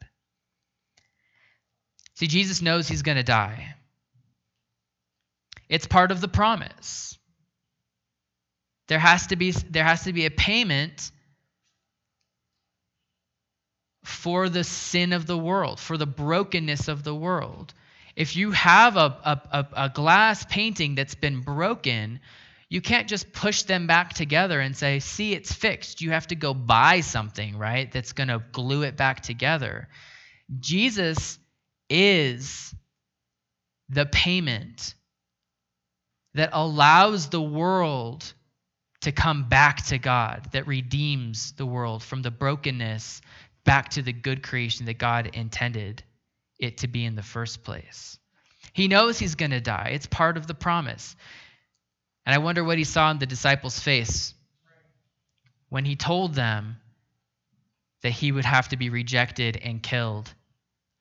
See, 2.15 2.27
Jesus 2.27 2.61
knows 2.61 2.87
he's 2.87 3.01
going 3.01 3.17
to 3.17 3.23
die. 3.23 3.75
It's 5.67 5.87
part 5.87 6.11
of 6.11 6.21
the 6.21 6.27
promise. 6.27 7.17
There 8.87 8.99
has 8.99 9.27
to 9.27 9.35
be 9.35 9.51
there 9.51 9.83
has 9.83 10.03
to 10.03 10.13
be 10.13 10.25
a 10.25 10.31
payment 10.31 11.11
for 14.05 14.49
the 14.49 14.63
sin 14.63 15.13
of 15.13 15.25
the 15.25 15.37
world, 15.37 15.79
for 15.79 15.97
the 15.97 16.05
brokenness 16.05 16.87
of 16.87 17.03
the 17.03 17.15
world. 17.15 17.73
If 18.15 18.35
you 18.35 18.51
have 18.51 18.97
a, 18.97 19.41
a, 19.51 19.67
a, 19.75 19.89
glass 19.89 20.45
painting 20.45 20.93
that's 20.93 21.15
been 21.15 21.41
broken, 21.41 22.19
you 22.69 22.81
can't 22.81 23.09
just 23.09 23.33
push 23.33 23.63
them 23.63 23.87
back 23.87 24.13
together 24.13 24.59
and 24.59 24.77
say, 24.77 24.99
see, 24.99 25.33
it's 25.33 25.51
fixed. 25.51 26.01
You 26.01 26.11
have 26.11 26.27
to 26.27 26.35
go 26.35 26.53
buy 26.53 27.01
something, 27.01 27.57
right, 27.57 27.91
that's 27.91 28.13
going 28.13 28.27
to 28.27 28.43
glue 28.51 28.83
it 28.83 28.95
back 28.95 29.21
together. 29.21 29.89
Jesus 30.59 31.39
is 31.89 32.73
the 33.89 34.05
payment 34.05 34.93
that 36.35 36.51
allows 36.53 37.29
the 37.29 37.41
world 37.41 38.33
to 39.01 39.11
come 39.11 39.49
back 39.49 39.85
to 39.85 39.97
God, 39.97 40.47
that 40.51 40.67
redeems 40.67 41.51
the 41.53 41.65
world 41.65 42.01
from 42.01 42.21
the 42.21 42.31
brokenness 42.31 43.21
back 43.65 43.89
to 43.89 44.01
the 44.01 44.13
good 44.13 44.43
creation 44.43 44.85
that 44.85 44.97
God 44.97 45.31
intended 45.33 46.03
it 46.57 46.77
to 46.77 46.87
be 46.87 47.03
in 47.03 47.15
the 47.15 47.23
first 47.23 47.63
place. 47.63 48.17
He 48.73 48.87
knows 48.87 49.19
he's 49.19 49.35
going 49.35 49.51
to 49.51 49.61
die, 49.61 49.91
it's 49.93 50.07
part 50.07 50.37
of 50.37 50.47
the 50.47 50.53
promise. 50.53 51.15
And 52.25 52.33
I 52.33 52.39
wonder 52.39 52.63
what 52.63 52.77
he 52.77 52.83
saw 52.83 53.11
in 53.11 53.19
the 53.19 53.25
disciples' 53.25 53.79
face 53.79 54.33
when 55.69 55.85
he 55.85 55.95
told 55.95 56.33
them 56.33 56.77
that 58.01 58.11
he 58.11 58.31
would 58.31 58.45
have 58.45 58.69
to 58.69 58.77
be 58.77 58.89
rejected 58.89 59.57
and 59.57 59.81
killed 59.81 60.33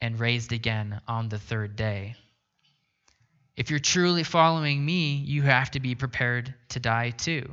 and 0.01 0.19
raised 0.19 0.53
again 0.53 1.01
on 1.07 1.29
the 1.29 1.39
third 1.39 1.77
day. 1.77 2.17
If 3.57 3.71
you're 3.71 3.79
truly 3.79 4.23
following 4.23 4.85
me, 4.85 5.15
you 5.15 5.43
have 5.43 5.71
to 5.73 5.81
be 5.81 5.95
prepared 5.95 6.55
to 6.71 6.81
die 6.81 7.11
too. 7.11 7.51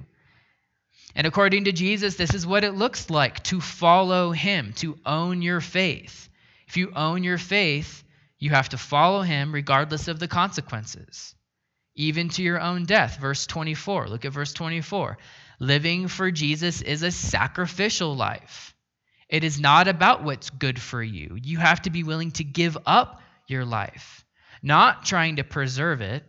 And 1.15 1.28
according 1.28 1.65
to 1.65 1.71
Jesus, 1.71 2.15
this 2.15 2.34
is 2.34 2.47
what 2.47 2.63
it 2.63 2.74
looks 2.74 3.10
like 3.10 3.43
to 3.43 3.60
follow 3.60 4.32
him, 4.32 4.74
to 4.78 4.97
own 5.06 5.41
your 5.41 5.62
faith. 5.62 6.30
If 6.67 6.78
you 6.78 6.91
own 6.95 7.24
your 7.24 7.38
faith, 7.38 8.04
you 8.39 8.52
have 8.52 8.69
to 8.69 8.78
follow 8.78 9.21
him 9.21 9.54
regardless 9.54 10.08
of 10.08 10.19
the 10.19 10.28
consequences, 10.28 11.36
even 11.95 12.30
to 12.30 12.43
your 12.43 12.60
own 12.60 12.86
death. 12.86 13.19
Verse 13.19 13.45
24. 13.45 14.08
Look 14.08 14.26
at 14.26 14.34
verse 14.34 14.54
24. 14.54 15.17
Living 15.60 16.08
for 16.08 16.32
Jesus 16.32 16.82
is 16.82 17.04
a 17.04 17.12
sacrificial 17.12 18.15
life. 18.15 18.74
It 19.30 19.43
is 19.43 19.60
not 19.60 19.88
about 19.88 20.24
what's 20.24 20.50
good 20.50 20.80
for 20.80 21.04
you. 21.04 21.38
You 21.41 21.58
have 21.60 21.82
to 21.84 21.89
be 21.89 22.04
willing 22.04 22.32
to 22.32 22.43
give 22.43 22.78
up 22.86 23.21
your 23.47 23.63
life, 23.63 24.26
not 24.63 25.06
trying 25.06 25.36
to 25.36 25.43
preserve 25.43 26.02
it. 26.02 26.24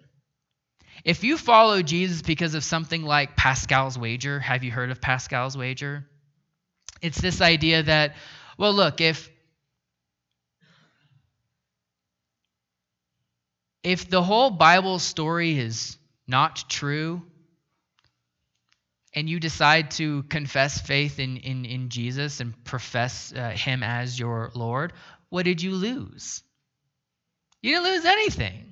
If 1.04 1.24
you 1.24 1.36
follow 1.36 1.82
Jesus 1.82 2.22
because 2.22 2.54
of 2.54 2.62
something 2.62 3.02
like 3.02 3.36
Pascal's 3.36 3.98
wager, 3.98 4.38
have 4.38 4.62
you 4.62 4.70
heard 4.70 4.90
of 4.90 5.00
Pascal's 5.00 5.56
wager? 5.56 6.06
It's 7.00 7.20
this 7.20 7.40
idea 7.40 7.82
that, 7.82 8.14
well, 8.56 8.72
look, 8.72 9.00
if 9.00 9.28
if 13.82 14.08
the 14.08 14.22
whole 14.22 14.50
Bible 14.50 15.00
story 15.00 15.58
is 15.58 15.98
not 16.28 16.64
true, 16.68 17.22
and 19.14 19.28
you 19.28 19.40
decide 19.40 19.90
to 19.92 20.22
confess 20.24 20.80
faith 20.80 21.18
in, 21.18 21.36
in, 21.38 21.64
in 21.64 21.88
Jesus 21.88 22.40
and 22.40 22.64
profess 22.64 23.32
uh, 23.36 23.50
him 23.50 23.82
as 23.82 24.18
your 24.18 24.50
Lord, 24.54 24.92
what 25.28 25.44
did 25.44 25.62
you 25.62 25.72
lose? 25.72 26.42
You 27.60 27.72
didn't 27.72 27.92
lose 27.92 28.04
anything. 28.04 28.71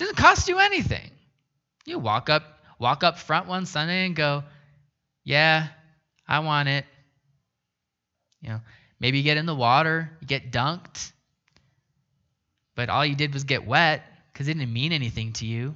Doesn't 0.00 0.16
cost 0.16 0.48
you 0.48 0.58
anything. 0.58 1.10
You 1.84 1.98
walk 1.98 2.30
up, 2.30 2.42
walk 2.78 3.04
up 3.04 3.18
front 3.18 3.46
one 3.46 3.66
Sunday 3.66 4.06
and 4.06 4.16
go, 4.16 4.44
Yeah, 5.24 5.68
I 6.26 6.38
want 6.38 6.70
it. 6.70 6.86
You 8.40 8.48
know, 8.48 8.60
maybe 8.98 9.18
you 9.18 9.24
get 9.24 9.36
in 9.36 9.44
the 9.44 9.54
water, 9.54 10.10
you 10.22 10.26
get 10.26 10.50
dunked, 10.50 11.12
but 12.74 12.88
all 12.88 13.04
you 13.04 13.14
did 13.14 13.34
was 13.34 13.44
get 13.44 13.66
wet 13.66 14.02
because 14.32 14.48
it 14.48 14.54
didn't 14.54 14.72
mean 14.72 14.92
anything 14.92 15.34
to 15.34 15.44
you. 15.44 15.74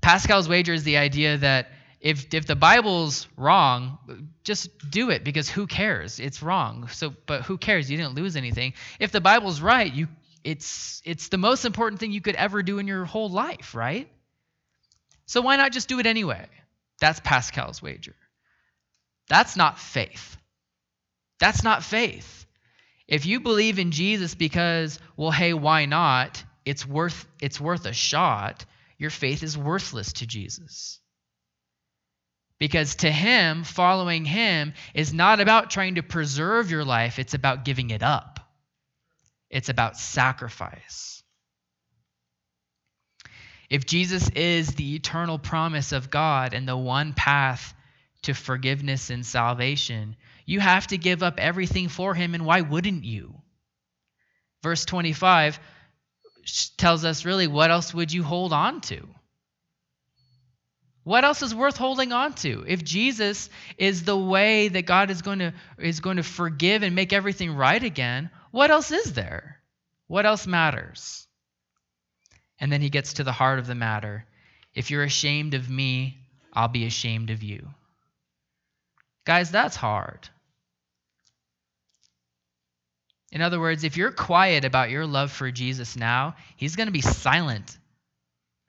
Pascal's 0.00 0.48
wager 0.48 0.72
is 0.72 0.84
the 0.84 0.96
idea 0.96 1.36
that 1.36 1.68
if 2.00 2.32
if 2.32 2.46
the 2.46 2.56
Bible's 2.56 3.28
wrong, 3.36 3.98
just 4.44 4.70
do 4.90 5.10
it 5.10 5.24
because 5.24 5.50
who 5.50 5.66
cares? 5.66 6.20
It's 6.20 6.42
wrong. 6.42 6.88
So, 6.88 7.12
but 7.26 7.42
who 7.42 7.58
cares? 7.58 7.90
You 7.90 7.98
didn't 7.98 8.14
lose 8.14 8.34
anything. 8.34 8.72
If 8.98 9.12
the 9.12 9.20
Bible's 9.20 9.60
right, 9.60 9.92
you 9.92 10.08
it's 10.48 11.02
it's 11.04 11.28
the 11.28 11.36
most 11.36 11.66
important 11.66 12.00
thing 12.00 12.10
you 12.10 12.22
could 12.22 12.34
ever 12.34 12.62
do 12.62 12.78
in 12.78 12.86
your 12.86 13.04
whole 13.04 13.28
life, 13.28 13.74
right? 13.74 14.08
So 15.26 15.42
why 15.42 15.56
not 15.56 15.72
just 15.72 15.88
do 15.88 15.98
it 15.98 16.06
anyway? 16.06 16.46
That's 17.02 17.20
Pascal's 17.20 17.82
wager. 17.82 18.16
That's 19.28 19.56
not 19.56 19.78
faith. 19.78 20.38
That's 21.38 21.62
not 21.62 21.84
faith. 21.84 22.46
If 23.06 23.26
you 23.26 23.40
believe 23.40 23.78
in 23.78 23.90
Jesus 23.90 24.34
because, 24.34 24.98
well, 25.18 25.30
hey, 25.30 25.52
why 25.52 25.84
not? 25.84 26.42
It's 26.64 26.86
worth 26.86 27.26
it's 27.42 27.60
worth 27.60 27.84
a 27.84 27.92
shot 27.92 28.64
your 28.96 29.10
faith 29.10 29.42
is 29.42 29.56
worthless 29.56 30.14
to 30.14 30.26
Jesus. 30.26 30.98
Because 32.58 32.96
to 32.96 33.10
him, 33.10 33.64
following 33.64 34.24
him 34.24 34.72
is 34.94 35.12
not 35.12 35.40
about 35.40 35.70
trying 35.70 35.96
to 35.96 36.02
preserve 36.02 36.70
your 36.70 36.84
life, 36.86 37.18
it's 37.18 37.34
about 37.34 37.66
giving 37.66 37.90
it 37.90 38.02
up. 38.02 38.37
It's 39.50 39.68
about 39.68 39.96
sacrifice. 39.96 41.22
if 43.70 43.84
Jesus 43.84 44.28
is 44.30 44.74
the 44.74 44.94
eternal 44.94 45.38
promise 45.38 45.92
of 45.92 46.10
God 46.10 46.54
and 46.54 46.66
the 46.66 46.76
one 46.76 47.12
path 47.12 47.74
to 48.22 48.34
forgiveness 48.34 49.10
and 49.10 49.24
salvation, 49.24 50.16
you 50.46 50.60
have 50.60 50.86
to 50.88 50.98
give 50.98 51.22
up 51.22 51.38
everything 51.38 51.88
for 51.88 52.14
him, 52.14 52.34
and 52.34 52.46
why 52.46 52.62
wouldn't 52.62 53.04
you? 53.04 53.34
Verse 54.62 54.84
25 54.84 55.60
tells 56.78 57.04
us 57.04 57.26
really 57.26 57.46
what 57.46 57.70
else 57.70 57.92
would 57.92 58.10
you 58.10 58.22
hold 58.22 58.52
on 58.52 58.80
to? 58.80 59.06
What 61.04 61.24
else 61.24 61.42
is 61.42 61.54
worth 61.54 61.76
holding 61.76 62.12
on 62.12 62.34
to? 62.34 62.64
If 62.66 62.84
Jesus 62.84 63.48
is 63.76 64.04
the 64.04 64.16
way 64.16 64.68
that 64.68 64.84
God 64.84 65.10
is 65.10 65.22
going 65.22 65.38
to 65.38 65.54
is 65.78 66.00
going 66.00 66.16
to 66.16 66.22
forgive 66.22 66.82
and 66.82 66.94
make 66.94 67.12
everything 67.12 67.54
right 67.54 67.82
again, 67.82 68.30
what 68.50 68.70
else 68.70 68.90
is 68.90 69.12
there? 69.12 69.60
What 70.06 70.26
else 70.26 70.46
matters? 70.46 71.26
And 72.58 72.72
then 72.72 72.80
he 72.80 72.90
gets 72.90 73.14
to 73.14 73.24
the 73.24 73.32
heart 73.32 73.58
of 73.58 73.66
the 73.66 73.74
matter. 73.74 74.24
If 74.74 74.90
you're 74.90 75.04
ashamed 75.04 75.54
of 75.54 75.68
me, 75.68 76.18
I'll 76.52 76.68
be 76.68 76.86
ashamed 76.86 77.30
of 77.30 77.42
you. 77.42 77.68
Guys, 79.24 79.50
that's 79.50 79.76
hard. 79.76 80.28
In 83.30 83.42
other 83.42 83.60
words, 83.60 83.84
if 83.84 83.96
you're 83.96 84.10
quiet 84.10 84.64
about 84.64 84.90
your 84.90 85.06
love 85.06 85.30
for 85.30 85.50
Jesus 85.50 85.96
now, 85.96 86.34
he's 86.56 86.76
going 86.76 86.86
to 86.86 86.92
be 86.92 87.02
silent 87.02 87.76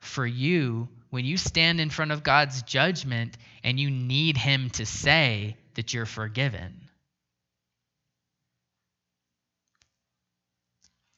for 0.00 0.26
you 0.26 0.88
when 1.08 1.24
you 1.24 1.36
stand 1.36 1.80
in 1.80 1.90
front 1.90 2.12
of 2.12 2.22
God's 2.22 2.62
judgment 2.62 3.36
and 3.64 3.80
you 3.80 3.90
need 3.90 4.36
him 4.36 4.70
to 4.70 4.84
say 4.84 5.56
that 5.74 5.94
you're 5.94 6.06
forgiven. 6.06 6.79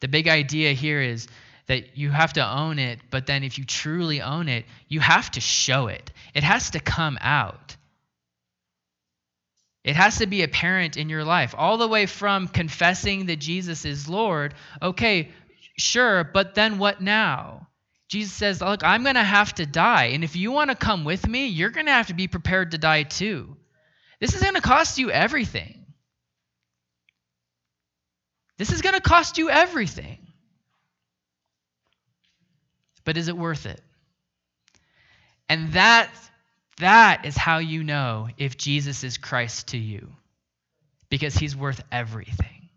The 0.03 0.09
big 0.09 0.27
idea 0.27 0.73
here 0.73 1.01
is 1.01 1.29
that 1.69 1.97
you 1.97 2.11
have 2.11 2.33
to 2.33 2.45
own 2.45 2.81
it, 2.81 2.99
but 3.13 3.27
then 3.27 3.45
if 3.45 3.57
you 3.57 3.65
truly 3.65 4.21
own 4.21 4.49
it, 4.49 4.65
you 4.89 4.99
have 4.99 5.31
to 5.31 5.41
show 5.41 5.87
it. 5.87 6.11
It 6.35 6.43
has 6.43 6.71
to 6.71 6.81
come 6.81 7.17
out. 7.21 7.77
It 9.85 9.95
has 9.95 10.19
to 10.19 10.27
be 10.27 10.43
apparent 10.43 10.97
in 10.97 11.09
your 11.09 11.23
life, 11.23 11.55
all 11.57 11.79
the 11.79 11.87
way 11.87 12.07
from 12.07 12.49
confessing 12.49 13.27
that 13.27 13.37
Jesus 13.39 13.85
is 13.85 14.09
Lord. 14.09 14.55
Okay, 14.83 15.31
sure, 15.79 16.25
but 16.25 16.57
then 16.57 16.79
what 16.79 17.01
now? 17.01 17.69
Jesus 18.09 18.33
says, 18.33 18.61
Look, 18.61 18.83
I'm 18.83 19.05
going 19.05 19.15
to 19.15 19.23
have 19.23 19.55
to 19.55 19.67
die. 19.67 20.07
And 20.07 20.25
if 20.25 20.35
you 20.35 20.51
want 20.51 20.71
to 20.71 20.77
come 20.77 21.05
with 21.05 21.29
me, 21.29 21.47
you're 21.47 21.71
going 21.71 21.87
to 21.87 21.93
have 21.93 22.09
to 22.09 22.15
be 22.15 22.27
prepared 22.27 22.73
to 22.73 22.79
die 22.79 23.05
too. 23.05 23.57
This 24.19 24.35
is 24.35 24.43
going 24.43 24.57
to 24.57 24.61
cost 24.61 24.99
you 24.99 25.13
everything. 25.13 25.82
This 28.59 28.73
is 28.73 28.83
going 28.83 28.95
to 28.95 29.01
cost 29.01 29.39
you 29.39 29.51
everything. 29.51 30.19
But 33.05 33.17
is 33.17 33.29
it 33.29 33.37
worth 33.37 33.67
it? 33.67 33.81
And 35.49 35.73
that 35.73 36.11
that 36.79 37.27
is 37.27 37.37
how 37.37 37.59
you 37.59 37.85
know 37.85 38.29
if 38.39 38.57
Jesus 38.57 39.05
is 39.05 39.19
Christ 39.19 39.69
to 39.69 39.79
you. 39.79 40.09
Because 41.11 41.35
he's 41.35 41.55
worth 41.55 41.83
everything. 41.93 42.71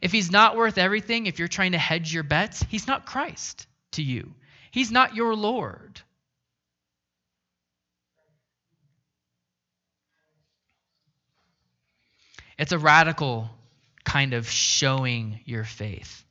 If 0.00 0.12
he's 0.12 0.30
not 0.30 0.56
worth 0.56 0.78
everything, 0.78 1.26
if 1.26 1.38
you're 1.38 1.48
trying 1.48 1.72
to 1.72 1.78
hedge 1.78 2.12
your 2.12 2.22
bets, 2.22 2.62
he's 2.68 2.86
not 2.86 3.06
Christ 3.06 3.66
to 3.92 4.02
you. 4.02 4.34
He's 4.70 4.90
not 4.90 5.14
your 5.14 5.34
Lord. 5.34 6.00
It's 12.58 12.72
a 12.72 12.78
radical 12.78 13.50
kind 14.06 14.32
of 14.32 14.48
showing 14.48 15.40
your 15.44 15.64
faith. 15.64 16.24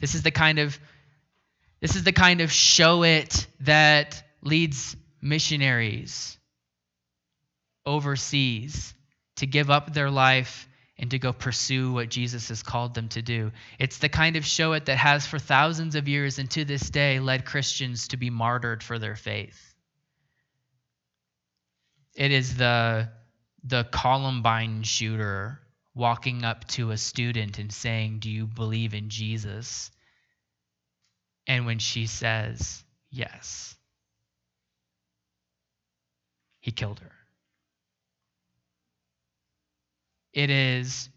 This 0.00 0.14
is 0.14 0.22
the 0.22 0.30
kind 0.30 0.58
of 0.58 0.78
this 1.80 1.96
is 1.96 2.04
the 2.04 2.12
kind 2.12 2.40
of 2.40 2.50
show 2.50 3.02
it 3.02 3.46
that 3.60 4.22
leads 4.40 4.96
missionaries 5.20 6.38
overseas 7.84 8.94
to 9.36 9.46
give 9.46 9.68
up 9.68 9.92
their 9.92 10.10
life 10.10 10.66
and 10.96 11.10
to 11.10 11.18
go 11.18 11.32
pursue 11.32 11.92
what 11.92 12.08
Jesus 12.08 12.48
has 12.48 12.62
called 12.62 12.94
them 12.94 13.08
to 13.08 13.20
do. 13.20 13.50
It's 13.78 13.98
the 13.98 14.08
kind 14.08 14.36
of 14.36 14.46
show 14.46 14.72
it 14.72 14.86
that 14.86 14.96
has 14.96 15.26
for 15.26 15.38
thousands 15.38 15.96
of 15.96 16.08
years 16.08 16.38
and 16.38 16.50
to 16.52 16.64
this 16.64 16.88
day 16.88 17.18
led 17.18 17.44
Christians 17.44 18.08
to 18.08 18.16
be 18.16 18.30
martyred 18.30 18.82
for 18.82 18.98
their 18.98 19.16
faith. 19.16 19.74
It 22.14 22.30
is 22.30 22.56
the 22.56 23.10
the 23.64 23.84
Columbine 23.90 24.84
shooter 24.84 25.60
walking 25.94 26.44
up 26.44 26.66
to 26.68 26.90
a 26.90 26.96
student 26.96 27.58
and 27.58 27.72
saying, 27.72 28.18
"Do 28.18 28.30
you 28.30 28.46
believe 28.46 28.94
in 28.94 29.08
Jesus?" 29.08 29.90
And 31.46 31.66
when 31.66 31.78
she 31.78 32.06
says, 32.06 32.84
"Yes," 33.10 33.76
he 36.60 36.72
killed 36.72 37.00
her. 37.00 37.12
It 40.32 40.50
is 40.50 41.08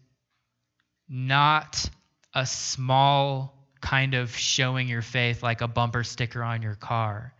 not 1.08 1.90
a 2.34 2.46
small 2.46 3.66
kind 3.80 4.14
of 4.14 4.36
showing 4.36 4.88
your 4.88 5.02
faith 5.02 5.42
like 5.42 5.60
a 5.60 5.68
bumper 5.68 6.04
sticker 6.04 6.42
on 6.42 6.62
your 6.62 6.74
car. 6.74 7.32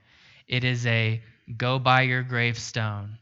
It 0.47 0.64
is 0.64 0.86
a 0.86 1.22
go 1.57 1.78
buy 1.78 2.03
your 2.03 2.22
gravestone 2.22 3.18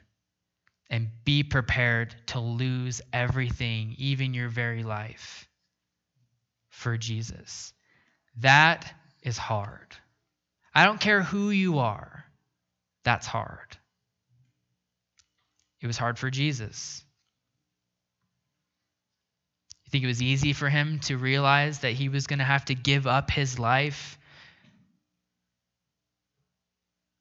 and 0.89 1.09
be 1.25 1.43
prepared 1.43 2.15
to 2.27 2.41
lose 2.41 3.01
everything, 3.13 3.95
even 3.99 4.35
your 4.35 4.49
very 4.49 4.83
life, 4.83 5.49
for 6.69 6.97
Jesus. 6.97 7.73
That 8.39 8.93
is 9.23 9.37
hard. 9.39 9.97
I 10.75 10.85
don't 10.85 11.01
care 11.01 11.23
who 11.23 11.51
you 11.51 11.79
are, 11.79 12.25
that's 13.03 13.27
hard. 13.27 13.77
It 15.81 15.87
was 15.87 15.99
hard 15.99 16.19
for 16.19 16.31
Jesus. 16.31 17.05
You 19.85 19.91
think 19.91 20.05
it 20.05 20.09
was 20.09 20.23
easy 20.23 20.53
for 20.53 20.69
him 20.69 20.99
to 21.01 21.17
realize 21.17 21.81
that 21.81 21.93
he 21.93 22.09
was 22.09 22.27
going 22.27 22.41
to 22.41 22.45
have 22.45 22.65
to 22.67 22.75
give 22.75 23.07
up 23.07 23.31
his 23.31 23.59
life? 23.59 24.19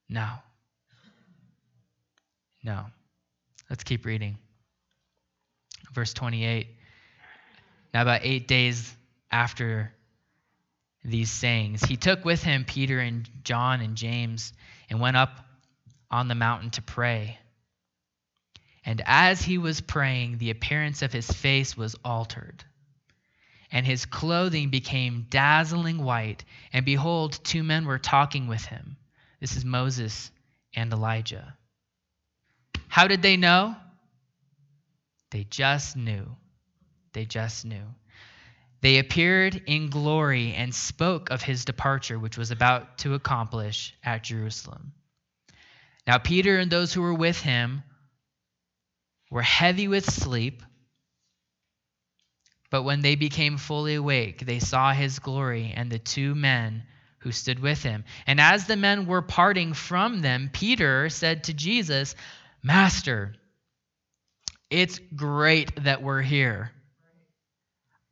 No. 0.09 0.27
No. 2.63 2.85
Let's 3.69 3.83
keep 3.83 4.05
reading. 4.05 4.37
Verse 5.93 6.13
28. 6.13 6.67
Now, 7.93 8.01
about 8.01 8.21
eight 8.23 8.47
days 8.47 8.93
after 9.31 9.93
these 11.03 11.31
sayings, 11.31 11.83
he 11.83 11.95
took 11.95 12.25
with 12.25 12.43
him 12.43 12.65
Peter 12.65 12.99
and 12.99 13.29
John 13.43 13.81
and 13.81 13.95
James 13.95 14.53
and 14.89 14.99
went 14.99 15.17
up 15.17 15.45
on 16.11 16.27
the 16.27 16.35
mountain 16.35 16.71
to 16.71 16.81
pray. 16.81 17.39
And 18.85 19.01
as 19.05 19.41
he 19.41 19.57
was 19.57 19.81
praying, 19.81 20.37
the 20.37 20.51
appearance 20.51 21.01
of 21.01 21.11
his 21.11 21.29
face 21.29 21.75
was 21.75 21.95
altered, 22.05 22.63
and 23.71 23.85
his 23.85 24.05
clothing 24.05 24.69
became 24.69 25.25
dazzling 25.29 26.03
white. 26.03 26.45
And 26.71 26.85
behold, 26.85 27.39
two 27.43 27.63
men 27.63 27.85
were 27.85 27.97
talking 27.97 28.47
with 28.47 28.63
him. 28.63 28.97
This 29.39 29.57
is 29.57 29.65
Moses 29.65 30.31
and 30.75 30.93
Elijah. 30.93 31.55
How 32.87 33.07
did 33.07 33.21
they 33.21 33.37
know? 33.37 33.75
They 35.31 35.43
just 35.43 35.97
knew. 35.97 36.35
They 37.13 37.25
just 37.25 37.65
knew. 37.65 37.83
They 38.81 38.99
appeared 38.99 39.63
in 39.65 39.89
glory 39.89 40.53
and 40.53 40.73
spoke 40.73 41.31
of 41.31 41.41
his 41.41 41.65
departure, 41.65 42.19
which 42.19 42.37
was 42.37 42.51
about 42.51 42.99
to 42.99 43.15
accomplish 43.15 43.95
at 44.03 44.23
Jerusalem. 44.23 44.93
Now, 46.05 46.19
Peter 46.19 46.59
and 46.59 46.69
those 46.69 46.93
who 46.93 47.01
were 47.01 47.13
with 47.13 47.39
him 47.41 47.83
were 49.31 49.41
heavy 49.41 49.87
with 49.87 50.09
sleep. 50.09 50.61
But 52.69 52.83
when 52.83 53.01
they 53.01 53.15
became 53.15 53.57
fully 53.57 53.95
awake, 53.95 54.45
they 54.45 54.59
saw 54.59 54.93
his 54.93 55.19
glory 55.19 55.73
and 55.75 55.91
the 55.91 55.99
two 55.99 56.35
men 56.35 56.83
who 57.19 57.31
stood 57.31 57.59
with 57.59 57.81
him. 57.81 58.03
And 58.27 58.39
as 58.39 58.67
the 58.67 58.75
men 58.75 59.07
were 59.07 59.23
parting 59.23 59.73
from 59.73 60.21
them, 60.21 60.51
Peter 60.53 61.09
said 61.09 61.45
to 61.45 61.53
Jesus, 61.53 62.13
Master, 62.65 63.35
it's 64.71 64.99
great 65.15 65.83
that 65.83 66.01
we're 66.01 66.23
here. 66.23 66.71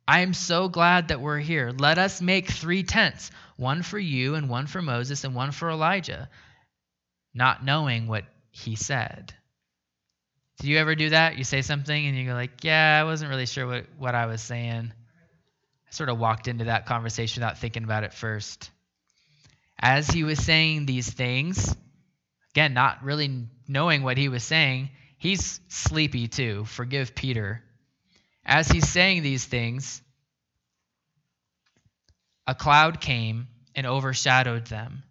I 0.06 0.20
am 0.20 0.32
so 0.32 0.68
glad 0.68 1.08
that 1.08 1.20
we're 1.20 1.40
here. 1.40 1.72
Let 1.76 1.98
us 1.98 2.22
make 2.22 2.48
three 2.48 2.84
tents 2.84 3.32
one 3.56 3.82
for 3.82 3.98
you, 3.98 4.36
and 4.36 4.48
one 4.48 4.68
for 4.68 4.80
Moses, 4.80 5.24
and 5.24 5.34
one 5.34 5.50
for 5.50 5.70
Elijah, 5.70 6.30
not 7.34 7.64
knowing 7.64 8.06
what 8.06 8.26
he 8.52 8.76
said. 8.76 9.34
Do 10.60 10.70
you 10.70 10.78
ever 10.78 10.94
do 10.94 11.10
that? 11.10 11.36
You 11.36 11.42
say 11.42 11.62
something 11.62 12.06
and 12.06 12.16
you 12.16 12.24
go 12.24 12.34
like, 12.34 12.62
"Yeah, 12.62 13.00
I 13.00 13.02
wasn't 13.02 13.30
really 13.30 13.46
sure 13.46 13.66
what 13.66 13.86
what 13.98 14.14
I 14.14 14.26
was 14.26 14.40
saying." 14.40 14.92
I 14.92 15.90
sort 15.90 16.10
of 16.10 16.18
walked 16.20 16.46
into 16.46 16.66
that 16.66 16.86
conversation 16.86 17.40
without 17.40 17.58
thinking 17.58 17.82
about 17.82 18.04
it 18.04 18.14
first. 18.14 18.70
As 19.80 20.08
he 20.08 20.22
was 20.22 20.38
saying 20.38 20.86
these 20.86 21.10
things, 21.10 21.74
again, 22.54 22.74
not 22.74 23.02
really 23.04 23.48
knowing 23.68 24.02
what 24.02 24.18
he 24.18 24.28
was 24.28 24.44
saying, 24.44 24.90
he's 25.18 25.60
sleepy 25.68 26.28
too. 26.28 26.64
Forgive 26.66 27.14
Peter. 27.14 27.62
As 28.44 28.68
he's 28.68 28.88
saying 28.88 29.22
these 29.22 29.44
things, 29.44 30.02
a 32.46 32.54
cloud 32.54 33.00
came 33.00 33.48
and 33.74 33.86
overshadowed 33.86 34.66
them. 34.66 35.02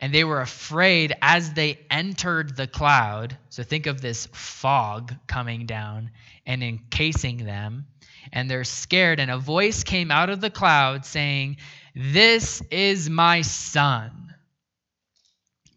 and 0.00 0.12
they 0.12 0.24
were 0.24 0.40
afraid 0.40 1.14
as 1.22 1.52
they 1.54 1.78
entered 1.90 2.56
the 2.56 2.66
cloud. 2.66 3.38
So 3.50 3.62
think 3.62 3.86
of 3.86 4.00
this 4.00 4.26
fog 4.32 5.14
coming 5.28 5.66
down 5.66 6.10
and 6.44 6.62
encasing 6.62 7.44
them. 7.44 7.86
And 8.32 8.50
they're 8.50 8.64
scared, 8.64 9.20
and 9.20 9.30
a 9.30 9.38
voice 9.38 9.84
came 9.84 10.10
out 10.10 10.30
of 10.30 10.40
the 10.40 10.50
cloud 10.50 11.04
saying, 11.06 11.58
This 11.94 12.62
is 12.70 13.08
my 13.10 13.42
son, 13.42 14.31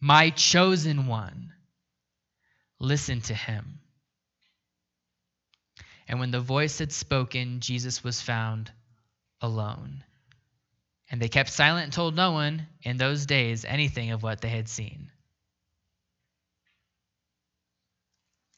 my 0.06 0.30
chosen 0.30 1.08
one. 1.08 1.52
Listen 2.80 3.22
to 3.22 3.34
him. 3.34 3.80
And 6.08 6.20
when 6.20 6.30
the 6.30 6.40
voice 6.40 6.78
had 6.78 6.92
spoken, 6.92 7.60
Jesus 7.60 8.04
was 8.04 8.22
found 8.22 8.72
alone. 9.42 10.04
And 11.10 11.20
they 11.20 11.28
kept 11.28 11.50
silent 11.50 11.86
and 11.86 11.94
told 11.94 12.16
no 12.16 12.34
one 12.34 12.68
in 12.84 12.98
those 12.98 13.26
days 13.26 13.66
anything 13.66 14.12
of 14.12 14.22
what 14.22 14.42
they 14.42 14.50
had 14.50 14.70
seen. 14.70 15.10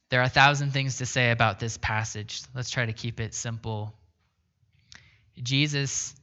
There 0.10 0.20
are 0.20 0.24
a 0.24 0.30
thousand 0.30 0.72
things 0.72 0.98
to 0.98 1.06
say 1.06 1.32
about 1.32 1.62
this 1.62 1.78
passage. 1.78 2.42
Let's 2.54 2.72
try 2.72 2.88
to 2.88 2.94
keep 2.94 3.22
it 3.22 3.34
simple. 3.34 3.94
Jesus, 5.42 6.14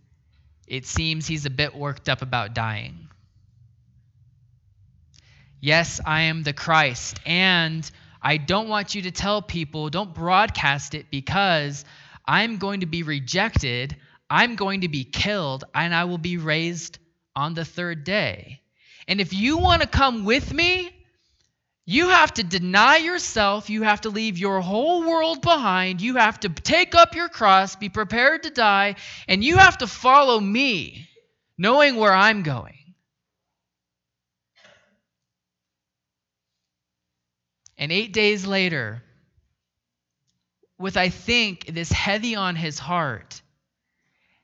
it 0.67 0.85
seems 0.85 1.27
he's 1.27 1.47
a 1.47 1.51
bit 1.51 1.75
worked 1.75 2.11
up 2.11 2.21
about 2.21 2.53
dying. 2.53 3.09
Yes, 5.65 5.99
I 6.05 6.25
am 6.25 6.43
the 6.43 6.53
Christ, 6.53 7.21
and 7.25 7.91
I 8.21 8.37
don't 8.37 8.69
want 8.69 8.95
you 8.95 9.01
to 9.01 9.11
tell 9.11 9.41
people, 9.41 9.89
don't 9.89 10.13
broadcast 10.13 10.95
it 10.95 11.07
because 11.11 11.87
I'm 12.27 12.59
going 12.59 12.81
to 12.81 12.87
be 12.87 13.03
rejected. 13.03 13.97
I'm 14.29 14.57
going 14.57 14.83
to 14.83 14.89
be 14.89 15.05
killed, 15.05 15.65
and 15.75 15.95
I 15.95 16.05
will 16.05 16.19
be 16.19 16.37
raised 16.37 16.99
on 17.35 17.55
the 17.55 17.65
third 17.65 18.05
day. 18.05 18.61
And 19.09 19.23
if 19.23 19.33
you 19.33 19.57
want 19.57 19.81
to 19.81 19.89
come 19.89 20.27
with 20.27 20.53
me, 20.53 20.91
you 21.87 22.11
have 22.11 22.35
to 22.35 22.45
deny 22.45 22.99
yourself. 22.99 23.71
You 23.71 23.85
have 23.85 24.03
to 24.03 24.11
leave 24.11 24.37
your 24.37 24.61
whole 24.61 25.09
world 25.09 25.41
behind. 25.41 26.03
You 26.03 26.17
have 26.17 26.41
to 26.41 26.51
take 26.51 26.95
up 26.95 27.15
your 27.15 27.31
cross, 27.31 27.75
be 27.75 27.89
prepared 27.89 28.43
to 28.43 28.51
die, 28.51 28.97
and 29.29 29.43
you 29.43 29.57
have 29.57 29.79
to 29.79 29.87
follow 29.87 30.39
me, 30.39 31.09
knowing 31.57 31.97
where 31.97 32.13
I'm 32.13 32.43
going. 32.43 32.84
And 37.77 37.91
eight 37.91 38.13
days 38.13 38.47
later, 38.47 39.03
with 40.79 40.97
I 40.97 41.09
think 41.09 41.67
this 41.67 41.91
heavy 41.91 42.37
on 42.37 42.57
his 42.57 42.79
heart, 42.79 43.41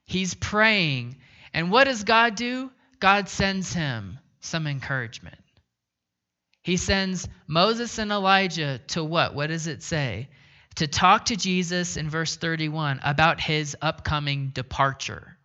he's 0.05 0.35
praying. 0.35 1.17
And 1.53 1.71
what 1.71 1.85
does 1.85 2.05
God 2.05 2.35
do? 2.35 2.71
God 2.99 3.29
sends 3.29 3.73
him 3.73 4.19
some 4.41 4.67
encouragement. 4.67 5.39
He 6.63 6.77
sends 6.77 7.29
Moses 7.47 7.99
and 7.99 8.11
Elijah 8.11 8.81
to 8.89 9.03
what? 9.03 9.35
What 9.35 9.49
does 9.49 9.67
it 9.67 9.83
say? 9.83 10.29
To 10.77 10.87
talk 10.87 11.27
to 11.27 11.37
Jesus 11.37 11.97
in 11.97 12.11
verse 12.11 12.37
31 12.37 13.01
about 13.03 13.41
his 13.41 13.77
upcoming 13.81 14.51
departure. 14.51 15.37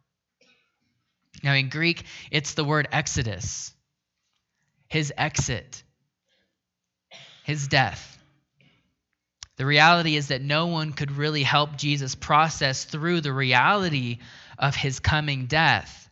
Now, 1.43 1.53
in 1.53 1.69
Greek, 1.69 2.03
it's 2.31 2.53
the 2.53 2.63
word 2.63 2.87
exodus, 2.91 3.73
his 4.87 5.13
exit 5.17 5.83
his 7.45 7.67
death. 7.67 8.17
The 9.57 9.67
reality 9.67 10.15
is 10.15 10.29
that 10.29 10.41
no 10.41 10.65
one 10.65 10.93
could 10.93 11.11
really 11.11 11.43
help 11.43 11.77
Jesus 11.77 12.15
process 12.15 12.85
through 12.85 13.21
the 13.21 13.31
reality 13.31 14.17
of 14.57 14.75
his 14.75 14.99
coming 14.99 15.45
death. 15.45 16.09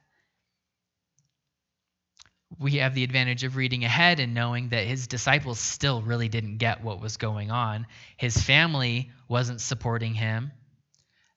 We 2.59 2.73
have 2.73 2.93
the 2.93 3.03
advantage 3.03 3.43
of 3.43 3.55
reading 3.55 3.83
ahead 3.83 4.19
and 4.19 4.35
knowing 4.35 4.69
that 4.69 4.85
his 4.85 5.07
disciples 5.07 5.59
still 5.59 6.03
really 6.03 6.29
didn't 6.29 6.57
get 6.57 6.83
what 6.83 7.01
was 7.01 7.17
going 7.17 7.49
on. 7.49 7.87
His 8.15 8.37
family 8.37 9.09
wasn't 9.27 9.59
supporting 9.59 10.13
him. 10.13 10.51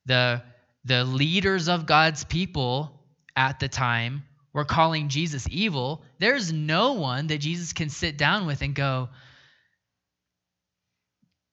The, 0.05 0.43
the 0.85 1.05
leaders 1.05 1.71
of 1.71 1.87
God's 1.87 2.23
people 2.23 3.01
at 3.35 3.61
the 3.61 3.69
time 3.69 4.25
were 4.53 4.67
calling 4.67 5.09
Jesus 5.09 5.49
evil. 5.51 6.05
There's 6.19 6.53
no 6.53 6.93
one 6.93 7.29
that 7.29 7.39
Jesus 7.39 7.73
can 7.73 7.89
sit 7.89 8.19
down 8.19 8.45
with 8.45 8.61
and 8.61 8.75
go, 8.75 9.09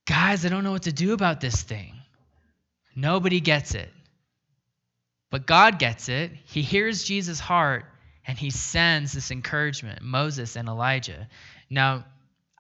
Guys, 0.06 0.46
I 0.46 0.50
don't 0.50 0.64
know 0.64 0.72
what 0.72 0.84
to 0.84 0.94
do 0.94 1.14
about 1.14 1.40
this 1.42 1.62
thing. 1.62 1.96
Nobody 2.96 3.40
gets 3.40 3.74
it. 3.74 3.92
But 5.32 5.48
God 5.48 5.80
gets 5.80 6.10
it. 6.10 6.32
He 6.46 6.62
hears 6.62 7.04
Jesus' 7.04 7.40
heart 7.40 7.86
and 8.26 8.38
he 8.38 8.50
sends 8.50 9.14
this 9.14 9.32
encouragement 9.32 10.02
Moses 10.02 10.56
and 10.56 10.68
Elijah. 10.68 11.28
Now, 11.70 12.06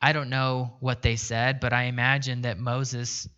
I 0.02 0.12
don't 0.12 0.30
know 0.30 0.74
what 0.80 1.02
they 1.02 1.16
said, 1.16 1.60
but 1.60 1.72
I 1.72 1.84
imagine 1.84 2.41
that 2.41 2.58
Moses 2.60 3.30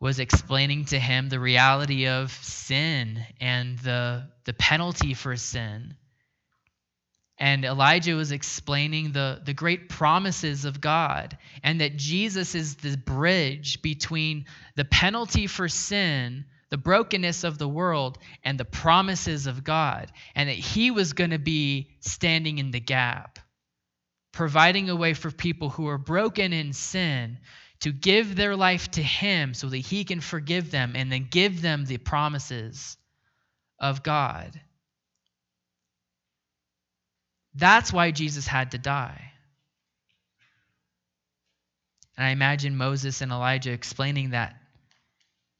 was 0.00 0.18
explaining 0.18 0.86
to 0.86 0.98
him 0.98 1.28
the 1.28 1.38
reality 1.38 2.08
of 2.08 2.32
sin 2.32 3.24
and 3.40 3.78
the, 3.78 4.28
the 4.44 4.52
penalty 4.52 5.14
for 5.14 5.36
sin. 5.36 5.94
And 7.38 7.64
Elijah 7.64 8.14
was 8.14 8.30
explaining 8.30 9.12
the, 9.12 9.40
the 9.44 9.54
great 9.54 9.88
promises 9.88 10.64
of 10.64 10.80
God 10.80 11.36
and 11.62 11.80
that 11.80 11.96
Jesus 11.96 12.54
is 12.54 12.76
the 12.76 12.96
bridge 12.96 13.82
between 13.82 14.46
the 14.76 14.84
penalty 14.84 15.48
for 15.48 15.68
sin, 15.68 16.44
the 16.70 16.78
brokenness 16.78 17.42
of 17.42 17.58
the 17.58 17.68
world, 17.68 18.18
and 18.44 18.58
the 18.58 18.64
promises 18.64 19.48
of 19.48 19.64
God. 19.64 20.12
And 20.36 20.48
that 20.48 20.52
he 20.52 20.92
was 20.92 21.12
going 21.12 21.30
to 21.30 21.38
be 21.40 21.90
standing 22.00 22.58
in 22.58 22.70
the 22.70 22.80
gap, 22.80 23.40
providing 24.32 24.88
a 24.88 24.96
way 24.96 25.14
for 25.14 25.32
people 25.32 25.70
who 25.70 25.88
are 25.88 25.98
broken 25.98 26.52
in 26.52 26.72
sin 26.72 27.38
to 27.80 27.92
give 27.92 28.36
their 28.36 28.54
life 28.54 28.92
to 28.92 29.02
him 29.02 29.54
so 29.54 29.68
that 29.68 29.76
he 29.76 30.04
can 30.04 30.20
forgive 30.20 30.70
them 30.70 30.94
and 30.94 31.10
then 31.10 31.26
give 31.28 31.60
them 31.60 31.84
the 31.84 31.98
promises 31.98 32.96
of 33.80 34.04
God. 34.04 34.60
That's 37.54 37.92
why 37.92 38.10
Jesus 38.10 38.46
had 38.46 38.72
to 38.72 38.78
die. 38.78 39.32
And 42.16 42.26
I 42.26 42.30
imagine 42.30 42.76
Moses 42.76 43.20
and 43.20 43.32
Elijah 43.32 43.72
explaining 43.72 44.30
that 44.30 44.56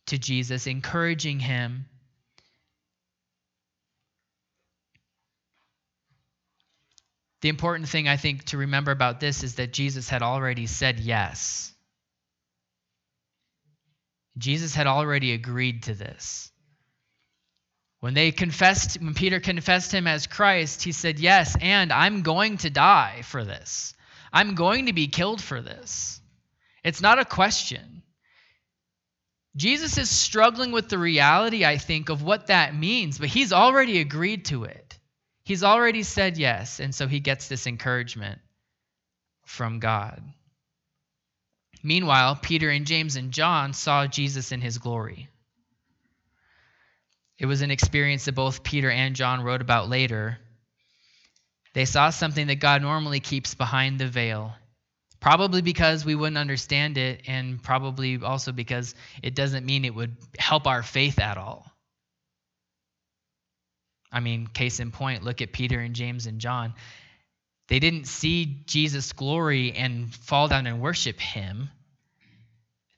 to 0.06 0.18
Jesus, 0.18 0.66
encouraging 0.66 1.40
him. 1.40 1.86
The 7.40 7.48
important 7.48 7.88
thing 7.88 8.08
I 8.08 8.16
think 8.16 8.44
to 8.46 8.58
remember 8.58 8.90
about 8.90 9.20
this 9.20 9.42
is 9.42 9.56
that 9.56 9.72
Jesus 9.72 10.08
had 10.08 10.22
already 10.22 10.66
said 10.66 11.00
yes. 11.00 11.72
Jesus 14.38 14.74
had 14.74 14.86
already 14.86 15.32
agreed 15.32 15.84
to 15.84 15.94
this. 15.94 16.50
When 18.04 18.12
they 18.12 18.32
confessed, 18.32 19.00
when 19.00 19.14
Peter 19.14 19.40
confessed 19.40 19.90
him 19.90 20.06
as 20.06 20.26
Christ, 20.26 20.82
he 20.82 20.92
said, 20.92 21.18
Yes, 21.18 21.56
and 21.58 21.90
I'm 21.90 22.20
going 22.20 22.58
to 22.58 22.68
die 22.68 23.22
for 23.22 23.44
this. 23.44 23.94
I'm 24.30 24.54
going 24.54 24.86
to 24.86 24.92
be 24.92 25.08
killed 25.08 25.40
for 25.40 25.62
this. 25.62 26.20
It's 26.84 27.00
not 27.00 27.18
a 27.18 27.24
question. 27.24 28.02
Jesus 29.56 29.96
is 29.96 30.10
struggling 30.10 30.70
with 30.70 30.90
the 30.90 30.98
reality, 30.98 31.64
I 31.64 31.78
think, 31.78 32.10
of 32.10 32.22
what 32.22 32.48
that 32.48 32.76
means, 32.76 33.16
but 33.16 33.30
he's 33.30 33.54
already 33.54 34.00
agreed 34.00 34.44
to 34.46 34.64
it. 34.64 34.98
He's 35.42 35.64
already 35.64 36.02
said 36.02 36.36
yes, 36.36 36.80
and 36.80 36.94
so 36.94 37.08
he 37.08 37.20
gets 37.20 37.48
this 37.48 37.66
encouragement 37.66 38.38
from 39.46 39.78
God. 39.78 40.22
Meanwhile, 41.82 42.36
Peter 42.36 42.68
and 42.68 42.86
James 42.86 43.16
and 43.16 43.32
John 43.32 43.72
saw 43.72 44.06
Jesus 44.06 44.52
in 44.52 44.60
his 44.60 44.76
glory. 44.76 45.30
It 47.38 47.46
was 47.46 47.62
an 47.62 47.70
experience 47.70 48.26
that 48.26 48.34
both 48.34 48.62
Peter 48.62 48.90
and 48.90 49.16
John 49.16 49.42
wrote 49.42 49.60
about 49.60 49.88
later. 49.88 50.38
They 51.72 51.84
saw 51.84 52.10
something 52.10 52.46
that 52.46 52.56
God 52.56 52.82
normally 52.82 53.20
keeps 53.20 53.54
behind 53.54 53.98
the 53.98 54.06
veil, 54.06 54.54
probably 55.18 55.60
because 55.60 56.04
we 56.04 56.14
wouldn't 56.14 56.38
understand 56.38 56.96
it, 56.96 57.22
and 57.26 57.60
probably 57.60 58.20
also 58.22 58.52
because 58.52 58.94
it 59.22 59.34
doesn't 59.34 59.66
mean 59.66 59.84
it 59.84 59.94
would 59.94 60.16
help 60.38 60.68
our 60.68 60.82
faith 60.84 61.18
at 61.18 61.36
all. 61.36 61.66
I 64.12 64.20
mean, 64.20 64.46
case 64.46 64.78
in 64.78 64.92
point, 64.92 65.24
look 65.24 65.42
at 65.42 65.52
Peter 65.52 65.80
and 65.80 65.96
James 65.96 66.26
and 66.26 66.40
John. 66.40 66.74
They 67.66 67.80
didn't 67.80 68.06
see 68.06 68.62
Jesus' 68.66 69.12
glory 69.12 69.72
and 69.72 70.14
fall 70.14 70.46
down 70.46 70.68
and 70.68 70.80
worship 70.80 71.18
him. 71.18 71.70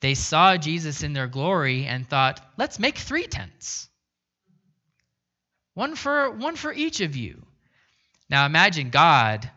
They 0.02 0.14
saw 0.14 0.58
Jesus 0.58 1.02
in 1.02 1.14
their 1.14 1.28
glory 1.28 1.86
and 1.86 2.06
thought, 2.06 2.40
let's 2.58 2.78
make 2.78 2.98
three 2.98 3.26
tents. 3.26 3.88
One 5.76 5.94
for 5.94 6.30
one 6.30 6.56
for 6.56 6.72
each 6.72 7.02
of 7.02 7.16
you. 7.16 7.44
Now 8.30 8.46
imagine 8.46 8.88
God 8.88 9.50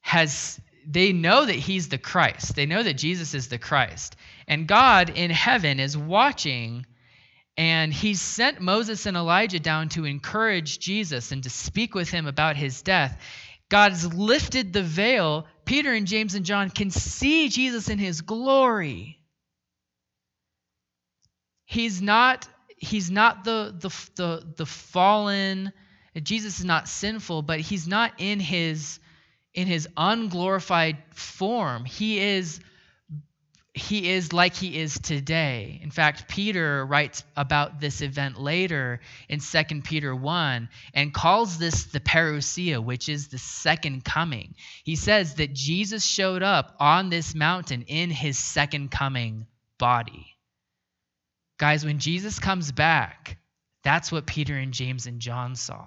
has 0.00 0.60
they 0.84 1.12
know 1.12 1.44
that 1.46 1.54
he's 1.54 1.88
the 1.88 1.96
Christ. 1.96 2.56
They 2.56 2.66
know 2.66 2.82
that 2.82 2.94
Jesus 2.94 3.32
is 3.32 3.46
the 3.46 3.58
Christ. 3.58 4.16
And 4.48 4.66
God 4.66 5.10
in 5.10 5.30
heaven 5.30 5.78
is 5.78 5.96
watching 5.96 6.84
And 7.56 7.92
he 7.92 8.14
sent 8.14 8.60
Moses 8.60 9.06
and 9.06 9.16
Elijah 9.16 9.60
down 9.60 9.88
to 9.90 10.04
encourage 10.04 10.80
Jesus 10.80 11.30
and 11.30 11.44
to 11.44 11.50
speak 11.50 11.94
with 11.94 12.10
him 12.10 12.26
about 12.26 12.56
his 12.56 12.82
death. 12.82 13.18
God 13.68 13.92
has 13.92 14.12
lifted 14.12 14.72
the 14.72 14.82
veil. 14.82 15.46
Peter 15.64 15.92
and 15.92 16.08
James 16.08 16.34
and 16.34 16.44
John 16.44 16.70
can 16.70 16.90
see 16.90 17.48
Jesus 17.48 17.88
in 17.88 17.98
his 17.98 18.20
glory. 18.20 19.20
He's 21.64 22.02
not 22.02 22.48
he's 22.76 23.10
not 23.10 23.44
the 23.44 23.74
the 23.78 23.88
the, 24.16 24.46
the 24.56 24.66
fallen 24.66 25.72
Jesus 26.22 26.60
is 26.60 26.64
not 26.64 26.88
sinful, 26.88 27.42
but 27.42 27.60
he's 27.60 27.86
not 27.86 28.12
in 28.18 28.40
his 28.40 28.98
in 29.54 29.66
his 29.66 29.88
unglorified 29.96 30.98
form. 31.14 31.84
He 31.84 32.18
is 32.18 32.60
he 33.74 34.10
is 34.10 34.32
like 34.32 34.54
he 34.54 34.78
is 34.78 34.98
today. 34.98 35.80
In 35.82 35.90
fact, 35.90 36.28
Peter 36.28 36.86
writes 36.86 37.22
about 37.36 37.78
this 37.78 38.00
event 38.00 38.40
later 38.40 39.00
in 39.28 39.40
2 39.40 39.82
Peter 39.82 40.16
1 40.16 40.70
and 40.94 41.12
calls 41.12 41.58
this 41.58 41.84
the 41.84 42.00
parousia, 42.00 42.82
which 42.82 43.10
is 43.10 43.28
the 43.28 43.36
second 43.36 44.02
coming. 44.02 44.54
He 44.82 44.96
says 44.96 45.34
that 45.34 45.52
Jesus 45.52 46.06
showed 46.06 46.42
up 46.42 46.74
on 46.80 47.10
this 47.10 47.34
mountain 47.34 47.82
in 47.82 48.08
his 48.08 48.38
second 48.38 48.90
coming 48.90 49.46
body. 49.78 50.35
Guys, 51.58 51.84
when 51.84 51.98
Jesus 51.98 52.38
comes 52.38 52.70
back, 52.72 53.38
that's 53.82 54.12
what 54.12 54.26
Peter 54.26 54.56
and 54.56 54.74
James 54.74 55.06
and 55.06 55.20
John 55.20 55.56
saw. 55.56 55.86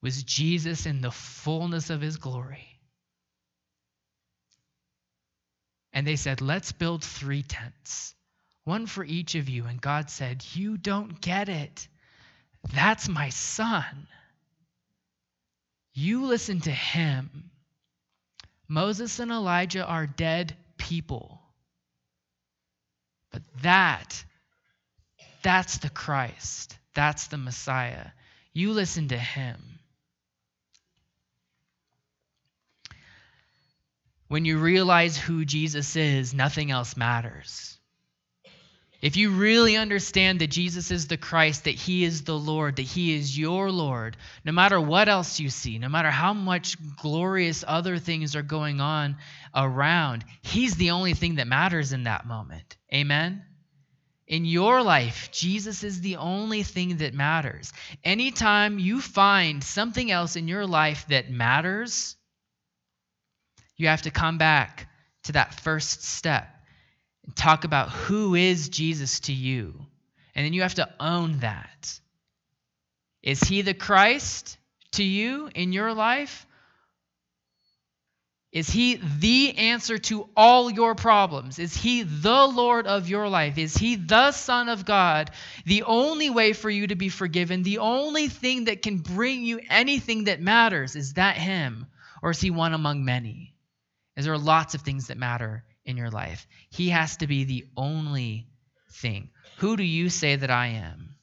Was 0.00 0.22
Jesus 0.22 0.86
in 0.86 1.00
the 1.00 1.10
fullness 1.10 1.90
of 1.90 2.00
his 2.00 2.16
glory. 2.16 2.66
And 5.92 6.06
they 6.06 6.16
said, 6.16 6.40
Let's 6.40 6.72
build 6.72 7.04
three 7.04 7.42
tents, 7.42 8.14
one 8.64 8.86
for 8.86 9.04
each 9.04 9.34
of 9.34 9.48
you. 9.48 9.66
And 9.66 9.80
God 9.80 10.10
said, 10.10 10.44
You 10.54 10.76
don't 10.78 11.20
get 11.20 11.48
it. 11.48 11.86
That's 12.72 13.08
my 13.08 13.28
son. 13.28 14.06
You 15.92 16.24
listen 16.24 16.60
to 16.60 16.70
him. 16.70 17.50
Moses 18.68 19.18
and 19.18 19.30
Elijah 19.30 19.86
are 19.86 20.06
dead 20.06 20.56
people. 20.78 21.41
But 23.32 23.42
that, 23.62 24.24
that's 25.42 25.78
the 25.78 25.90
Christ. 25.90 26.76
That's 26.94 27.26
the 27.28 27.38
Messiah. 27.38 28.08
You 28.52 28.72
listen 28.72 29.08
to 29.08 29.18
him. 29.18 29.58
When 34.28 34.44
you 34.44 34.58
realize 34.58 35.16
who 35.16 35.44
Jesus 35.44 35.96
is, 35.96 36.32
nothing 36.32 36.70
else 36.70 36.96
matters. 36.96 37.71
If 39.02 39.16
you 39.16 39.30
really 39.30 39.76
understand 39.76 40.40
that 40.40 40.52
Jesus 40.52 40.92
is 40.92 41.08
the 41.08 41.16
Christ, 41.16 41.64
that 41.64 41.74
He 41.74 42.04
is 42.04 42.22
the 42.22 42.38
Lord, 42.38 42.76
that 42.76 42.82
He 42.82 43.16
is 43.16 43.36
your 43.36 43.72
Lord, 43.72 44.16
no 44.44 44.52
matter 44.52 44.80
what 44.80 45.08
else 45.08 45.40
you 45.40 45.50
see, 45.50 45.78
no 45.78 45.88
matter 45.88 46.10
how 46.10 46.32
much 46.32 46.76
glorious 46.98 47.64
other 47.66 47.98
things 47.98 48.36
are 48.36 48.42
going 48.42 48.80
on 48.80 49.16
around, 49.56 50.24
He's 50.42 50.76
the 50.76 50.92
only 50.92 51.14
thing 51.14 51.34
that 51.34 51.48
matters 51.48 51.92
in 51.92 52.04
that 52.04 52.26
moment. 52.26 52.76
Amen? 52.94 53.42
In 54.28 54.44
your 54.44 54.82
life, 54.82 55.30
Jesus 55.32 55.82
is 55.82 56.00
the 56.00 56.16
only 56.16 56.62
thing 56.62 56.98
that 56.98 57.12
matters. 57.12 57.72
Anytime 58.04 58.78
you 58.78 59.00
find 59.00 59.64
something 59.64 60.12
else 60.12 60.36
in 60.36 60.46
your 60.46 60.64
life 60.64 61.06
that 61.08 61.28
matters, 61.28 62.14
you 63.76 63.88
have 63.88 64.02
to 64.02 64.12
come 64.12 64.38
back 64.38 64.88
to 65.24 65.32
that 65.32 65.54
first 65.54 66.04
step 66.04 66.51
and 67.26 67.36
talk 67.36 67.64
about 67.64 67.90
who 67.90 68.34
is 68.34 68.68
Jesus 68.68 69.20
to 69.20 69.32
you. 69.32 69.74
And 70.34 70.44
then 70.44 70.52
you 70.52 70.62
have 70.62 70.74
to 70.74 70.88
own 70.98 71.38
that. 71.40 72.00
Is 73.22 73.40
he 73.40 73.62
the 73.62 73.74
Christ 73.74 74.56
to 74.92 75.04
you 75.04 75.48
in 75.54 75.72
your 75.72 75.94
life? 75.94 76.46
Is 78.52 78.68
he 78.68 78.96
the 78.96 79.56
answer 79.56 79.96
to 79.96 80.28
all 80.36 80.70
your 80.70 80.94
problems? 80.94 81.58
Is 81.58 81.74
he 81.74 82.02
the 82.02 82.46
Lord 82.46 82.86
of 82.86 83.08
your 83.08 83.28
life? 83.28 83.56
Is 83.56 83.74
he 83.74 83.96
the 83.96 84.32
Son 84.32 84.68
of 84.68 84.84
God? 84.84 85.30
The 85.64 85.84
only 85.84 86.28
way 86.28 86.52
for 86.52 86.68
you 86.68 86.88
to 86.88 86.94
be 86.94 87.08
forgiven, 87.08 87.62
the 87.62 87.78
only 87.78 88.28
thing 88.28 88.64
that 88.64 88.82
can 88.82 88.98
bring 88.98 89.42
you 89.42 89.60
anything 89.70 90.24
that 90.24 90.42
matters, 90.42 90.96
is 90.96 91.14
that 91.14 91.36
him? 91.36 91.86
Or 92.22 92.32
is 92.32 92.40
he 92.40 92.50
one 92.50 92.74
among 92.74 93.04
many? 93.04 93.54
is 94.16 94.26
there 94.26 94.34
are 94.34 94.38
lots 94.38 94.74
of 94.74 94.82
things 94.82 95.06
that 95.06 95.16
matter 95.16 95.64
in 95.84 95.96
your 95.96 96.10
life. 96.10 96.46
He 96.70 96.90
has 96.90 97.16
to 97.18 97.26
be 97.26 97.44
the 97.44 97.66
only 97.76 98.48
thing. 98.92 99.30
Who 99.58 99.76
do 99.76 99.82
you 99.82 100.08
say 100.08 100.36
that 100.36 100.50
I 100.50 100.68
am? 100.68 101.16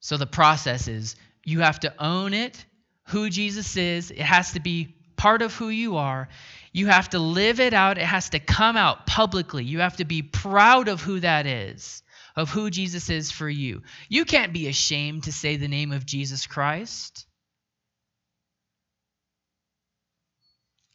So 0.00 0.16
the 0.16 0.26
process 0.26 0.86
is 0.86 1.16
you 1.44 1.60
have 1.60 1.80
to 1.80 1.92
own 2.02 2.32
it, 2.32 2.64
who 3.08 3.28
Jesus 3.28 3.76
is. 3.76 4.10
It 4.10 4.18
has 4.18 4.52
to 4.52 4.60
be 4.60 4.94
part 5.16 5.42
of 5.42 5.54
who 5.54 5.68
you 5.68 5.96
are. 5.96 6.28
You 6.72 6.86
have 6.86 7.08
to 7.10 7.18
live 7.18 7.58
it 7.58 7.72
out. 7.72 7.98
It 7.98 8.04
has 8.04 8.30
to 8.30 8.38
come 8.38 8.76
out 8.76 9.06
publicly. 9.06 9.64
You 9.64 9.80
have 9.80 9.96
to 9.96 10.04
be 10.04 10.22
proud 10.22 10.88
of 10.88 11.00
who 11.02 11.20
that 11.20 11.46
is, 11.46 12.02
of 12.36 12.50
who 12.50 12.70
Jesus 12.70 13.10
is 13.10 13.30
for 13.30 13.48
you. 13.48 13.82
You 14.08 14.24
can't 14.24 14.52
be 14.52 14.68
ashamed 14.68 15.24
to 15.24 15.32
say 15.32 15.56
the 15.56 15.68
name 15.68 15.92
of 15.92 16.06
Jesus 16.06 16.46
Christ. 16.46 17.25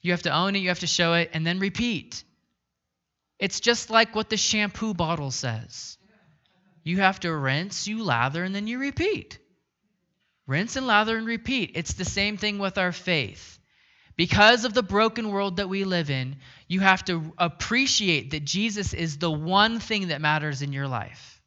You 0.01 0.11
have 0.11 0.23
to 0.23 0.31
own 0.31 0.55
it, 0.55 0.59
you 0.59 0.69
have 0.69 0.79
to 0.79 0.87
show 0.87 1.13
it, 1.13 1.31
and 1.33 1.45
then 1.45 1.59
repeat. 1.59 2.23
It's 3.39 3.59
just 3.59 3.89
like 3.89 4.15
what 4.15 4.29
the 4.29 4.37
shampoo 4.37 4.93
bottle 4.93 5.31
says. 5.31 5.97
You 6.83 6.97
have 6.97 7.19
to 7.21 7.33
rinse, 7.33 7.87
you 7.87 8.03
lather, 8.03 8.43
and 8.43 8.53
then 8.55 8.67
you 8.67 8.79
repeat. 8.79 9.37
Rinse 10.47 10.75
and 10.75 10.87
lather 10.87 11.17
and 11.17 11.27
repeat. 11.27 11.71
It's 11.75 11.93
the 11.93 12.05
same 12.05 12.37
thing 12.37 12.57
with 12.57 12.77
our 12.77 12.91
faith. 12.91 13.59
Because 14.17 14.65
of 14.65 14.73
the 14.73 14.83
broken 14.83 15.29
world 15.29 15.57
that 15.57 15.69
we 15.69 15.83
live 15.83 16.09
in, 16.09 16.37
you 16.67 16.79
have 16.79 17.03
to 17.05 17.33
appreciate 17.37 18.31
that 18.31 18.45
Jesus 18.45 18.93
is 18.93 19.17
the 19.17 19.31
one 19.31 19.79
thing 19.79 20.09
that 20.09 20.21
matters 20.21 20.61
in 20.61 20.73
your 20.73 20.87
life. 20.87 21.41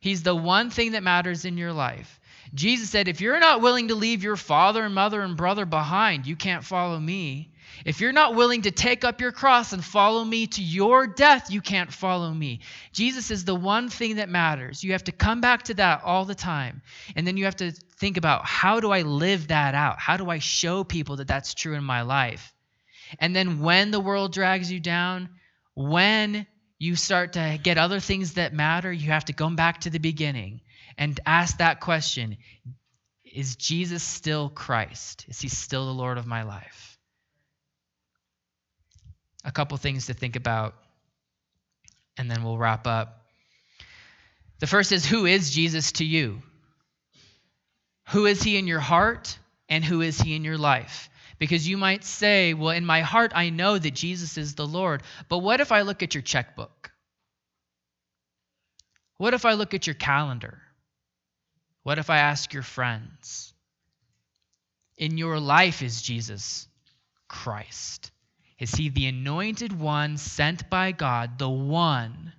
He's 0.00 0.22
the 0.22 0.34
one 0.34 0.70
thing 0.70 0.92
that 0.92 1.02
matters 1.02 1.44
in 1.44 1.56
your 1.56 1.72
life. 1.72 2.20
Jesus 2.54 2.90
said, 2.90 3.08
If 3.08 3.20
you're 3.20 3.40
not 3.40 3.60
willing 3.60 3.88
to 3.88 3.94
leave 3.94 4.22
your 4.22 4.36
father 4.36 4.82
and 4.82 4.94
mother 4.94 5.20
and 5.20 5.36
brother 5.36 5.64
behind, 5.64 6.26
you 6.26 6.36
can't 6.36 6.64
follow 6.64 6.98
me. 6.98 7.52
If 7.84 8.00
you're 8.00 8.12
not 8.12 8.34
willing 8.34 8.62
to 8.62 8.70
take 8.70 9.04
up 9.04 9.20
your 9.20 9.32
cross 9.32 9.72
and 9.72 9.84
follow 9.84 10.24
me 10.24 10.46
to 10.48 10.62
your 10.62 11.06
death, 11.06 11.50
you 11.50 11.60
can't 11.60 11.92
follow 11.92 12.32
me. 12.32 12.60
Jesus 12.92 13.30
is 13.30 13.44
the 13.44 13.54
one 13.54 13.88
thing 13.88 14.16
that 14.16 14.28
matters. 14.28 14.82
You 14.82 14.92
have 14.92 15.04
to 15.04 15.12
come 15.12 15.40
back 15.40 15.64
to 15.64 15.74
that 15.74 16.02
all 16.02 16.24
the 16.24 16.34
time. 16.34 16.82
And 17.14 17.26
then 17.26 17.36
you 17.36 17.44
have 17.44 17.56
to 17.56 17.70
think 17.70 18.16
about 18.16 18.44
how 18.44 18.80
do 18.80 18.90
I 18.90 19.02
live 19.02 19.48
that 19.48 19.74
out? 19.74 19.98
How 20.00 20.16
do 20.16 20.28
I 20.30 20.38
show 20.38 20.82
people 20.82 21.16
that 21.16 21.28
that's 21.28 21.54
true 21.54 21.74
in 21.74 21.84
my 21.84 22.02
life? 22.02 22.52
And 23.20 23.34
then 23.34 23.60
when 23.60 23.90
the 23.90 24.00
world 24.00 24.32
drags 24.32 24.70
you 24.70 24.80
down, 24.80 25.28
when 25.74 26.46
you 26.78 26.96
start 26.96 27.34
to 27.34 27.58
get 27.62 27.78
other 27.78 28.00
things 28.00 28.34
that 28.34 28.52
matter, 28.52 28.92
you 28.92 29.10
have 29.10 29.26
to 29.26 29.32
come 29.32 29.56
back 29.56 29.82
to 29.82 29.90
the 29.90 29.98
beginning 29.98 30.60
and 30.98 31.18
ask 31.24 31.58
that 31.58 31.80
question 31.80 32.36
Is 33.24 33.56
Jesus 33.56 34.02
still 34.02 34.50
Christ? 34.50 35.24
Is 35.28 35.40
he 35.40 35.48
still 35.48 35.86
the 35.86 35.94
Lord 35.94 36.18
of 36.18 36.26
my 36.26 36.42
life? 36.42 36.98
A 39.44 39.52
couple 39.52 39.78
things 39.78 40.06
to 40.06 40.14
think 40.14 40.36
about, 40.36 40.74
and 42.18 42.30
then 42.30 42.42
we'll 42.42 42.58
wrap 42.58 42.86
up. 42.86 43.24
The 44.58 44.66
first 44.66 44.92
is 44.92 45.06
Who 45.06 45.24
is 45.24 45.50
Jesus 45.50 45.92
to 45.92 46.04
you? 46.04 46.42
Who 48.08 48.26
is 48.26 48.42
he 48.42 48.58
in 48.58 48.66
your 48.66 48.80
heart, 48.80 49.38
and 49.68 49.84
who 49.84 50.00
is 50.00 50.20
he 50.20 50.34
in 50.34 50.44
your 50.44 50.58
life? 50.58 51.08
Because 51.38 51.68
you 51.68 51.78
might 51.78 52.04
say, 52.04 52.54
Well, 52.54 52.70
in 52.70 52.84
my 52.84 53.02
heart, 53.02 53.32
I 53.34 53.50
know 53.50 53.78
that 53.78 53.94
Jesus 53.94 54.36
is 54.36 54.56
the 54.56 54.66
Lord. 54.66 55.04
But 55.28 55.38
what 55.38 55.60
if 55.60 55.70
I 55.70 55.82
look 55.82 56.02
at 56.02 56.14
your 56.14 56.22
checkbook? 56.22 56.90
What 59.18 59.34
if 59.34 59.44
I 59.44 59.52
look 59.52 59.74
at 59.74 59.86
your 59.86 59.94
calendar? 59.94 60.60
What 61.82 61.98
if 61.98 62.10
I 62.10 62.18
ask 62.18 62.52
your 62.52 62.62
friends? 62.62 63.52
In 64.96 65.16
your 65.16 65.38
life, 65.38 65.82
is 65.82 66.02
Jesus 66.02 66.66
Christ? 67.28 68.10
Is 68.58 68.74
he 68.74 68.88
the 68.88 69.06
anointed 69.06 69.78
one 69.78 70.16
sent 70.16 70.68
by 70.68 70.92
God, 70.92 71.38
the 71.38 71.48
one 71.48 72.32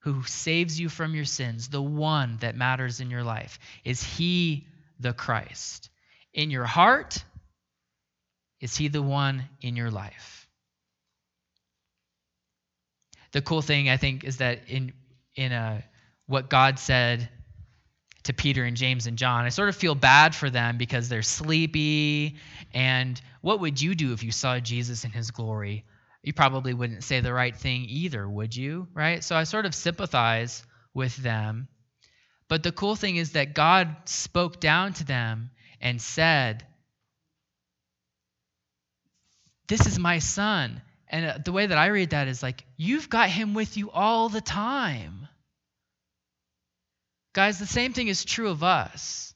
who 0.00 0.22
saves 0.24 0.78
you 0.78 0.88
from 0.88 1.14
your 1.14 1.24
sins, 1.24 1.68
the 1.68 1.82
one 1.82 2.38
that 2.40 2.56
matters 2.56 3.00
in 3.00 3.10
your 3.10 3.24
life? 3.24 3.58
Is 3.84 4.02
he 4.02 4.66
the 5.00 5.12
Christ? 5.12 5.90
In 6.32 6.50
your 6.50 6.64
heart, 6.64 7.24
is 8.60 8.76
he 8.76 8.88
the 8.88 9.02
one 9.02 9.44
in 9.60 9.74
your 9.76 9.90
life? 9.90 10.48
The 13.32 13.42
cool 13.42 13.62
thing 13.62 13.88
I 13.88 13.96
think 13.96 14.24
is 14.24 14.36
that 14.38 14.68
in 14.68 14.92
in 15.34 15.52
a, 15.52 15.82
what 16.26 16.50
God 16.50 16.78
said 16.78 17.28
to 18.24 18.32
Peter 18.32 18.64
and 18.64 18.76
James 18.76 19.06
and 19.06 19.18
John. 19.18 19.44
I 19.44 19.48
sort 19.48 19.68
of 19.68 19.76
feel 19.76 19.94
bad 19.94 20.34
for 20.34 20.48
them 20.48 20.78
because 20.78 21.08
they're 21.08 21.22
sleepy. 21.22 22.36
And 22.72 23.20
what 23.40 23.60
would 23.60 23.80
you 23.80 23.94
do 23.94 24.12
if 24.12 24.22
you 24.22 24.32
saw 24.32 24.58
Jesus 24.60 25.04
in 25.04 25.10
his 25.10 25.30
glory? 25.30 25.84
You 26.22 26.32
probably 26.32 26.72
wouldn't 26.72 27.02
say 27.02 27.20
the 27.20 27.32
right 27.32 27.56
thing 27.56 27.86
either, 27.88 28.28
would 28.28 28.54
you? 28.54 28.86
Right? 28.94 29.24
So 29.24 29.34
I 29.34 29.44
sort 29.44 29.66
of 29.66 29.74
sympathize 29.74 30.64
with 30.94 31.16
them. 31.16 31.68
But 32.48 32.62
the 32.62 32.72
cool 32.72 32.96
thing 32.96 33.16
is 33.16 33.32
that 33.32 33.54
God 33.54 33.96
spoke 34.04 34.60
down 34.60 34.92
to 34.94 35.04
them 35.04 35.50
and 35.80 36.00
said, 36.00 36.64
This 39.68 39.86
is 39.86 39.98
my 39.98 40.18
son. 40.18 40.82
And 41.08 41.26
uh, 41.26 41.38
the 41.44 41.52
way 41.52 41.66
that 41.66 41.78
I 41.78 41.86
read 41.86 42.10
that 42.10 42.28
is 42.28 42.42
like, 42.42 42.64
You've 42.76 43.08
got 43.08 43.30
him 43.30 43.54
with 43.54 43.76
you 43.76 43.90
all 43.90 44.28
the 44.28 44.40
time. 44.40 45.21
Guys, 47.32 47.58
the 47.58 47.66
same 47.66 47.92
thing 47.92 48.08
is 48.08 48.24
true 48.24 48.50
of 48.50 48.62
us. 48.62 49.34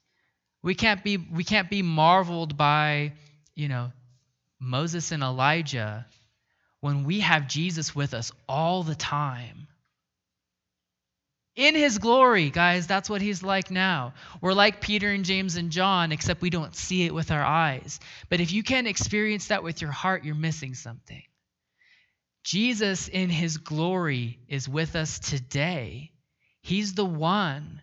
We 0.63 0.75
can't 0.75 1.03
be 1.03 1.17
we 1.17 1.45
can't 1.45 1.71
be 1.71 1.83
marveled 1.83 2.57
by, 2.57 3.13
you 3.55 3.69
know, 3.69 3.93
Moses 4.59 5.13
and 5.13 5.23
Elijah 5.23 6.07
when 6.81 7.05
we 7.05 7.21
have 7.21 7.49
Jesus 7.49 7.95
with 7.95 8.15
us 8.15 8.33
all 8.49 8.83
the 8.83 8.95
time. 8.95 9.69
In 11.55 11.75
his 11.75 11.97
glory, 11.97 12.51
guys, 12.51 12.87
that's 12.87 13.09
what 13.09 13.23
he's 13.23 13.43
like 13.43 13.71
now. 13.71 14.13
We're 14.43 14.53
like 14.53 14.83
Peter 14.83 15.11
and 15.11 15.25
James 15.25 15.57
and 15.57 15.71
John, 15.71 16.13
except 16.13 16.43
we 16.43 16.51
don't 16.51 16.77
see 16.77 17.07
it 17.07 17.15
with 17.15 17.31
our 17.31 17.43
eyes. 17.43 17.99
But 18.29 18.41
if 18.41 18.53
you 18.53 18.63
can't 18.63 18.87
experience 18.87 19.49
that 19.49 19.63
with 19.63 19.81
your 19.81 19.91
heart, 19.91 20.23
you're 20.23 20.35
missing 20.35 20.75
something. 20.75 21.23
Jesus 22.45 23.09
in 23.09 23.31
his 23.31 23.57
glory 23.57 24.39
is 24.49 24.69
with 24.69 24.97
us 24.97 25.19
today. 25.19 26.13
He's 26.61 26.93
the 26.93 27.07
one 27.07 27.81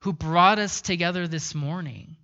who 0.00 0.12
brought 0.12 0.58
us 0.58 0.80
together 0.80 1.26
this 1.26 1.54
morning. 1.54 2.16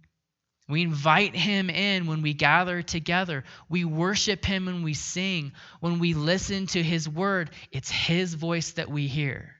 We 0.68 0.82
invite 0.82 1.34
him 1.34 1.68
in 1.68 2.06
when 2.06 2.22
we 2.22 2.32
gather 2.32 2.80
together. 2.80 3.44
We 3.68 3.84
worship 3.84 4.44
him 4.44 4.66
when 4.66 4.82
we 4.82 4.94
sing. 4.94 5.52
When 5.80 5.98
we 5.98 6.14
listen 6.14 6.66
to 6.68 6.82
his 6.82 7.08
word, 7.08 7.50
it's 7.70 7.90
his 7.90 8.32
voice 8.34 8.72
that 8.72 8.90
we 8.90 9.06
hear 9.06 9.54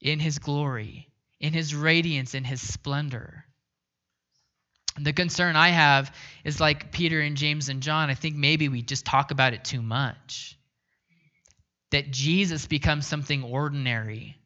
in 0.00 0.18
his 0.18 0.38
glory, 0.38 1.08
in 1.40 1.52
his 1.52 1.74
radiance, 1.74 2.34
in 2.34 2.44
his 2.44 2.60
splendor. 2.60 3.44
The 5.00 5.12
concern 5.12 5.54
I 5.54 5.68
have 5.68 6.12
is 6.42 6.60
like 6.60 6.90
Peter 6.90 7.20
and 7.20 7.36
James 7.36 7.68
and 7.68 7.82
John, 7.82 8.10
I 8.10 8.14
think 8.14 8.34
maybe 8.34 8.68
we 8.68 8.82
just 8.82 9.04
talk 9.04 9.30
about 9.30 9.52
it 9.52 9.64
too 9.64 9.82
much. 9.82 10.58
That 11.90 12.10
Jesus 12.10 12.66
becomes 12.66 13.06
something 13.06 13.44
ordinary 13.44 14.37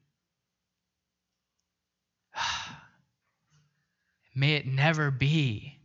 May 4.35 4.55
it 4.55 4.67
never 4.67 5.11
be. 5.11 5.79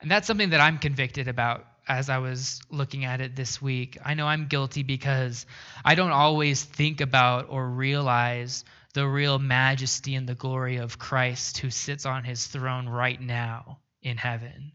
And 0.00 0.10
that's 0.10 0.26
something 0.26 0.50
that 0.50 0.60
I'm 0.60 0.78
convicted 0.78 1.28
about 1.28 1.66
as 1.86 2.08
I 2.08 2.18
was 2.18 2.60
looking 2.70 3.04
at 3.04 3.20
it 3.20 3.36
this 3.36 3.60
week. 3.60 3.98
I 4.04 4.14
know 4.14 4.26
I'm 4.26 4.46
guilty 4.46 4.82
because 4.82 5.46
I 5.84 5.94
don't 5.94 6.12
always 6.12 6.62
think 6.62 7.00
about 7.00 7.46
or 7.50 7.68
realize 7.68 8.64
the 8.94 9.06
real 9.06 9.38
majesty 9.38 10.14
and 10.14 10.28
the 10.28 10.34
glory 10.34 10.76
of 10.76 10.98
Christ 10.98 11.58
who 11.58 11.70
sits 11.70 12.06
on 12.06 12.24
his 12.24 12.46
throne 12.46 12.88
right 12.88 13.20
now 13.20 13.80
in 14.02 14.16
heaven. 14.16 14.72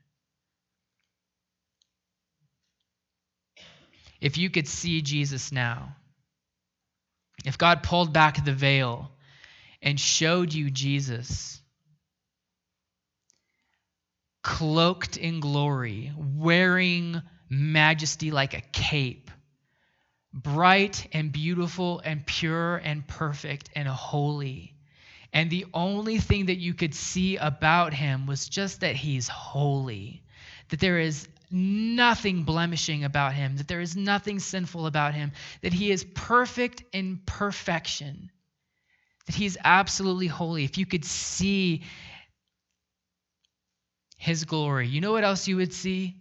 If 4.20 4.38
you 4.38 4.50
could 4.50 4.68
see 4.68 5.02
Jesus 5.02 5.52
now, 5.52 5.96
if 7.46 7.58
God 7.58 7.84
pulled 7.84 8.12
back 8.12 8.44
the 8.44 8.52
veil 8.52 9.12
and 9.82 9.98
showed 9.98 10.54
you 10.54 10.70
Jesus, 10.70 11.59
cloaked 14.44 15.18
in 15.18 15.40
glory, 15.40 16.12
wearing 16.18 17.22
majesty 17.50 18.32
like 18.32 18.54
a 18.54 18.62
cape, 18.62 19.32
bright 20.34 21.08
and 21.14 21.32
beautiful 21.32 22.00
and 22.04 22.26
pure 22.26 22.78
and 22.78 23.08
perfect 23.08 23.70
and 23.76 23.88
holy. 23.88 24.76
And 25.34 25.50
the 25.50 25.66
only 25.74 26.18
thing 26.18 26.48
that 26.48 26.58
you 26.58 26.74
could 26.74 26.96
see 26.96 27.38
about 27.38 27.94
him 27.94 28.26
was 28.26 28.48
just 28.48 28.82
that 28.82 28.96
he's 28.96 29.28
holy, 29.28 30.24
that 30.70 30.80
there 30.80 31.00
is 31.00 31.28
nothing 31.52 32.44
blemishing 32.44 33.04
about 33.04 33.34
him, 33.34 33.58
that 33.58 33.68
there 33.68 33.82
is 33.82 33.96
nothing 33.96 34.40
sinful 34.40 34.86
about 34.86 35.14
him, 35.14 35.32
that 35.62 35.74
he 35.74 35.92
is 35.92 36.04
perfect 36.04 36.84
in 36.94 37.22
perfection, 37.26 38.32
that 39.26 39.36
he's 39.36 39.58
absolutely 39.64 40.28
holy. 40.28 40.64
If 40.64 40.78
you 40.78 40.86
could 40.86 41.06
see 41.06 41.84
his 44.20 44.44
glory, 44.44 44.90
you 44.90 45.00
know 45.00 45.14
what 45.14 45.24
else 45.24 45.48
you 45.48 45.56
would 45.56 45.74
see? 45.74 46.18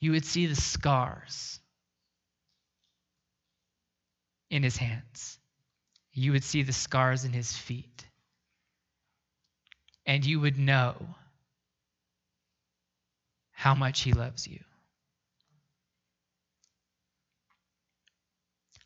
You 0.00 0.10
would 0.10 0.24
see 0.24 0.46
the 0.46 0.56
scars 0.56 1.60
in 4.50 4.64
his 4.64 4.76
hands. 4.76 5.38
You 6.12 6.32
would 6.32 6.42
see 6.42 6.64
the 6.64 6.72
scars 6.72 7.24
in 7.24 7.32
his 7.32 7.56
feet. 7.56 8.04
And 10.04 10.26
you 10.26 10.40
would 10.40 10.58
know 10.58 10.96
how 13.52 13.76
much 13.76 14.00
he 14.00 14.12
loves 14.12 14.48
you. 14.48 14.58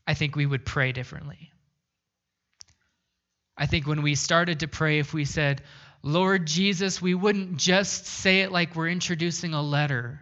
I 0.07 0.13
think 0.13 0.37
we 0.37 0.45
would 0.45 0.67
pray 0.67 0.93
differently. 0.93 1.51
I 3.57 3.65
think 3.65 3.87
when 3.87 4.03
we 4.03 4.17
started 4.17 4.61
to 4.61 4.69
pray, 4.69 4.99
if 4.99 5.15
we 5.15 5.25
said, 5.25 5.63
Lord 6.07 6.47
Jesus, 6.47 7.01
we 7.01 7.15
wouldn't 7.15 7.57
just 7.57 8.07
say 8.07 8.43
it 8.43 8.53
like 8.53 8.77
we're 8.77 8.91
introducing 8.91 9.55
a 9.55 9.63
letter. 9.63 10.21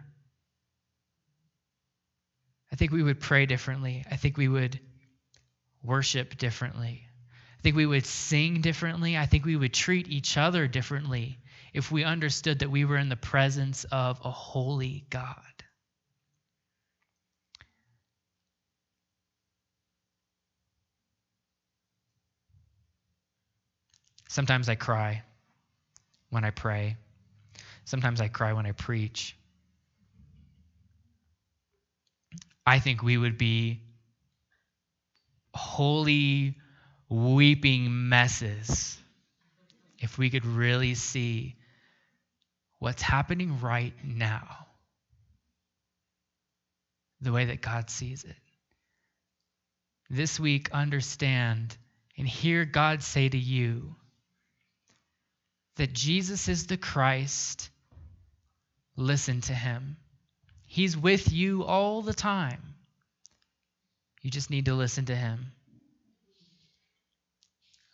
I 2.71 2.77
think 2.77 2.93
we 2.93 3.03
would 3.03 3.19
pray 3.19 3.45
differently. 3.45 4.05
I 4.09 4.15
think 4.15 4.37
we 4.37 4.47
would 4.47 4.79
worship 5.83 6.37
differently. 6.37 7.05
I 7.59 7.61
think 7.63 7.75
we 7.75 7.85
would 7.85 8.05
sing 8.05 8.61
differently. 8.61 9.17
I 9.17 9.25
think 9.25 9.43
we 9.43 9.57
would 9.57 9.73
treat 9.73 10.07
each 10.07 10.37
other 10.37 10.69
differently 10.69 11.37
if 11.73 11.91
we 11.91 12.05
understood 12.05 12.59
that 12.59 12.71
we 12.71 12.85
were 12.85 12.97
in 12.97 13.09
the 13.09 13.17
presence 13.17 13.83
of 13.91 14.21
a 14.23 14.31
holy 14.31 15.05
God. 15.09 15.35
Sometimes 24.29 24.69
I 24.69 24.75
cry 24.75 25.23
when 26.33 26.43
I 26.43 26.49
pray. 26.49 26.97
Sometimes 27.85 28.19
I 28.19 28.27
cry 28.27 28.53
when 28.53 28.65
I 28.65 28.71
preach. 28.71 29.37
I 32.65 32.79
think 32.79 33.03
we 33.03 33.17
would 33.17 33.37
be 33.37 33.81
holy, 35.53 36.57
weeping 37.07 38.09
messes 38.09 38.97
if 39.99 40.17
we 40.17 40.31
could 40.31 40.45
really 40.45 40.95
see 40.95 41.55
what's 42.79 43.01
happening 43.01 43.59
right 43.61 43.93
now 44.03 44.65
the 47.21 47.31
way 47.31 47.45
that 47.45 47.61
God 47.61 47.89
sees 47.89 48.23
it. 48.23 48.35
This 50.09 50.39
week, 50.39 50.69
understand 50.73 51.77
and 52.17 52.27
hear 52.27 52.65
God 52.65 53.03
say 53.03 53.29
to 53.29 53.37
you, 53.37 53.95
that 55.75 55.93
Jesus 55.93 56.47
is 56.47 56.67
the 56.67 56.77
Christ, 56.77 57.69
listen 58.95 59.41
to 59.41 59.53
him. 59.53 59.97
He's 60.67 60.97
with 60.97 61.31
you 61.31 61.63
all 61.63 62.01
the 62.01 62.13
time. 62.13 62.61
You 64.21 64.31
just 64.31 64.49
need 64.49 64.65
to 64.65 64.73
listen 64.73 65.05
to 65.05 65.15
him. 65.15 65.51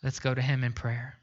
Let's 0.02 0.20
go 0.20 0.34
to 0.34 0.40
him 0.40 0.64
in 0.64 0.72
prayer. 0.72 1.19